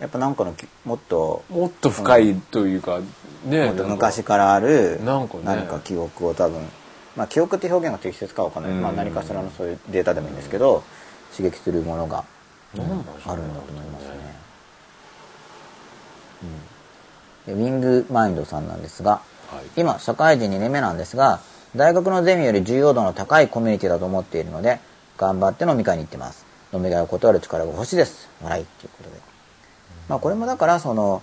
[0.00, 3.00] やっぱなんかのきもっともっと深いというか
[3.44, 6.60] ね昔からある何か記憶を多分
[7.16, 8.82] まあ記憶って表現が適切かわかんない、うん。
[8.82, 10.82] まあ、何かしらのそういうデータでもいいんですけど
[11.36, 12.24] 刺激するものが
[12.74, 12.84] うね
[13.26, 14.10] あるんだと思いますね。
[17.46, 19.80] でウィングマインドさんなんですが、はい。
[19.80, 21.40] 今社会人2年目なんですが
[21.74, 24.80] 大学のゼミより重要度の高いコミュニティだと思っているので
[25.16, 26.44] 頑張って飲み会に行ってます。
[26.72, 28.28] 飲み会を断る力が欲しいです。
[28.42, 28.62] 笑い。
[28.64, 29.16] っていうことで。
[30.08, 31.22] まあこれもだからその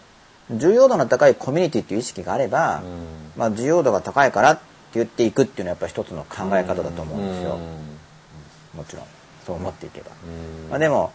[0.51, 2.81] 重要度の高いコミュニティっていう意識があれば、
[3.37, 4.61] まあ重要度が高いからって
[4.95, 7.57] 言っていくっていうのはやっぱり一つの考え方だと思うんですよ、
[8.75, 9.05] もちろん
[9.45, 10.11] そう思っていけば、
[10.69, 11.11] まあ、でも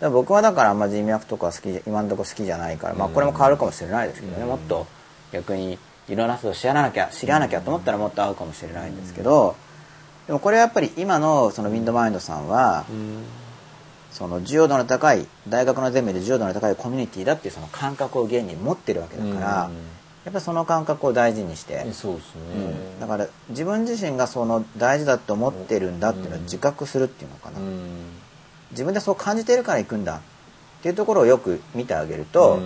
[0.00, 4.86] 僕はだからあんま人脈とか好き今のところ好きじゃないから、まあ、これも変わるかもしれないですけどね、もっと
[5.32, 5.78] 逆に
[6.08, 9.56] いろんな人を知らなきゃ知らなきゃと思ったらもっと合うかもしれないんですけど、
[10.26, 12.84] でもこれはやっぱり今のそのウィンドマインドさんは、
[14.10, 19.70] その需要度の高い大学のゼミで需要度の高いコミュニティだっていうその感覚を現に持ってるわけだから、
[20.28, 22.40] やっぱりその感覚を大事にして、そうですね。
[22.54, 23.00] うん。
[23.00, 27.58] だから自分自身がその大事だと思ってるんだっていうのを自覚するっていうのかな、
[28.72, 30.16] 自分でそう感じてるから行くんだ。
[30.16, 30.20] っ
[30.82, 32.60] ていうところをよく見てあげると、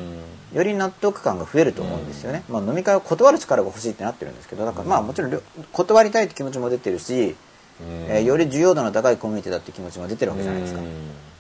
[0.53, 7.37] より納得感が増えると思うんですよね、まあ、飲み会を断る力が欲しいってなってるんですけどだからまあもちろん断りたいって気持ちも出てるし、
[7.81, 10.81] えーより需要度の高いコミュニティだって気持ちも出てるわけじゃないですか、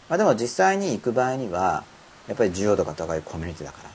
[0.08, 1.84] まあ、でも実際に行く場合には
[2.28, 3.92] やっぱり需要度が高いコミュニティだから、っ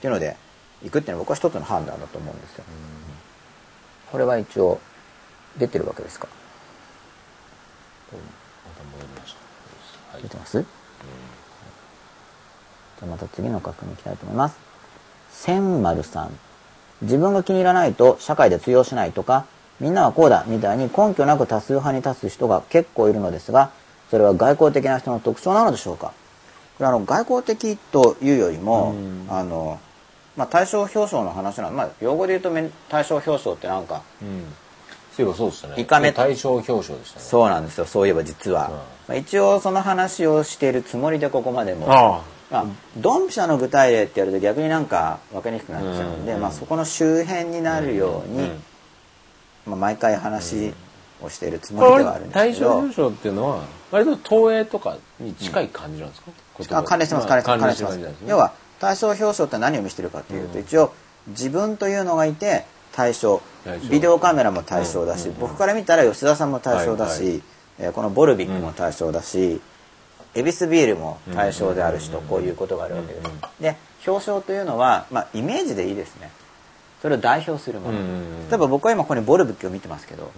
[0.00, 0.36] ていうので
[0.82, 2.64] 行くっていうのは僕は一つの判断だと思うんですよ、
[4.12, 4.80] これは一応
[5.58, 6.28] 出てるわけですか？
[10.22, 14.56] 出てます、じゃあまた次の確認いきたいと思います。
[15.30, 16.30] 千丸さん。
[17.02, 19.44] 自分が気に入らないと社会で通用しないとか
[19.80, 23.70] みんなはこうだみたいに根拠なく多数派に立つ人が結構いるのですが
[24.10, 26.14] それは外交的な人の特徴なのでしょうか？
[26.78, 28.94] これあの外交的というよりも、
[29.28, 29.78] あの
[30.36, 34.02] まあ、対象表彰の話なの、まあ、用語で言うとめ対象表彰ってなんか
[35.16, 35.74] そういえばそうでしたね。
[35.78, 37.24] イカメ対象表彰でしたね。
[37.24, 38.68] そうなんですよそういえば実は、
[39.08, 41.90] まあ、一応その話をしているつもりでここまでも。
[41.90, 42.22] ああ。
[42.48, 42.64] まあ、
[42.98, 46.40] ドンピシャの具体例ってやると逆になんか分かりにくくなっちゃうんで、うん。
[46.40, 48.62] まあ、そこの周辺になるように、うん。
[49.66, 50.72] まあ、毎回話
[51.22, 52.66] をしているつもりではあるんです対けど。
[52.66, 58.30] 象表彰っていうのは割と東映とかに近い感じなんですか、言葉あ関連してます関連してます関連してます関連してます。
[58.30, 60.92] 要は対象表彰って何を見せてるかっていうと、一応
[61.28, 63.42] 自分というのがいて対象。
[63.90, 65.38] ビデオカメラも対象だし、うん。
[65.38, 67.42] 僕から見たら吉田さんも対象だし、
[67.78, 69.60] えーこのボルビックも対象だし、
[70.34, 73.30] エビスビールも対象であるしと、こういうことがあるわけです、
[73.60, 73.76] で
[74.06, 76.30] 表彰というのは、まあ、イメージでいいですね。
[77.02, 77.98] それを代表するもの、
[78.48, 80.30] 例えば僕は今ここにボルビックを見てますけど、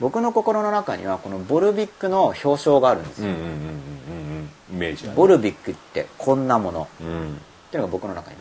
[0.00, 5.16] 僕の心の中にはこのボルビックの表彰があるんですよ、イメージがね。
[5.16, 6.88] ボルビックってこんなもの。
[7.00, 7.40] うんうん
[7.74, 8.36] っていうのが僕の中に。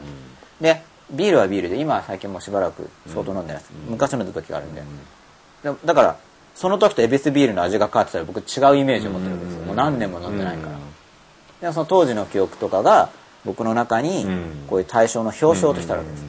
[0.61, 4.81] でビールはビールで今は最近もうしばらく相当飲んでないです、昔飲んだ時があるんで、
[5.63, 6.17] だだから
[6.55, 10.69] その時とエビスビールの味が変わってたら僕違うイメージを持ってるわけですよ、もう何年も飲んでないか
[11.61, 13.09] ら、でその当時の記憶とかが
[13.43, 14.65] 僕の中にうん。
[14.67, 16.23] こういう対象の表象としてあるわけです、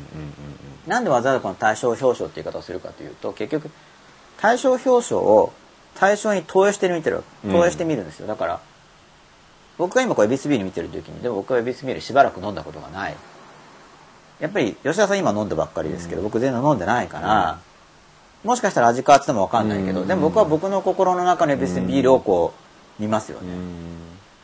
[0.86, 3.70] なんでわざわざこの対象表象っていう言い方をするかというと結局
[4.38, 5.52] 対象表象を
[5.94, 7.52] 対象に投影してみてるうん。
[7.52, 8.26] 投影してみるんですよ。
[8.26, 8.60] だから
[9.78, 13.14] 僕が今こうエビスビール見てる時にでも僕はエビスビールしばらく飲んだことがない。
[14.40, 17.58] やっぱり吉田さん今飲んだばっかりですけど、僕全然飲んでないから、
[18.42, 20.08] もしかしたら味変わっててもわかんないけど、うん。
[20.08, 22.52] でも僕は僕の心の中のエビスビールをこ
[22.98, 23.78] う見ますよね、うん。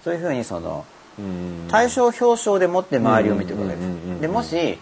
[0.03, 0.87] そういうふうにその
[1.19, 1.67] うん。
[1.69, 4.79] 対象表彰でもって周りを見ていくわけでうんうんうんうんすでもし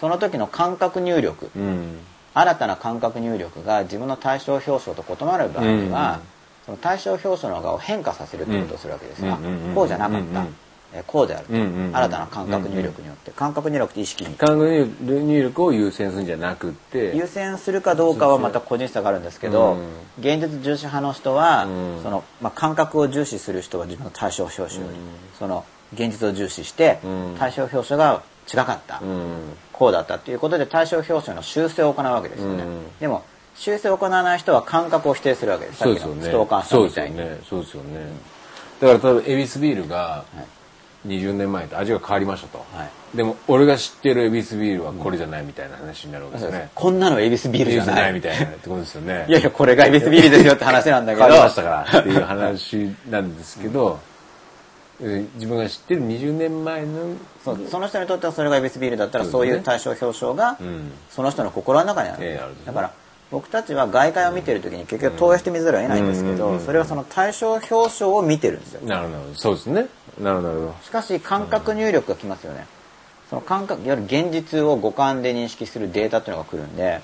[0.00, 1.98] その時の感覚入力うん。
[2.34, 6.20] 新たな感覚入力が自分の対象表彰と異なる場合には、
[6.66, 9.38] その対象表彰の側を変化させるってことをするわけですが、
[9.74, 10.46] こうじゃなかった、
[10.92, 14.34] えこうであると、新たな感覚入力によって感覚入力って意識に。
[14.34, 17.16] 感覚入力を優先するんじゃなくって。
[17.16, 19.86] 優先するかどうかはまた個人差があるんですけど、うん。
[20.18, 22.02] 現実重視派の人は、うん。
[22.02, 24.98] そのまあ、感覚を重視する人は自分の対象表彰より、
[25.38, 25.64] その
[25.94, 27.36] 現実を重視して、うん。
[27.38, 28.22] 対象表彰が
[28.52, 29.56] 違かった、うん。
[29.72, 32.98] こうだったっていうことで対象表彰の修正を行うわけですよね、うん。
[32.98, 33.24] でも
[33.56, 35.78] 修正を行わない人は感覚を否定するわけです。
[35.78, 36.16] そうですよね。
[36.16, 37.40] のストーカーさんみたいに、そうですよね。
[37.48, 38.06] そうですよね。
[38.80, 40.44] だから例えばエビスビールがはい
[41.06, 43.16] 20年前と味が変わりましたと、はい。
[43.16, 48.12] でも俺が知ってるエビスビールはこれじゃないみたいな話になるわけですよね、こんなのエビスビールじゃない。
[48.12, 51.24] みたいなってことですよねいやいやこれがエビスビールですよって話なんだけど。
[51.24, 53.98] 変わりましたからっていう話なんですけど、
[55.00, 56.88] えー自分が知ってる20年前の
[57.44, 60.92] その人にとってはそれがエビスビールだったらそうういう対象表象がうん。
[61.10, 62.90] その人の心の中にある,、ねだから
[63.30, 68.80] 僕たちは外界を見てる時に結局投影してみざるを得ないんですけど、それはその対象表彰を見てるんですよ。
[68.86, 69.34] なるほど。
[69.34, 69.86] そうですね。
[70.20, 70.74] なるほど。
[70.82, 72.66] しかし感覚入力がきますよね。
[73.28, 77.00] その感覚いわゆる現実を五感で認識するデータっていうのが来るんで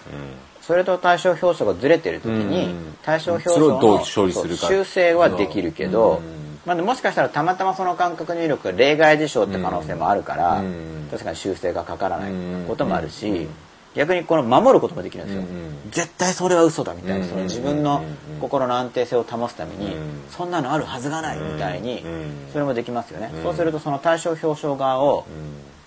[0.60, 2.96] それと対象表彰がずれてる時にうん。
[3.02, 6.58] 対象表彰の修正はできるけどうん。
[6.64, 11.08] まあ、もしかしたらたまたまその感覚入力が例外事象って可能性もあるからうん。
[11.10, 13.48] 確かに修正がかからないうんこともあるし
[13.94, 15.42] 逆にこの守ることもできるんですよ。
[15.42, 18.02] うん絶対それは嘘だみたいなうんその自分の
[18.40, 20.22] 心の安定性を保つためにうん。
[20.30, 23.30] そんなのあるはずがないみたいにうんそれもできますよね。
[23.34, 23.42] うん。
[23.42, 25.26] そうするとその対象表彰側を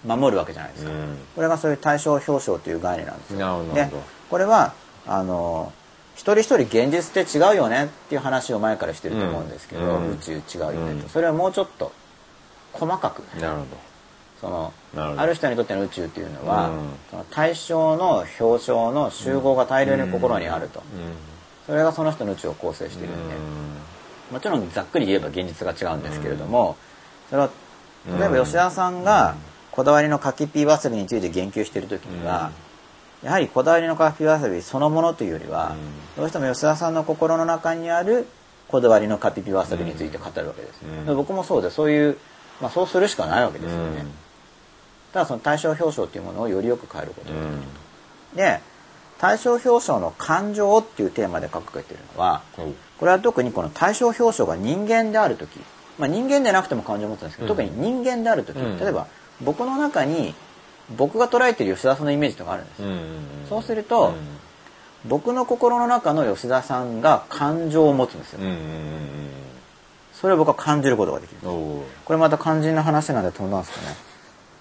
[0.06, 0.92] 守るわけじゃないですか。
[0.92, 1.18] うん。
[1.36, 3.66] これがそういう対象表彰という概念なんですよ。
[3.74, 3.90] で
[4.30, 4.74] これは
[5.08, 5.74] あの
[6.16, 10.12] 一人一人現実って違うよねっていう話を前からしてると思うんですけど、うん。
[10.12, 11.92] 宇宙違うよねと、うんそれはもうちょっと
[12.74, 13.22] 細かく。
[13.40, 13.66] なるほ
[14.46, 14.74] その
[15.18, 16.90] ある人にとっての宇宙っていうのは、うん。
[17.10, 20.86] その対象の表彰の集合が大量に心にあると、ど
[21.66, 23.36] それがその人の宇宙を構成しているんで、
[24.32, 26.78] もちろんざっくり言えば現実が違うんですけれども、
[27.30, 27.50] それは
[28.20, 29.36] 例えば吉田さんが
[29.72, 32.52] こだわりの柿ピーわさびについて言及している時には、
[33.24, 35.76] やはりこだわりの柿ピーわさびそのものというよりは、
[36.16, 38.28] どうしても吉田さんの心の中にある
[38.68, 42.18] こだわりのカピピわさびについて語るわけです、僕もそうでそういう、
[42.62, 44.06] まあ、そうするしかないわけですよね、
[45.16, 47.58] ただその対象表彰っていうものをよりよく変えることができる、
[48.36, 48.60] で
[49.18, 52.42] 対象表彰の感情っていうテーマで掲げているのは
[53.00, 55.58] これは特にこの対象表彰が人間である時、
[55.98, 57.58] まあ、人間でなくても感情を持つんですけど、うん。
[57.58, 58.78] 特に人間である時、うん。
[58.78, 59.08] 例えば
[59.42, 60.36] 僕の中に
[60.98, 62.82] 僕が捉えている吉田さんのイメージとかあるんです。
[62.82, 62.88] よ、
[63.48, 64.14] そうすると
[65.06, 68.40] 僕の心の中の吉田さんが感情を持つんですよ、
[70.14, 71.38] それを僕は感じることができる。
[71.42, 74.15] これまた肝心な話なんで飛んだんですかね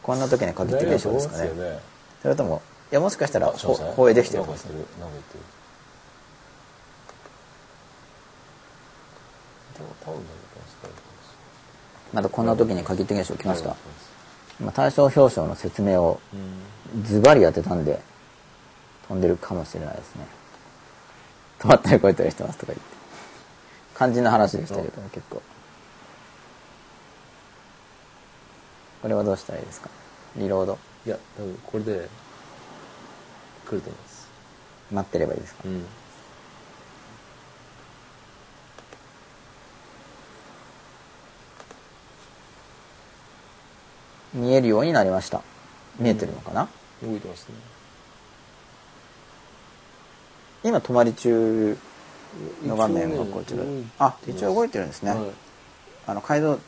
[0.05, 1.81] こんな時に限って現象ですかね。
[2.21, 2.61] それとも
[2.93, 4.57] いやもしかしたらほ放映できてるかも。
[4.57, 4.85] しれない
[12.13, 13.75] またこんな時に限って現象来ました
[14.61, 16.21] 今対象表彰の説明を
[17.03, 18.01] ズバリ当てたんで
[19.09, 20.27] 飛んでるかもしれないですね。
[21.59, 22.95] 止まったり超えたりしてますとか言って。
[23.97, 25.43] 肝心な話でしたけど結構
[29.05, 29.91] これはどうしたらいいですか？
[30.35, 30.79] リロード。
[31.05, 32.09] いや多分これで
[33.67, 34.29] 来ると思います。
[34.91, 35.61] 待ってればいいですか？
[35.67, 35.85] うん。
[44.43, 45.43] 見えるようになりました。
[45.99, 46.67] 見えてるのかな、
[47.03, 47.55] 動いてますね。
[50.65, 51.77] 今泊まり中
[52.65, 55.31] の画面がこちら、一応ねあ一応動いてるんですね、はい。
[56.07, 56.59] あの解像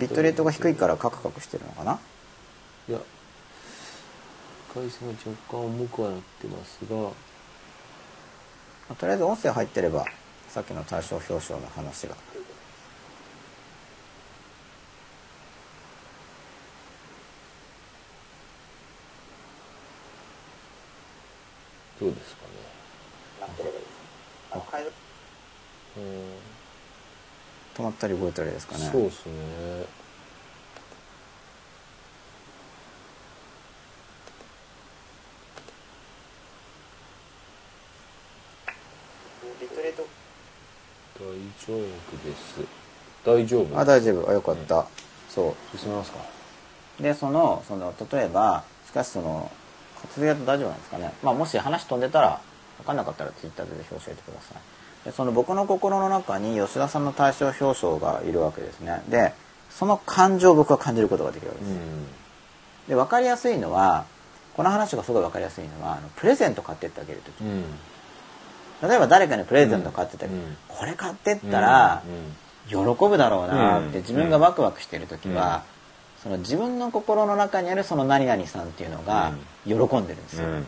[0.00, 2.00] ビットレートが低いからカクカクしてるのかな？
[2.88, 3.00] いや
[4.72, 6.96] 回線が若干重くはなってますが。
[6.96, 7.12] ま
[8.90, 10.04] あとりあえず音声入ってれば
[10.48, 12.16] さっきの対象表彰の話が。
[22.00, 22.50] どうですかね。
[25.96, 26.53] うん
[27.74, 28.88] 止まったり動いたりですかね。
[28.90, 29.32] そうですね。
[39.60, 40.06] ビットレート。
[41.18, 41.24] 大
[41.66, 42.60] 丈夫です。
[43.24, 44.30] 大丈夫あ大丈夫。
[44.30, 44.86] あよかった、
[45.28, 46.18] そ進めますか。
[47.00, 49.50] うでそのその例えばしかしその
[50.00, 51.12] 活動やと大丈夫なんですかね。
[51.22, 52.40] まあもし話飛んでたら
[52.78, 54.73] 分かんなかったらツイッターでぜひ教えてください
[55.04, 59.02] でその僕の心の中に吉田さんの対象表彰がいるわけですね。
[59.08, 59.32] で
[59.70, 62.06] その感情を僕は感じることができるわけです、うん。
[62.88, 64.04] で分かりやすいのは
[64.54, 67.42] この話がすごい分かりやすいのはあのプレゼント買ってってあげる時。
[67.42, 67.64] うん。
[68.88, 70.56] 例えば誰かにプレゼント買ってたり、うん。
[70.68, 72.02] これ買ってったら
[72.68, 74.02] 喜ぶだろうなってうん。
[74.02, 75.64] 自分がワクワクしてる時は、
[76.22, 79.32] その自分の心の中にあるその何々さんっていうのが
[79.66, 80.66] 喜んでるんですよ、うん。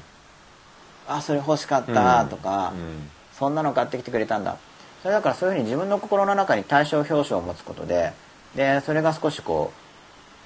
[1.08, 4.56] あそれ欲しかったとか、うんそんなの買ってきてくれたんだ。
[5.02, 8.12] それだからそういうふうに自分の心の中に対象表彰を持つことで
[8.56, 9.72] でそれが少しこ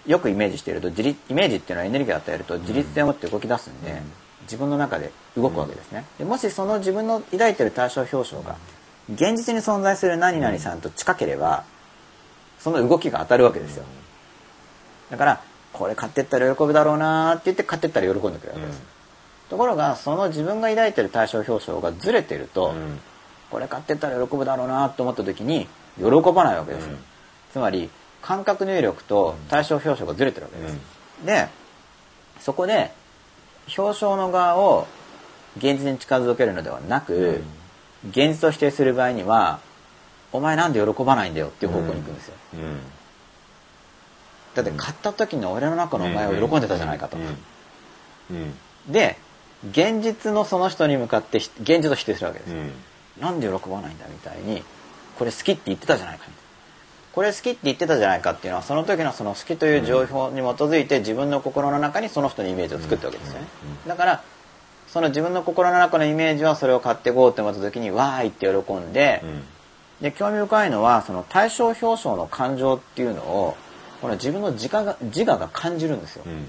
[0.06, 4.02] うよくイメージしていると自立イメージっていうのはエネルギーを与えると自立性を持って動き出すんで、
[4.42, 8.56] 自分の中で動くわけですね、でもしその自分の抱いてる対象表彰が
[9.12, 11.64] 現実に存在する何々さんと近ければ
[12.58, 13.84] その動きが当たるわけですよ。
[15.10, 15.42] だから
[15.72, 18.82] これ買ってったら喜ぶだろうなーって言って買ってったら喜んでくれるわけです、
[19.50, 23.00] ところがその自分が抱いてる対象表彰がずれてると、うん。
[23.50, 25.66] これ買ってったら喜ぶだろうなと思った時に
[25.98, 26.98] 喜ばないわけですよ、うん。
[27.52, 27.90] つまり
[28.22, 30.78] 感覚入力と対象表彰がずれてるわけです、
[31.26, 31.48] で
[32.38, 32.92] そこで
[33.76, 34.86] 表彰の側を
[35.56, 37.42] 現実に近づけるのではなく、
[38.08, 39.58] 現実を否定する場合には
[40.30, 42.78] お前なんで喜ばないんだよっていう方向に行くんですよ、うん。
[44.54, 47.20] だって買った時の俺の中のお前を喜んでたじゃないかと、う
[48.32, 48.36] ん。
[48.36, 48.92] うん。
[48.92, 49.18] で
[49.68, 52.72] 現実のその人に向かってひ現実を否定するわけです、うん。
[53.20, 54.62] なんで喜ばないんだみたいに
[55.18, 56.24] これ好きって言ってたじゃないか
[57.12, 63.48] これ好きって言ってたじゃないかっていうのはその時のその好きという情報に基づいて自分の心の中にその人のイメージを作ったわけですよね
[63.86, 64.22] だから
[64.86, 69.42] その自分の心の中のイメージはそれを買っていこうって思った時にわーいって喜んでうん。
[70.00, 73.56] で興味深いのはその対象表彰の感情っていうのを
[74.00, 76.22] この自分の自我が自我が感じるんですよ。
[76.26, 76.46] うん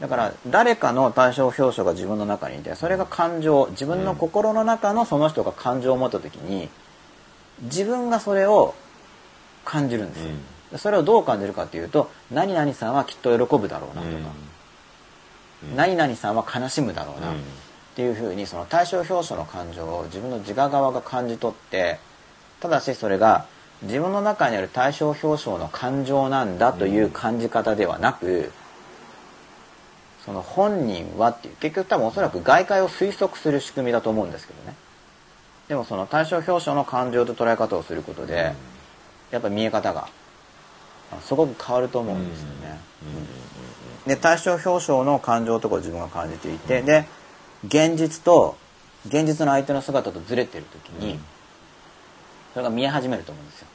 [0.00, 6.68] だから誰かの対象表彰が自分の中にいてそれが感情自分の心の中のその人が感情を持った時に
[7.62, 8.74] 自分がそれを
[9.64, 10.30] 感じるんですよ、
[10.72, 14.32] でそれをどう感じるかっていうと何々さんはきっと喜ぶだろうなとか、
[15.74, 17.34] 何々さんは悲しむだろうなっ
[17.94, 21.98] ていうふうにその対象表彰の感情を自分の自我側が感じ取って
[22.60, 23.46] ただしそれが
[23.82, 28.52] 自分の中にある対象表彰の感情なんだという感じ方ではなく、
[30.26, 34.74] その本人はっていう結局多分おそらく外界を推測する仕組みだと思うんですけどね。
[35.68, 38.52] でもその対象表彰の感情と捉え方をすることで、
[39.30, 40.08] やっぱ見え方が
[41.22, 42.78] すごく変わると思うんですよね。
[44.06, 47.06] で対象表彰の感情とかを自分が感じていて、で
[47.64, 48.56] 現実と
[49.06, 51.18] 現実の相手の姿とずれてる時に、
[52.52, 53.46] それが見え始めると思うん。
[53.48, 53.68] ですよ。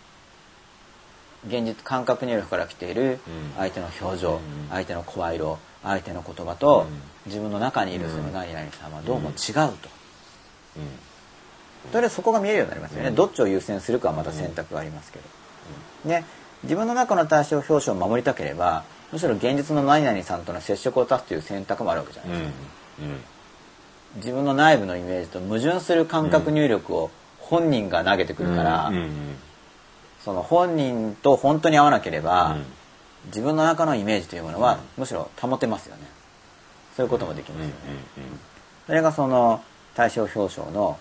[1.47, 3.19] 現実感覚入力から来ている
[3.57, 6.85] 相手の表情、相手の声色相手の言葉と、
[7.25, 8.93] 自分の中にいるその何々さん。
[8.93, 9.89] はどうも違うと。
[11.91, 15.19] とりあえずそこが見えるようになりますよね、どっちを優先するかはまた選択がありますけ
[16.05, 16.25] ど、ね。
[16.63, 22.55] 自分の中の対象表彰を守りたければむしろ現実の何々さんとの接触を断つという選択もあるわけじゃないですか、
[24.17, 27.09] 自分の内部のイメージと矛盾する感覚入力を
[27.39, 28.91] 本人が投げてくるから、
[30.23, 32.57] その本人と本当に合わなければ、
[33.27, 36.03] 自分の中のイメージというものはむしろ保てますよね。
[36.95, 37.73] そういうこともできますよね、
[38.85, 39.63] それがその
[39.95, 40.97] 対象表彰の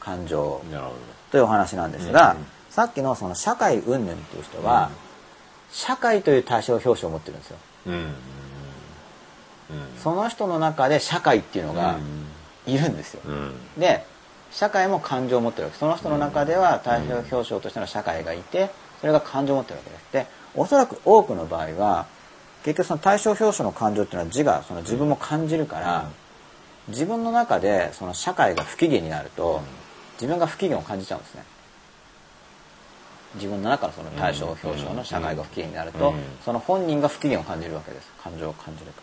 [0.00, 0.60] 感情
[1.30, 2.36] というお話なんですが、
[2.70, 4.90] さっきのその社会云々っていう人は、
[5.70, 7.56] 社会という対象表彰を持ってるんですよ。
[10.02, 11.98] その人の中で社会っていうのが
[12.66, 13.20] いるんですよ。
[13.26, 13.54] うん。
[13.78, 14.04] で
[14.50, 15.78] 社会も感情を持ってるわけ。
[15.78, 18.70] その人の中では対象表彰としての社会がいて
[19.00, 20.04] それが感情を持ってるわけです。
[20.12, 22.06] でおそらく多くの場合は
[22.64, 26.10] 結局その対象表彰の感情っていうのは自我その自分も感じるから、
[26.88, 29.62] 自分の中でその社会が不機嫌になると、
[30.14, 31.44] 自分が不機嫌を感じちゃうんですね。
[33.36, 36.22] 自分の中のその対象表彰の社会が不機嫌になると、うん。
[36.44, 38.10] その本人が不機嫌を感じるわけです。
[38.22, 39.02] 感情を感じるから。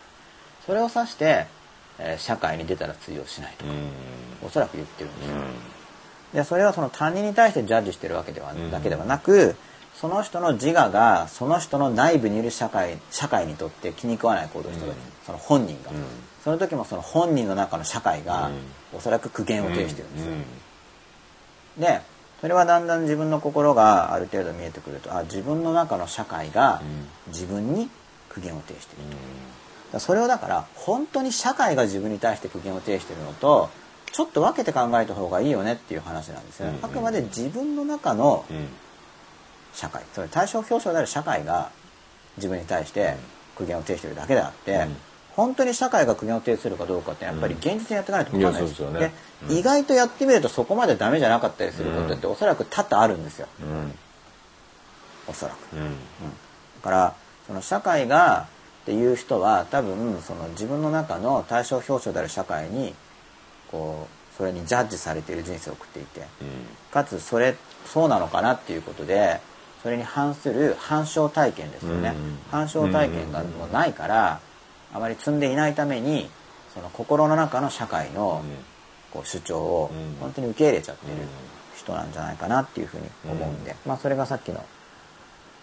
[0.66, 1.46] それを指して、
[1.98, 3.70] えー社会に出たら通用しないとか、
[4.44, 5.34] おそらく言ってるんですよ、
[6.34, 8.70] でそれはその他人に対してジャッジしてるわけでは、ん。
[8.70, 9.56] だけではなく
[10.00, 15.96] その人の自我がその人の内部にいる社会社会にとって気に食わない行動をしてるわけです、その本人が、うん。
[16.44, 18.50] その時もその本人の中の社会が、
[18.92, 21.82] うおそらく苦言を呈してるんですよ、うん。
[21.82, 22.00] で
[22.40, 26.82] それはだんだん自分の心がある程度見えてくるとあ自分の中の社会が
[27.28, 27.88] 自分に
[28.28, 29.16] 苦言を呈している
[29.92, 33.70] と、それをだから本当に社会が自分に対して苦言を呈しているのと
[34.12, 36.84] ちょっと分けて考えた方がいいよねっていう話なんですよね、うん。
[36.84, 38.68] あくまで自分の中のうん
[39.76, 40.02] 社会。
[40.14, 41.70] それ対象表彰である社会が
[42.36, 43.16] 自分に対して
[43.56, 44.96] 苦言を呈しているだけであって、うん。
[45.36, 49.12] 本当に社会が苦言を呈するかどうかってやっぱり現実にやっていかないと分かんないですよね。
[49.48, 53.48] で意外とやってみるとそこまでダメじゃなかったりすることっておそらく多々あるんですよ。
[53.60, 53.94] うん。
[55.28, 55.76] おそらく。
[55.76, 55.90] うん。
[55.90, 55.96] だ
[56.82, 57.14] から
[57.46, 58.48] その社会が
[58.82, 62.94] っていう人は多分その自分の中の対象表彰である社会に
[63.70, 66.22] こうそれにジャッジされている人生を送っていて
[66.92, 69.40] かつそれそうなのかなっていうことで
[69.82, 72.38] それに反する反証体験ですよね、うん。
[72.50, 74.40] 反証体験がもうないから
[74.92, 76.28] あまり積んでいないために
[76.74, 78.42] その心の中の社会の
[79.12, 80.16] こう主張をうん。
[80.20, 81.12] 本当に受け入れちゃってる
[81.76, 84.64] 人なんじゃないかなっていうふうに思うんで、まあそれがさっきの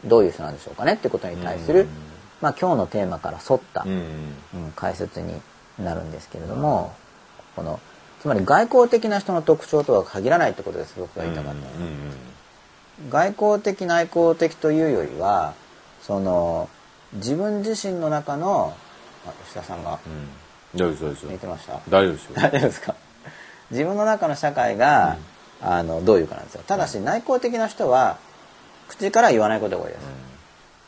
[0.05, 1.87] どういう人なんでしょうかねってことに対する、うん。
[2.41, 3.85] まあ今日のテーマから沿った、
[4.75, 5.41] 解説に
[5.79, 6.93] なるんですけれども、
[7.55, 7.79] この
[8.21, 11.61] つまり外交的な人の特徴とは限らないってことです僕が言いたかった
[13.09, 15.53] 外交的内向的というよりは
[16.01, 16.69] その
[17.13, 18.73] 自分自身の中の
[19.25, 20.29] あ吉田さんがうん。
[20.75, 21.79] 大丈夫ですてました？
[21.87, 22.31] 大丈夫ですよ。
[22.41, 22.95] 大丈夫ですか？
[23.69, 25.17] 自分の中の社会が、
[25.61, 26.63] あのどういうかなんですよ。
[26.65, 28.17] ただし内向的な人は
[28.87, 29.99] 口から言わないことが多いです、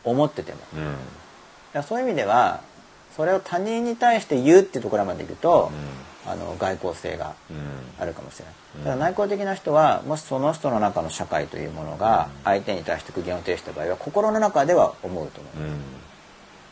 [0.04, 0.58] 思ってても。
[1.76, 1.84] うん。
[1.84, 2.62] そういう意味では
[3.16, 5.72] それを他人に対して言うっていうところまでいくと、
[6.28, 7.58] あの外交性がうん。
[7.98, 8.84] あるかもしれない、うん。
[8.84, 15.82] ただ内向的な人はもしその人の中の社会というものが相手に対して苦言を呈した場合は心の中では思うと思う、うん。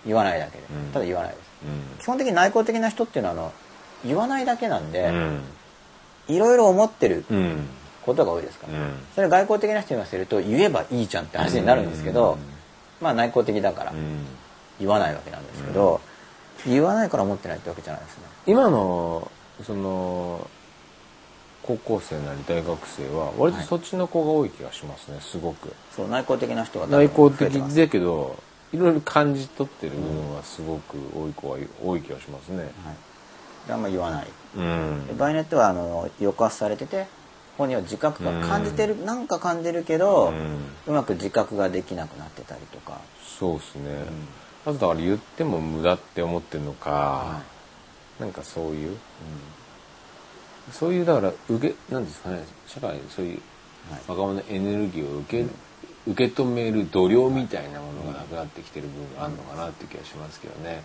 [0.05, 0.91] 言わないだけで、うん。
[0.91, 1.39] ただ言わないです。
[1.65, 1.99] うん。
[1.99, 3.53] 基本的に内向的な人っていうのはあの
[4.05, 5.41] 言わないだけなんで、うん。
[6.27, 7.67] いろいろ思ってるうん。
[8.05, 8.95] ことが多いですから、うん。
[9.15, 12.37] それ外交的な人に言わせると言えばいいじゃんって話になるんですけど、
[12.99, 14.25] まあ内向的だからうん。
[14.79, 16.01] 言わないわけなんですけど、
[16.65, 18.23] 言わないから思ってないってわけじゃないですね。
[18.45, 19.31] 今の
[19.63, 20.47] その
[21.63, 25.73] 高校生なり大学生は割とそっちの子が多い気がしますねすごく。
[25.95, 28.37] そう内向的な人が内向的だけど
[28.73, 32.57] いろいろ感じ取ってる部分はすごく多い子は多い気がしますね。
[32.57, 32.67] はい、
[33.67, 34.27] であんま言わない。
[34.57, 35.07] うん。
[35.07, 37.07] で場合によってはあの抑圧されてて
[37.57, 40.33] 本人は自覚が感じてる、なんか感じるけど、
[40.87, 42.99] うまく自覚ができなくなってたりとか。
[43.39, 44.05] そうですね、
[44.65, 47.41] あとだから言っても無駄って思ってるのか、
[48.19, 48.97] なんかそういう、
[50.73, 53.41] そういうだから受けなんですかね社会そういう
[53.91, 54.01] はい。
[54.07, 55.49] 若者のエネルギーを受け,、
[56.11, 60.81] 受け止める度量みたいなものがなくなってきてる部分があるのかなっていう気がしますけどね。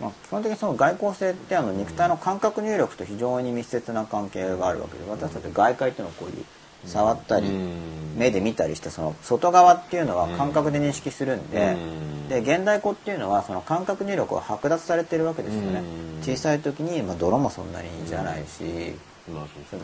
[0.00, 6.44] まあ、基本的にその外交性ってあの肉体の感覚入力と非常に密接な関係があるわけで私たち外界っていうのはこういう
[6.84, 8.16] 触ったりうん。
[8.16, 12.28] 目で見たりしてその外側っていうのは感覚で認識するんでうん。
[12.28, 15.80] で現代語っていうのはその感覚入力が剥奪されてるわけですよね。
[15.80, 16.22] うん。
[16.22, 18.94] 小さい時に、まあ、泥もそんなにじゃないし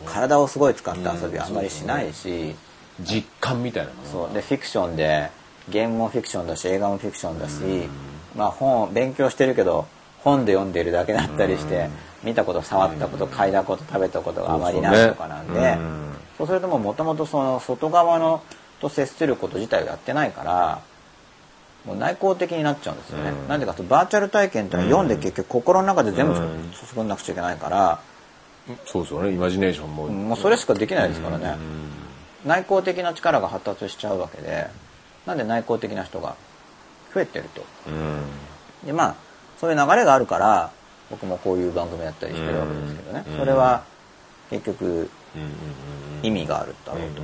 [0.05, 2.55] 体をすごい使った遊びはあんまりしないし。
[2.99, 4.33] 実感みたいなそう。
[4.33, 5.31] でフィクションで
[5.69, 7.53] ゲームもフィクションだし映画もフィクションだし
[8.35, 9.87] まあ本勉強してるけど
[10.19, 11.89] 本で読んでるだけだったりして
[12.23, 15.77] 見たこと触ったこと嗅いだこと食べたことがあまりないとかなんで。
[16.37, 18.41] そうするともともとその外側の
[18.79, 20.81] と接すること自体をやってないから
[21.85, 23.47] もう内向的になっちゃうんですよね、うん。
[23.47, 26.71] なんでかとバーチャル体験ってのは読んで結局心の中で全部うん。
[26.95, 27.99] 注んなくちゃいけないから、
[28.85, 29.31] そうですよね。
[29.31, 31.57] イマジネーションも、もうそれしかできないですからね、
[32.45, 34.67] 内向的な力が発達しちゃうわけで
[35.25, 36.35] なんで内向的な人が
[37.13, 37.63] 増えてると。
[38.85, 39.15] でまあ
[39.59, 40.71] そういう流れがあるから
[41.09, 43.37] 僕もこういう番組やったりしてるわけですけどね、うん。
[43.37, 43.83] それは
[44.49, 45.09] 結局
[46.23, 47.21] 意味があるだろうと、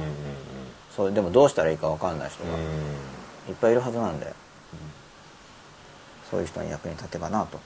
[0.96, 2.62] それでもどうしたらいいか分かんない人がうん。
[3.50, 4.34] いっぱいいるはずなんで、
[6.30, 7.60] そういう人に役に立てばなと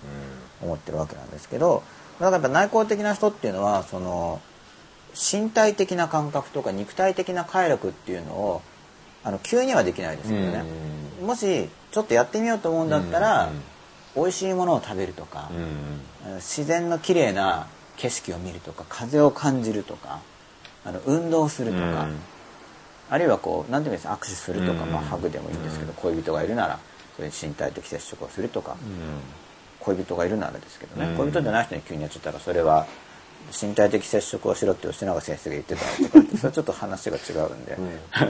[0.62, 1.84] 思ってるわけなんですけど
[2.22, 4.42] だからやっぱ内向的な人っていうのはその
[5.14, 8.62] 身体的な感覚とか肉体的な快楽っていうのを
[9.24, 10.64] あの急にはできないですけどね
[11.22, 13.52] もしちょっとやってみようと思うんだったら
[14.16, 15.50] 美味しいものを食べるとか
[16.38, 17.68] 自然の綺麗な
[17.98, 20.22] 景色を見るとか風を感じるとか
[20.84, 22.08] あの運動するとか、
[23.12, 26.80] あるいはこう何ていうんですか握手するとか、まあ、ハグでもいいんですけど、恋人がいるなら
[27.16, 28.78] そういう身体的接触をするとか、
[29.82, 32.86] 恋人がいるならですけどね、恋人じゃない人に急にやっちゃったらそれは
[33.62, 37.78] 身体的接触をしろって吉永先生が言ってたりとかって それはちょっと話が違うんで、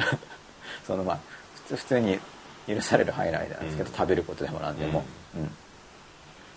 [0.88, 1.20] そのまあ
[1.56, 2.20] 普通普通に
[2.68, 5.04] 許される範囲内なんですけど、食べることでも何でも、
[5.36, 5.52] うん。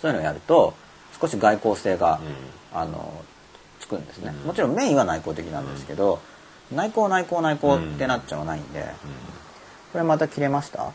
[0.00, 0.74] そういうのをやると
[1.20, 2.20] 少し外交性が、
[2.72, 3.24] あの
[3.80, 6.20] つくんですね、もちろんメインは内向的なんですけど、
[6.72, 8.82] 内向内向内向ってなっちゃわないんで、
[9.92, 10.90] これまた切れました？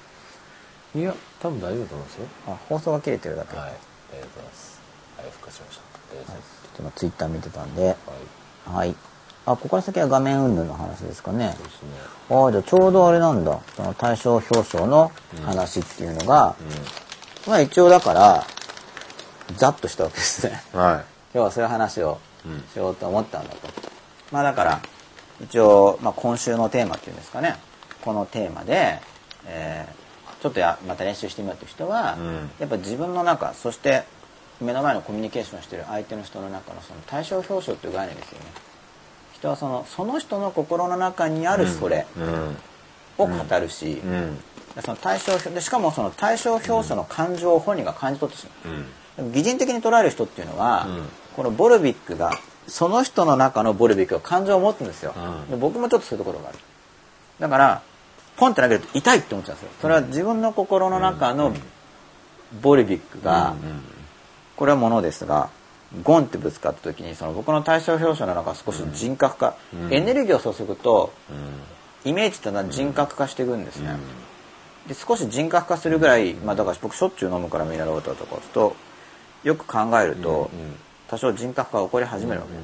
[0.95, 2.27] いや多分大丈夫だと思いますよ。
[2.47, 3.69] あ放送が切れてるだけ、はい。
[3.69, 3.73] あ
[4.19, 4.81] りがとうございます。
[5.17, 5.81] はい復活しました。
[5.81, 8.75] ありがとうございますちょっと今ツイッター見てたんではい。
[8.75, 8.95] はい。
[9.45, 11.53] あここから先は画面云々の話ですかね。
[11.57, 11.89] そうですね。
[12.29, 13.59] ああじゃあちょうどあれなんだ。
[13.75, 15.11] その大賞表彰の
[15.43, 16.55] 話っていうのが、
[17.47, 18.43] まあ一応だから
[19.55, 20.61] ざっとしたわけですね。
[20.73, 22.63] は今日はそういう話をうん。
[22.71, 23.67] しようと思ったんだと、
[24.31, 24.79] まあだから
[25.41, 27.57] 一応、まあ、今週のテーマっていうんですかね。
[28.01, 29.01] このテーマで、
[29.45, 30.08] えー
[30.41, 32.49] ちょっとやまた練習してみようという人は、うん。
[32.59, 34.03] やっぱ自分の中そして
[34.61, 38.45] 目の前のコミュニケーションしてる相手の人の中のその対象表彰という概念ですよね。
[39.33, 42.05] 人はそのその人の心の中にあるそれ
[43.17, 44.39] を語るし、うん。
[44.83, 49.31] その対象でしかもその対象表彰の感情を本人が感じ取ってしまう、うん。
[49.33, 51.09] 擬人的に捉える人っていうのは、うん。
[51.35, 52.31] このボルビックが
[52.67, 55.51] その人の中のボルビックが感情を持つんですよ、うん。
[55.51, 56.59] で僕もちょっとそういうところがある。
[57.39, 57.81] だから
[58.39, 59.71] ポンって投げると痛いって思っちゃうんですよ。
[59.81, 61.53] それは自分の心の中の
[62.61, 63.55] ボルビックが、
[64.55, 65.49] これはものですが
[66.03, 69.93] ゴンってぶつかった時にその僕の対象表彰の中が少し人格化、うん。
[69.93, 72.09] エネルギーを注ぐとうん。
[72.09, 73.97] イメージってのは人格化していくんですね、
[74.87, 78.73] で少し人格化するぐらい、まあ、だから僕しょっちゅう飲むからミネラルウォーターとかと
[79.43, 80.49] よく考えると、
[81.09, 82.53] 多少人格化が起こり始めるわけ。
[82.53, 82.63] です、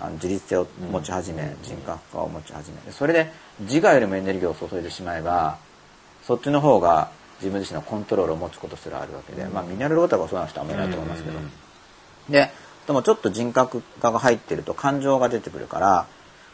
[0.00, 2.80] あの自立性を持ち始め、人格化を持ち始め。
[2.82, 3.30] でそれで
[3.60, 5.58] 自我よりもエネルギーを注いでしまえば
[6.24, 7.10] そっちの方が
[7.40, 11.38] 自分自身のコントロールを持つことすらあるわけで、まあミネラルウォーターがそうな人はあんまりいないと思いますけど、
[12.30, 12.50] で
[12.86, 16.06] でもちょっと人格化が入ってると感情が出てくるから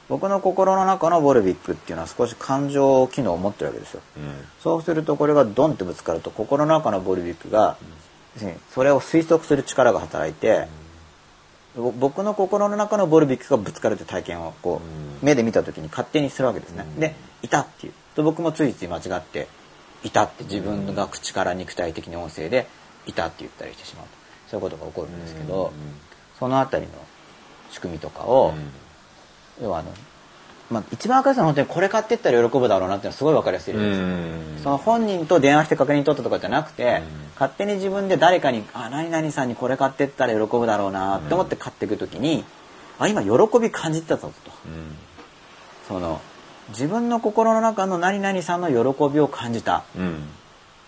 [0.09, 4.01] 僕の心の中のボルビックっていうのは少し感情機能を持ってるわけですよ。
[4.62, 7.77] そうするとこれがドンってぶつかると心の中のボルビックが、
[8.35, 10.80] 要するにそれを推測する力が働いて、ぼ
[11.77, 14.81] 僕の心の中のボルビックがぶつかるって体験をこ
[15.23, 16.85] う、目で見た時に勝手にするわけですね。
[16.99, 17.93] で「いた」っていう。
[18.17, 19.47] と僕もついつい間違って
[20.03, 22.67] 「いた」って自分が口から肉体的に音声で
[23.07, 24.21] 「いた」って言ったりしてしまうと。
[24.51, 25.73] そういうことが起こるんですけど、
[26.39, 26.93] そのあたりの
[27.71, 28.53] 仕組みとかを、
[29.63, 29.93] 要はあの、
[30.71, 33.95] まあ、一番分かりやすいのは本当にこれ買ってったら喜ぶだろうなっていうのはすごい分かりやすい例で
[34.57, 37.03] す、その本人と電話して確認取ったとかじゃなくて、
[37.35, 42.45] 勝手に自分で誰かに「あ何々さんにこれ買ってったら喜ぶだろうな」って思って買っていく時に、
[42.99, 44.53] あ今喜び感じてたぞと。
[45.89, 46.21] その
[46.69, 49.83] 自分の心の中の何々さんの喜びを感じた。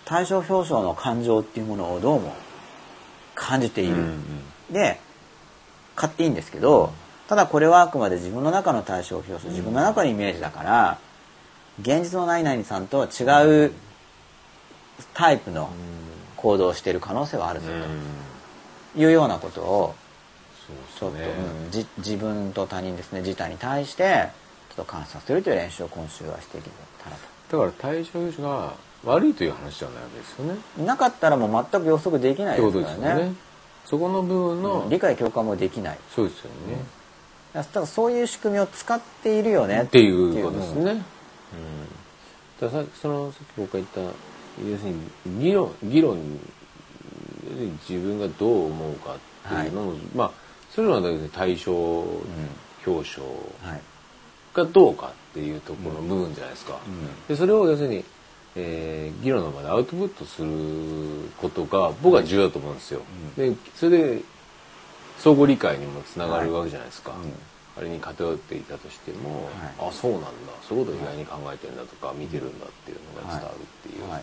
[0.05, 2.35] 対象表彰の感情っていうものをどうも
[3.35, 3.97] 感じている、
[4.71, 5.01] で
[5.95, 6.93] 買っていいんですけど
[7.33, 10.99] ただこれはあくまで自分の中の対象表彰自分の中のイメージだから
[11.81, 13.25] 現実の何々さんとは違
[13.69, 13.73] う
[15.15, 15.71] タイプの
[16.37, 17.69] 行動をしている可能性はあるぞ
[18.95, 19.95] というようなことを
[20.99, 24.29] ちょっと、うんじ自分と他人ですね自他に対して
[24.69, 26.69] ちょっと観察するという練習を今週はしていけ
[27.03, 27.17] たら
[27.51, 27.57] と。
[27.65, 28.75] だから対象が
[29.07, 30.85] 悪いという話じゃないわけですよね。
[30.85, 33.33] なかったらもう全く予測できないですからね。。
[33.87, 35.99] そこの部分の、理解共感もできない。
[36.15, 37.02] そうですよね。
[37.55, 41.03] だからそういう仕組みを使っているよねっていうことですね。
[42.61, 46.17] だからさそのさっき僕が言った要するに議論議論
[47.45, 50.31] 要するに自分がどう思うかっていうのも、まあ
[50.71, 51.73] そういうのは対象
[52.87, 53.23] 表彰
[53.63, 53.81] はい。
[54.55, 56.79] がどうかっていうところの部分じゃないですか。
[57.29, 58.05] でそれを要するに、
[58.55, 60.51] えー議論の場でアウトプットする
[61.39, 63.01] ことが僕は重要だと思うんですよ。
[63.37, 64.23] でそれで
[65.23, 67.13] 相互理解にもつながるわけじゃないですか。
[67.79, 69.45] あれに偏っていたとしても、
[69.79, 70.29] はあそうなんだ。
[70.69, 74.23] そういうことを意外に考えてるんだとか、見てるんだっていうのが伝わるっていう、はい。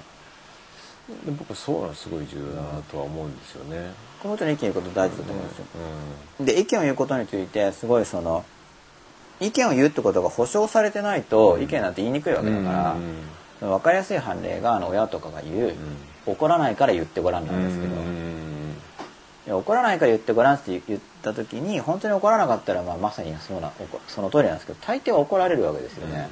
[1.25, 3.93] で僕はそういうのはすごい重要だなとは思うんですよね。
[4.21, 5.65] この人の意見言うこと大事だと思うんですよ。
[6.41, 8.43] うで、意見を言うことについて、すごいその、
[9.39, 12.95] 意見を言うってことが保証されてないと、意見なんて言いにくいわけだから、
[13.59, 15.75] その分かりやすい判例が、あの、親とかが言う、
[16.25, 17.95] 怒らないから言ってごらんなんですけど、
[19.49, 26.29] 怒らないから言ってごらんって言った時に本当に怒らなかったら、まあ、まさにそうな怒その通りなんですけど大抵は怒られるわけですよね、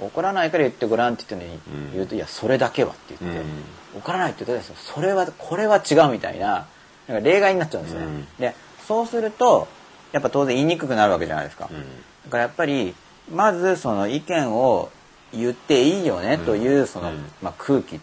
[0.00, 1.92] 怒らないから言ってごらんって言ってるのにうん。
[1.94, 3.98] 言うと、いやそれだけはって言って、うん。
[3.98, 6.66] 怒らないって言ったらそれはこれは違うみたいな
[7.08, 8.26] なんか例外になっちゃうんですよね、うん。
[8.38, 8.54] で
[8.86, 9.68] そうすると
[10.12, 11.76] やっぱ当然言いにくくなるわけじゃないですか、うん。
[11.76, 12.94] だからやっぱり
[13.32, 14.90] まずその意見を
[15.32, 17.24] 言っていいよねというその、うん。
[17.42, 18.00] まあ、空気、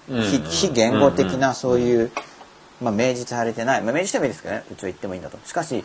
[0.50, 2.12] 非言語的なそういう、
[2.82, 4.64] まあ、明示されてない、まあ、明示してもいいですけどね。
[4.72, 5.38] うちは言ってもいいんだと。
[5.46, 5.84] しかし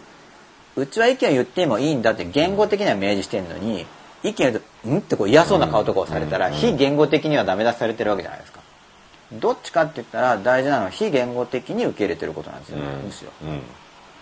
[0.77, 3.87] うちは意見を言ってもいいんだって言語的には明示してるのに
[4.23, 8.61] 意見言うと「ん?」ってこう嫌そうな顔とかをされたらうん非言語的にはダメ出しされてるわけじゃないですか。
[9.33, 12.79] どっちかって言ったら大事なのは非言語的に受け入れてることなんですよ。
[12.79, 13.31] ね、むしろ。
[13.43, 13.63] うん。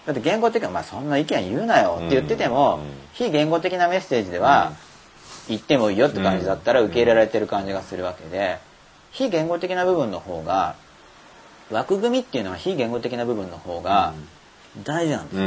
[0.06, 2.82] だって言語的には、まあ、そんな意見言うなよって言ってても、うん。
[3.14, 4.72] 非言語的なメッセージでは、
[5.48, 8.58] 言ってもいいよって感じだったら受け入れられてる感じがするわけで
[9.10, 10.76] 非言語的な部分の方が
[11.70, 14.14] 枠組みっていうのは非言語的な部分の方が
[14.84, 15.36] 大事なんです。
[15.36, 15.42] よ、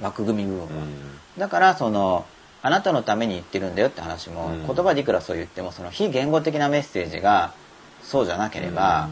[0.00, 1.20] 枠組み部分は、うん。
[1.38, 2.26] だからその
[2.62, 4.66] あなたのために言ってるんだよって話も、うん。
[4.66, 7.52] 言葉でいくらそう言ってもその非言語的なメッセージが
[8.02, 9.08] そうじゃなければ、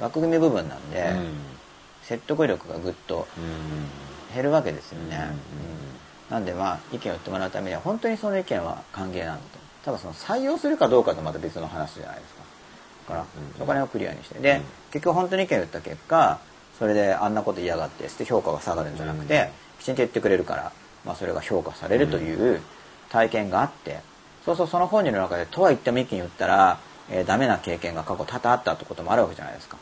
[0.00, 1.12] 枠組み部分なんで、
[2.02, 4.34] 説得力がぐっとうん。
[4.34, 5.34] 減るわけですよね、
[6.28, 9.58] なんでまあ意見を言ってもらうためには本当にその意見は歓迎なんだと。
[9.86, 12.42] ただその採用するかどうかとまた別の話じゃないですか。
[13.08, 13.26] だからうん。
[13.58, 14.38] そこら辺をクリアにして。
[14.38, 14.62] で、うん
[14.92, 16.38] 結局本当に意見を言った結果
[16.78, 19.48] それであんなこと嫌がってして評価が下がるんじゃなくて、うん。
[19.80, 20.72] きちんと言ってくれるから、
[21.04, 22.60] まあ、それが評価されるという
[23.10, 24.00] 体験があって
[24.44, 26.78] そうそうその本人の中でとは言っても意見言ったら、
[27.10, 29.76] えーダメな経験が過去多々あったってこともあるわけじゃないですか。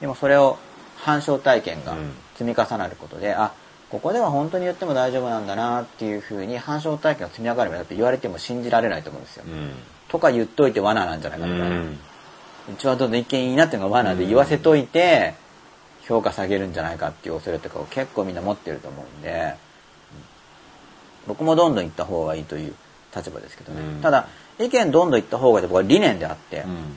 [0.00, 0.58] でもそれを
[0.96, 2.12] 反証体験がうん。
[2.34, 3.52] 積み重なることで、あ
[3.90, 9.70] ここでは本当に言っても大丈夫なんだなっていうふうに反証体験が積み上がるまでだって言われても信じられないと思うんですよ、うん。
[10.08, 11.76] とか言っといて罠なんじゃないかみたいな、
[12.68, 15.34] ううんちはどんどん意見いいなっていうのが罠で言わせといて
[16.02, 19.54] 評価下げるんじゃないかっていう恐れとかを結構みんな持ってると思うんで、
[21.26, 22.74] 僕もどんどん言った方がいいという
[23.14, 24.00] 立場ですけどね、うん。
[24.02, 24.28] ただ
[24.58, 26.96] 意見どんどん言った方がいいって僕は理念であって、うん。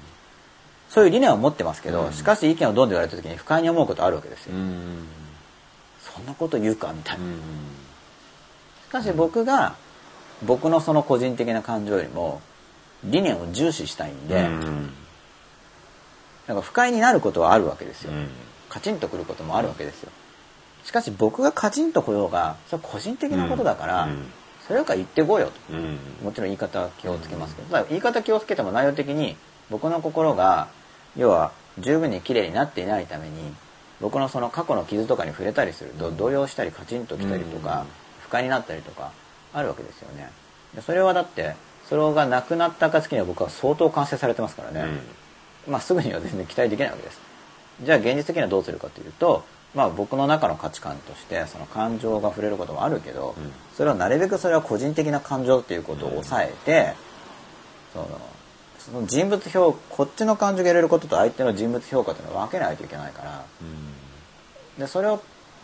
[0.90, 2.14] そういう理念を持ってますけど、うん。
[2.14, 5.08] しかし意見をどんどん言われた時に不快に思うことあるわけですよ、うん。
[6.02, 7.40] そんなこと言うかみたいな、うん。
[8.88, 9.76] しかし僕が
[10.46, 12.42] 僕のその個人的な感情よりも
[13.04, 14.94] 理念を重視したいんで、うん
[16.48, 18.30] なんか不快になることはあるわけですよ、うん。
[18.70, 20.12] カチンとくることもあるわけですよ。
[20.84, 24.26] しかし僕がカチンと来ようがそれは個人的なことだから、うん。
[24.66, 25.74] それよりか言ってこいよと。
[25.74, 26.00] うん。
[26.24, 29.36] もちろん言い方は気をつけますけど、ただ言い方気をつけても内容的に
[29.70, 30.68] 僕の心が
[31.16, 33.54] 要は十分に綺麗になっていないために
[34.00, 35.92] 僕のその過去の傷とかに触れたりする。
[35.92, 37.88] と動揺したりカチンときたりとか、うん。
[38.22, 39.12] 不快になったりとか
[39.54, 40.30] あるわけですよね。
[40.76, 41.56] でそれはだって
[41.88, 44.86] それがなくなった暁には僕は相当完成されてますからね、
[45.68, 47.20] まあすぐには全然期待できないわけです。
[47.84, 49.46] じゃあ現実的にはどうするかというと
[49.76, 53.52] まあ僕の中の価値観としてその感情が触れることもあるけど、うん。
[53.76, 56.94] それはなるべくそれは個人的な感情っていうことを抑えて、
[57.94, 58.08] その
[58.80, 63.44] その人物評こっちの感情が入れることと相手の人物評価というのを分けないといけないから
[64.78, 65.22] でそれを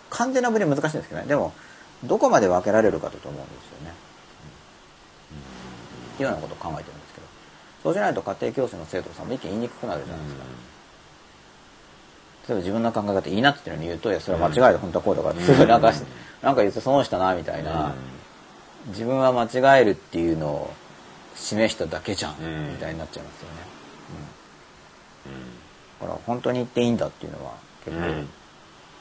[0.09, 1.27] 完全なぶりは難しいんですけどね。
[1.27, 1.53] でも
[2.03, 3.93] どこまで分けられるかだと思うんですよね。
[6.15, 6.97] っていうようなことを考えてる
[7.83, 10.43] そうしないと家庭教師の生徒さんも意見言いにくくなるじゃないですか。
[12.47, 16.01] 例えば自分の考え方いいなって言ってるのに言うと、いや、それは間違いで本当はこうだからすぐなんかし、
[16.41, 17.93] なんか言って損したな、みたいな、
[18.87, 20.73] 自分は間違えるっていうのを
[21.35, 22.71] 示しただけじゃん、うん。
[22.73, 23.55] みたいになっちゃいますよね。
[25.27, 25.33] うん。
[26.01, 27.53] だから本当に言っていいんだっていうのは
[27.85, 28.29] 結構うん。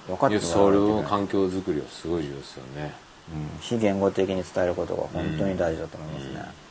[0.06, 0.78] 分かってもらわない。
[0.78, 2.94] といけない環境づくりはすごい重要ですよね。
[3.32, 3.60] うん。
[3.60, 6.61] 非言語的に伝えることが本当に大事だと思いますね。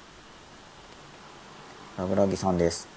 [2.01, 2.87] 桜木さんです。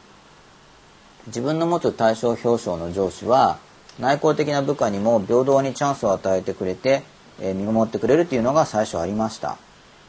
[1.27, 3.59] 自分の持つ対象表彰の上司は
[4.01, 7.03] 内向的な部下にも平等にチャンスを与えてくれて、
[7.39, 9.59] えー見守ってくれるっていうのが最初ありました。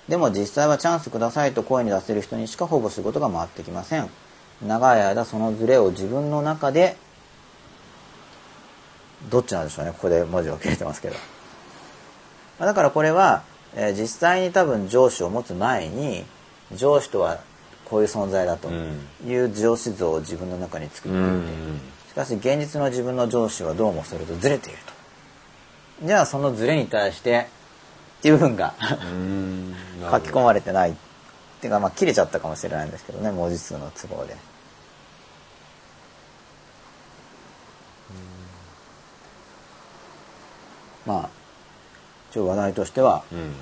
[0.08, 4.10] でも実際はチャンスくださいと声に出せる人にしかほぼ仕事が回ってきません。
[4.66, 6.96] 長い間そのズレを自分の中で
[9.30, 9.92] どっちなんでしょうね。
[9.92, 11.16] ここで文字を切れてますけど。
[12.60, 13.44] だからこれは、
[13.76, 16.24] えー実際に多分上司を持つ前に
[16.74, 17.40] 上司とは
[17.86, 18.70] こういう存在だと。
[19.26, 24.94] いう上司像を自分の中に作っていて、しかし現実の自分の上司はどうもそれとずれていると。
[26.08, 27.48] じゃあそのズレに対して
[28.20, 28.74] っていう文が
[29.12, 29.76] うん
[30.12, 30.94] 書き込まれてないっ
[31.62, 34.36] ていうかまあ切れちゃったかもしれないんですけどね文字数の都合で。
[41.06, 41.30] まあ
[42.32, 43.54] 一応話題としてはうん。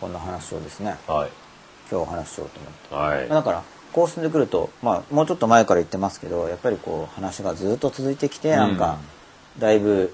[0.00, 0.98] こんな話をですね。
[1.06, 1.45] はい
[1.90, 3.16] 今日お話ししようと思って。
[3.16, 3.28] はい。
[3.28, 8.98] だからこう進んでくると、まあ、もうちょっと前から言ってますけどやっぱりこう話がずっと続いてきてなんか
[9.58, 10.12] だいぶ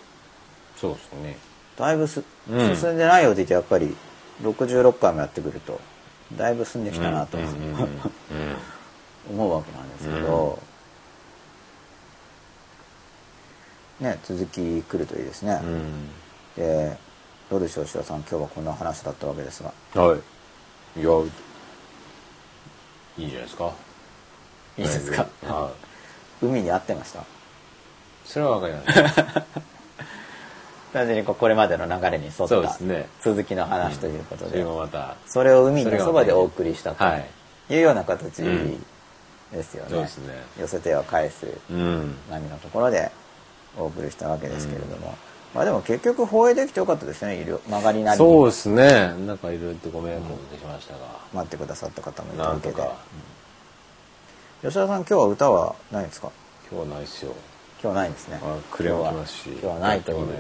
[0.77, 1.37] そうですね。
[1.77, 2.77] だいぶす、うん。
[2.77, 3.97] 進んでないようでいてやっぱり
[4.43, 5.81] 66回もやってくると
[6.37, 7.41] だいぶ進んできたなとう。
[7.41, 7.89] んうんうん
[9.31, 10.59] 思うわけなんですけど、
[14.01, 16.11] ね続き来るといいですね、うん。
[16.57, 16.97] で
[17.49, 18.19] どうでしょう塩さん。
[18.19, 19.73] 今日はこんな話だったわけですが。
[19.95, 21.01] はい。
[21.01, 21.09] いや
[23.19, 23.73] いいんじゃないですか？
[24.79, 25.27] いいですか？
[25.47, 25.71] は
[26.43, 26.47] い。
[26.47, 27.25] 海に合ってました？
[28.25, 29.23] それはわかります。
[30.93, 33.09] 単純にこうこれまでの流れに沿っそうでたすね。
[33.23, 37.27] 続きの話ということそれで、もまたそれを海のそばでお送りしたとはい。
[37.71, 38.85] いうような形うん。
[39.53, 40.35] ですよね,、そうですね。
[40.61, 42.17] 寄せては返すうん。
[42.31, 43.11] 波のところで
[43.79, 45.15] お送りしたわけですけれども、
[45.55, 47.45] まあでも結局放映できてよかったですね。
[47.69, 48.27] 曲がりなりに。
[48.27, 49.15] そうですね。
[49.27, 51.01] なんかいろいろとご迷惑をおかけしましたが、
[51.35, 52.75] 待ってくださった方もいたわけで。
[52.75, 52.97] か。
[54.63, 56.31] 吉田さん今日は歌はないんですか？
[56.71, 57.33] 今日はないっすよ。
[57.83, 58.41] 今日はないんですね。
[58.43, 59.49] あクレーム来ますし。
[59.51, 60.33] 今日はないというで。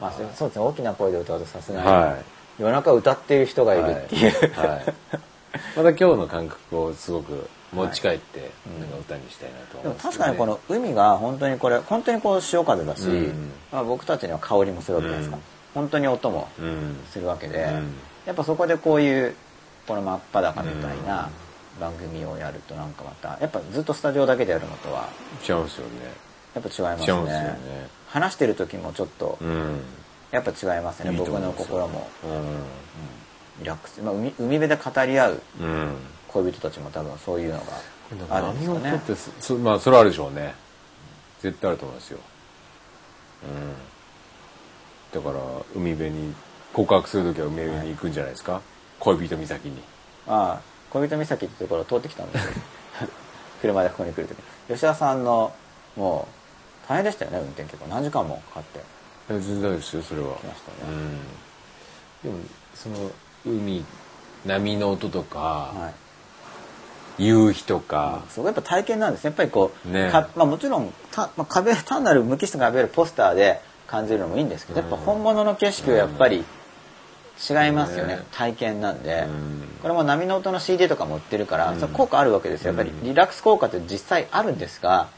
[0.00, 0.64] まあそうそうですね。
[0.66, 2.18] 大きな声で歌うとさすがに、は
[2.58, 4.68] 夜中歌っている人がいるっていう、はい。
[4.68, 4.94] はい。
[5.76, 8.50] また今日の感覚をすごく持ち帰って、
[8.80, 13.50] なんか歌にしたいなとでも思います、確かにこの海が本当にこれ本当にこう潮風だし、うん。
[13.72, 15.42] まあ、僕たちには香りもするわけじゃないですか、うん。
[15.74, 17.94] 本当に音もうんするわけで、うん。
[18.26, 19.34] やっぱそこでこういう
[19.86, 21.30] この真っ裸みたいな
[21.80, 25.08] 番組をやるとなんかまたやっぱずっとスタジオだけでやるのとは
[25.48, 25.92] 違うんですよね。
[26.54, 27.42] やっぱ違いますね。
[27.42, 27.58] ね。
[28.08, 29.80] 話してる時もちょっとうん。
[30.30, 31.12] やっぱ違いますね。
[31.12, 32.08] 僕の心も。
[32.24, 32.26] う
[33.60, 35.42] リラックス、まあ、海海辺で語り合う
[36.42, 37.64] 恋人たちも多分そういうのが
[38.30, 38.80] あるんですかね。
[38.80, 40.54] 波音ってまあそれはあるでしょうね。
[41.40, 42.18] 絶対あると思いますよ。
[45.14, 45.22] うん。
[45.22, 45.44] だから
[45.74, 46.34] 海辺に
[46.72, 48.60] 告白する時は海辺に行くんじゃないですか、
[49.00, 49.82] 恋人岬に。
[50.26, 50.60] ああ
[50.90, 52.38] 恋人岬ってところを通ってきたんで。
[52.38, 52.44] す
[53.02, 53.08] よ
[53.60, 54.36] 車でここに来る時
[54.68, 55.52] 吉田さんの
[55.96, 56.28] も
[56.86, 57.86] う大変でしたよね運転結構。
[57.88, 58.80] 何時間もかかって。
[59.28, 60.36] 全然大ですよそれは。
[60.36, 60.92] 来ましたね。
[62.24, 62.32] うん。
[62.32, 62.44] でも
[62.74, 63.10] その
[63.44, 63.84] 海
[64.46, 66.07] 波の音とか、はい
[67.18, 69.28] 夕日とか、そこやっぱ体験なんですね。
[69.28, 70.10] やっぱりこう、ね。
[70.10, 78.22] かまあ、もちろんた、まあ、壁単なる無機質が壁るポスターで感じるのもいいんですけど、やっぱ本物の景色はやっぱり違いますよね、ね。
[78.32, 79.68] 体験なんで、うん。
[79.82, 81.80] これも波の音の CD とかも売ってるから、うん。
[81.80, 82.68] それ効果あるわけですよ。
[82.68, 83.02] やっぱりうん。
[83.04, 85.08] リラックス効果って実際あるんですが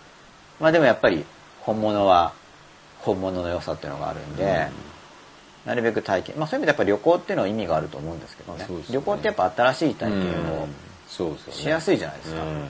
[0.60, 1.24] まあでもやっぱり
[1.60, 2.32] 本物は
[2.98, 4.68] 本物の良さっていうのがあるんで、
[5.64, 8.66] なるべく体験まあそういう意味でやっぱり旅行っていうのは意味があると思うんですけどね。
[8.66, 8.66] ね。
[8.90, 10.26] 旅行ってやっぱ新しい体験をう
[10.66, 11.58] んそうですよね。
[11.60, 12.60] しやすいじゃないですか、うん。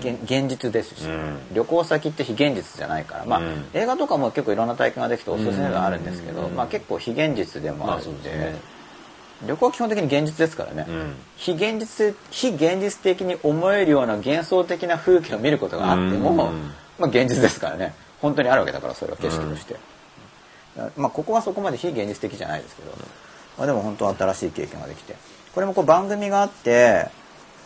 [0.00, 1.38] 現現実ですし、うん。
[1.54, 3.64] 旅行先って非現実じゃないから、まあうん。
[3.72, 6.56] 映画とかも結構いろんな体験ができておすすめがあるんですけど、うん。
[6.56, 8.54] まあ、結構非現実でもまああるんで,、
[9.46, 11.14] 旅行は基本的に現実ですからね、うん。
[11.36, 16.72] 非現実非現実的に思えるような幻想的な風景を見ることがあっても、うん。
[16.98, 17.94] まあ、現実ですからね。
[18.20, 19.76] 本当にあるわけだからそれは景色として、
[20.96, 22.90] まあ、ここはそこまで非現実的じゃないですけど、
[23.56, 25.14] まあ、でも本当は新しい経験ができて
[25.58, 27.08] これもこう番組があって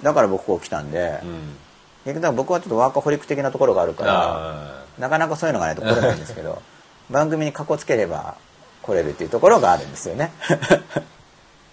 [0.03, 1.57] だから僕こう来たんで、うん。
[2.05, 6.63] 結局だから僕はちょっとワーカホリック的なところがあるからあなかなかそういうのがないと来れないんですけど
[7.13, 8.37] 番組にかこつければ
[8.81, 10.33] 来れるっていうところがあるんですよね。
[10.49, 11.05] ー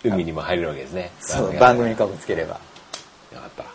[0.12, 1.10] 海にも入れるわけですね。
[1.22, 2.60] そう番組にかこつければ。
[3.34, 3.66] よかっ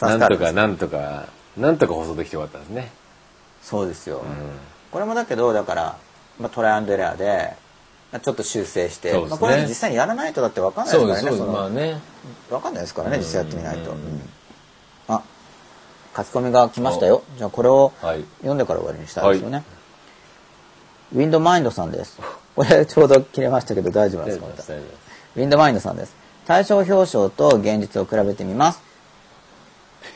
[0.00, 0.06] た。
[0.06, 1.24] なんとかなんとか
[1.56, 2.92] なんとか放送できてよかったですね。
[3.62, 4.24] そうですよ、うん。
[4.92, 5.96] これもだけどだから、
[6.38, 7.69] まあ、トライアンドエラーでまあ
[8.18, 9.20] ちょっと修正して、ね。
[9.20, 11.52] まあ、これは実際にやらないとだって分かんないですからねその。
[11.52, 12.00] まあね。
[12.48, 13.98] 分かんないですからね実際やってみないと、うん。
[13.98, 14.20] うん。
[15.08, 15.22] あ
[16.16, 17.22] 書き込みが来ましたよ。
[17.36, 18.24] じゃあこれをはい。
[18.38, 19.62] 読んでから終わりにしたいですよね、
[21.14, 22.18] ウィンドマインドさんです。
[22.56, 24.38] これちょうど切れましたけど大丈夫です
[25.36, 26.14] ウィンドマインドさんです。
[26.46, 28.82] 対象表彰と現実を比べてみます。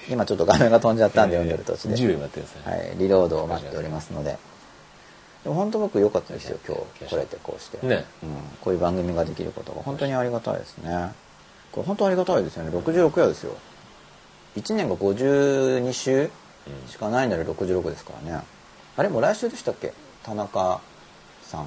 [0.08, 1.94] 今ちょっと画面が飛んじゃったんで読んでる途中で。
[1.94, 2.78] 10秒待ってください。
[2.78, 4.36] はい、リロードを待っておりますので。
[5.44, 7.86] でも本当僕良かったですよ、今日来れてこうして。
[7.86, 8.06] ね。
[8.22, 8.30] うん、
[8.62, 9.82] こういう番組ができることが。
[9.82, 11.12] 本当にありがたいですね。
[11.70, 12.70] これ本当ありがたいですよね。
[12.70, 13.52] 66夜ですよ。
[14.56, 16.30] 1年が52週
[16.88, 18.42] しかないので66ですからね。
[18.96, 19.92] あれもう来週でしたっけ？
[20.22, 20.80] 田中
[21.42, 21.66] さん。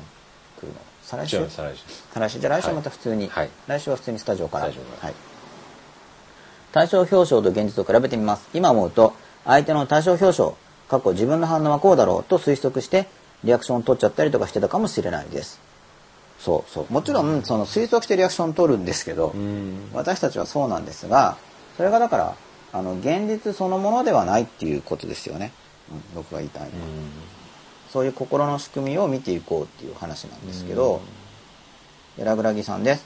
[0.59, 0.73] 来るの。
[1.03, 1.47] 再来週？
[1.49, 1.83] 再来週。
[2.13, 2.39] 再来週？
[2.39, 3.49] じゃあ来週はまた普通に、はい。
[3.67, 4.65] 来週は普通にスタジオから。
[4.65, 5.07] スタジオから。
[5.09, 5.15] はい、
[6.71, 8.49] 対象表彰と現実を比べてみます。
[8.55, 9.13] 今思うと
[9.45, 10.53] 相手の対象表彰
[10.89, 13.07] 過去自分の反応はこうだろうと推測して
[13.43, 15.59] リアクションを取っちゃったりとかしてたかもしれないです。
[16.39, 16.93] そうそう。
[16.93, 19.89] もちろんその推測してリアクション取るんですけど、うん。
[19.93, 21.37] 私たちはそうなんですが
[21.77, 22.35] それがだから
[22.73, 25.51] あの現実そのものではないっていうことですよね、
[25.91, 26.71] うん、僕が言いたいのは、
[27.89, 31.01] そういう心の仕組みを見ていこうっていう話なんですけど、
[32.17, 33.05] ゲラグラギさんです。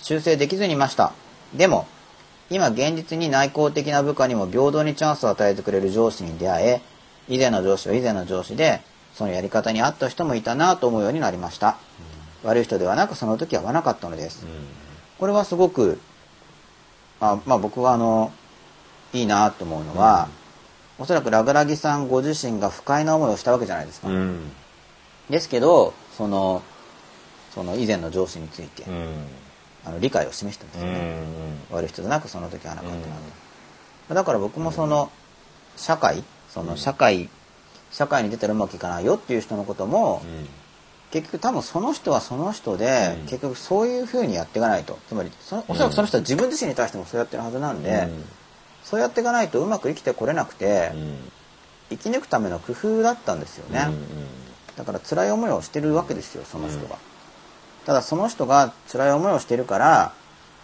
[0.00, 1.12] 修正できずにいました。
[1.54, 1.86] でも、
[2.50, 6.80] 今現実に内向的な部下にも平等にチャンスを与えてくれる上司に出会え、
[7.28, 8.80] 以前の上司は以前の上司で、
[9.14, 11.76] そのやり方に合った人もいたなと思うようになりました。
[12.42, 14.46] 悪い人ではなくその時は合わなかったのです。
[15.18, 16.00] これはすごく、
[17.20, 18.32] あまあ僕はあの、
[19.12, 20.28] いいなと思うのは、
[20.98, 24.08] おそらくラグラギさんご自身が不快な思いをしたわけじゃないですか。
[24.08, 24.52] うん
[25.30, 26.62] ですけど、その、
[27.54, 29.26] その以前の上司について、うん
[29.84, 30.98] あの理解を示したんですうよね。
[31.70, 33.02] ん悪い人じゃなくその時はなかったな
[34.08, 34.14] と。
[34.14, 35.10] だから僕もその、
[35.76, 37.28] 社会、その社会、
[37.92, 40.22] 社会に出たらうまくいかないよっていう人のことも、
[41.12, 43.26] 結局多分その人はその人で、うん。
[43.26, 44.98] 結局そういうふうにやっていかないと。
[45.08, 48.08] つまりその、おそらくその人は自分自身に対してもそうやってるはずなんで、
[48.82, 50.90] そうやっていかないとうまく生きてこれなくて、
[51.90, 53.86] 生き抜くための工夫だったんですよね。
[54.76, 56.96] だから辛い思いをしてるわけですよ、その人が。
[57.84, 60.12] ただその人が辛い思いをしてるから、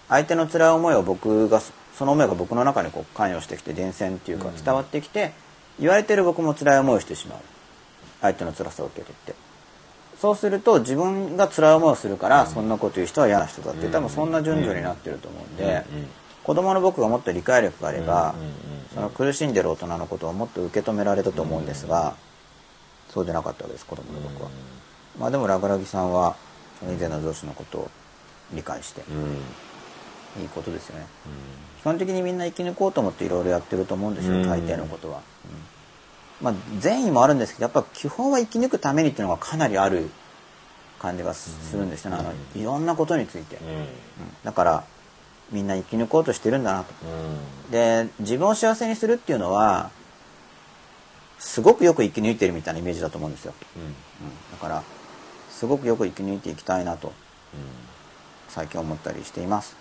[0.09, 1.61] 相手の辛い思いを僕が、
[1.99, 5.35] その思いが僕の中にこう関与してきて、伝染っていうか伝わってきて、
[5.81, 7.39] 言われてる僕も辛い思いをしてしまう。
[8.21, 9.35] 相手の辛さを受け取って。
[10.21, 15.85] そうすると自分が辛い思いをするから、そんなこと言う人は嫌な人だって、多分そんな順序になってると思うんで、
[16.43, 18.35] 子供の僕がもっと理解力があれば、
[18.95, 22.17] その苦しんでる大人のことをもっと受け止められたと思うんですが、
[23.11, 24.51] そうじゃなかったわけです子供の僕は、
[25.19, 26.37] まあでもラグラギさんは
[26.83, 27.91] 以前の上司のことを
[28.53, 29.03] 理解して
[30.41, 34.43] いいことですよね、基本的にみんな生き抜こうと思っていろいろやってると思うんですよ、うん。
[34.49, 35.21] 大抵のことは、
[36.41, 40.09] まあ善意もあるんですけどやっぱ基本は生き抜くためにっていうのがかなりある
[40.99, 43.87] 感じがするんですよね、あのいろんなことについて、うん。
[44.45, 44.85] だから
[45.51, 46.93] みんな生き抜こうとしてるんだなと。
[47.71, 49.91] で自分を幸せにするっていうのは
[51.39, 53.95] すごくよく生き抜いてるみたいなイメージだと思うんですよ、うん。
[54.53, 54.83] だから
[55.51, 57.13] すごくよく生き抜いていきたいなと
[58.49, 59.77] 最近思ったりしています、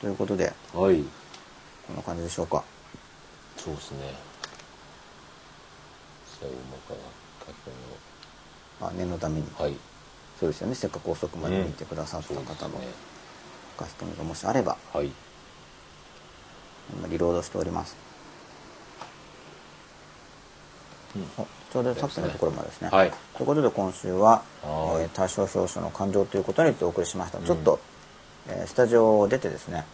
[0.00, 1.02] ということではい。
[1.86, 2.62] こんな感じでしょうか。
[3.56, 4.14] そうですね。
[6.40, 6.56] 最後
[6.88, 6.96] から
[7.46, 7.56] 書き
[8.80, 9.74] 込あ念のために、はい。
[10.38, 10.74] そうですよね。
[10.74, 12.80] せっかく遅くまで見てくださった方の
[13.78, 15.10] 書き込みがもしあればはい。
[16.94, 17.96] 今リロードしております、
[21.36, 23.10] おちょうどさっきのところまでですね、はい。
[23.34, 25.02] ということで今週は、はい。
[25.02, 27.80] えー大賞表彰の感情ということについてお送りしました、ちょっと、
[28.48, 29.84] えースタジオを出てですね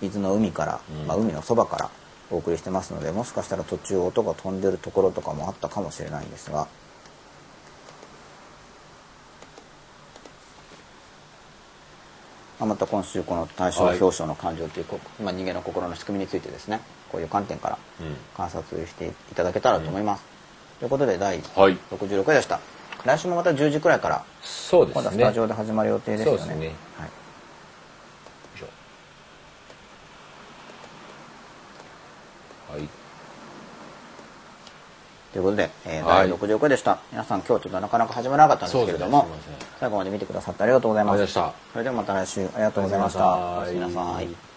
[0.00, 1.06] 伊豆の海から、うん。
[1.06, 1.90] まあ、海のそばから
[2.30, 6.66] お送りしてますのでもしかしたら途中音が飛んでるところとかもあったかもしれないんですが
[12.58, 16.80] また今週この大賞表彰の感情というこ、まあ、人間の心の仕組みについてですね
[17.10, 18.16] こういう観点からうん。
[18.36, 20.22] 観察していただけたらと思います、
[20.78, 21.76] ということで第はい。
[21.90, 22.60] 66回でした。
[23.04, 25.02] 来週もまた10時くらいからそうですね。
[25.02, 26.54] 今度はスタジオで始まる予定ですよね。
[26.54, 26.66] ね。
[26.98, 27.10] はい
[28.56, 28.66] しょ
[32.72, 32.88] はい。
[35.32, 36.28] ということで、えーはい。
[36.28, 36.98] 第66回でした。
[37.10, 39.28] 皆さん今日ちょっとなかなか始まらなかったんですけれども、ね
[39.80, 41.52] 最後まで見てくださってありがとうございました。
[41.72, 42.44] それではまた来週。
[42.54, 44.51] ありがとうございましたおやすみなさい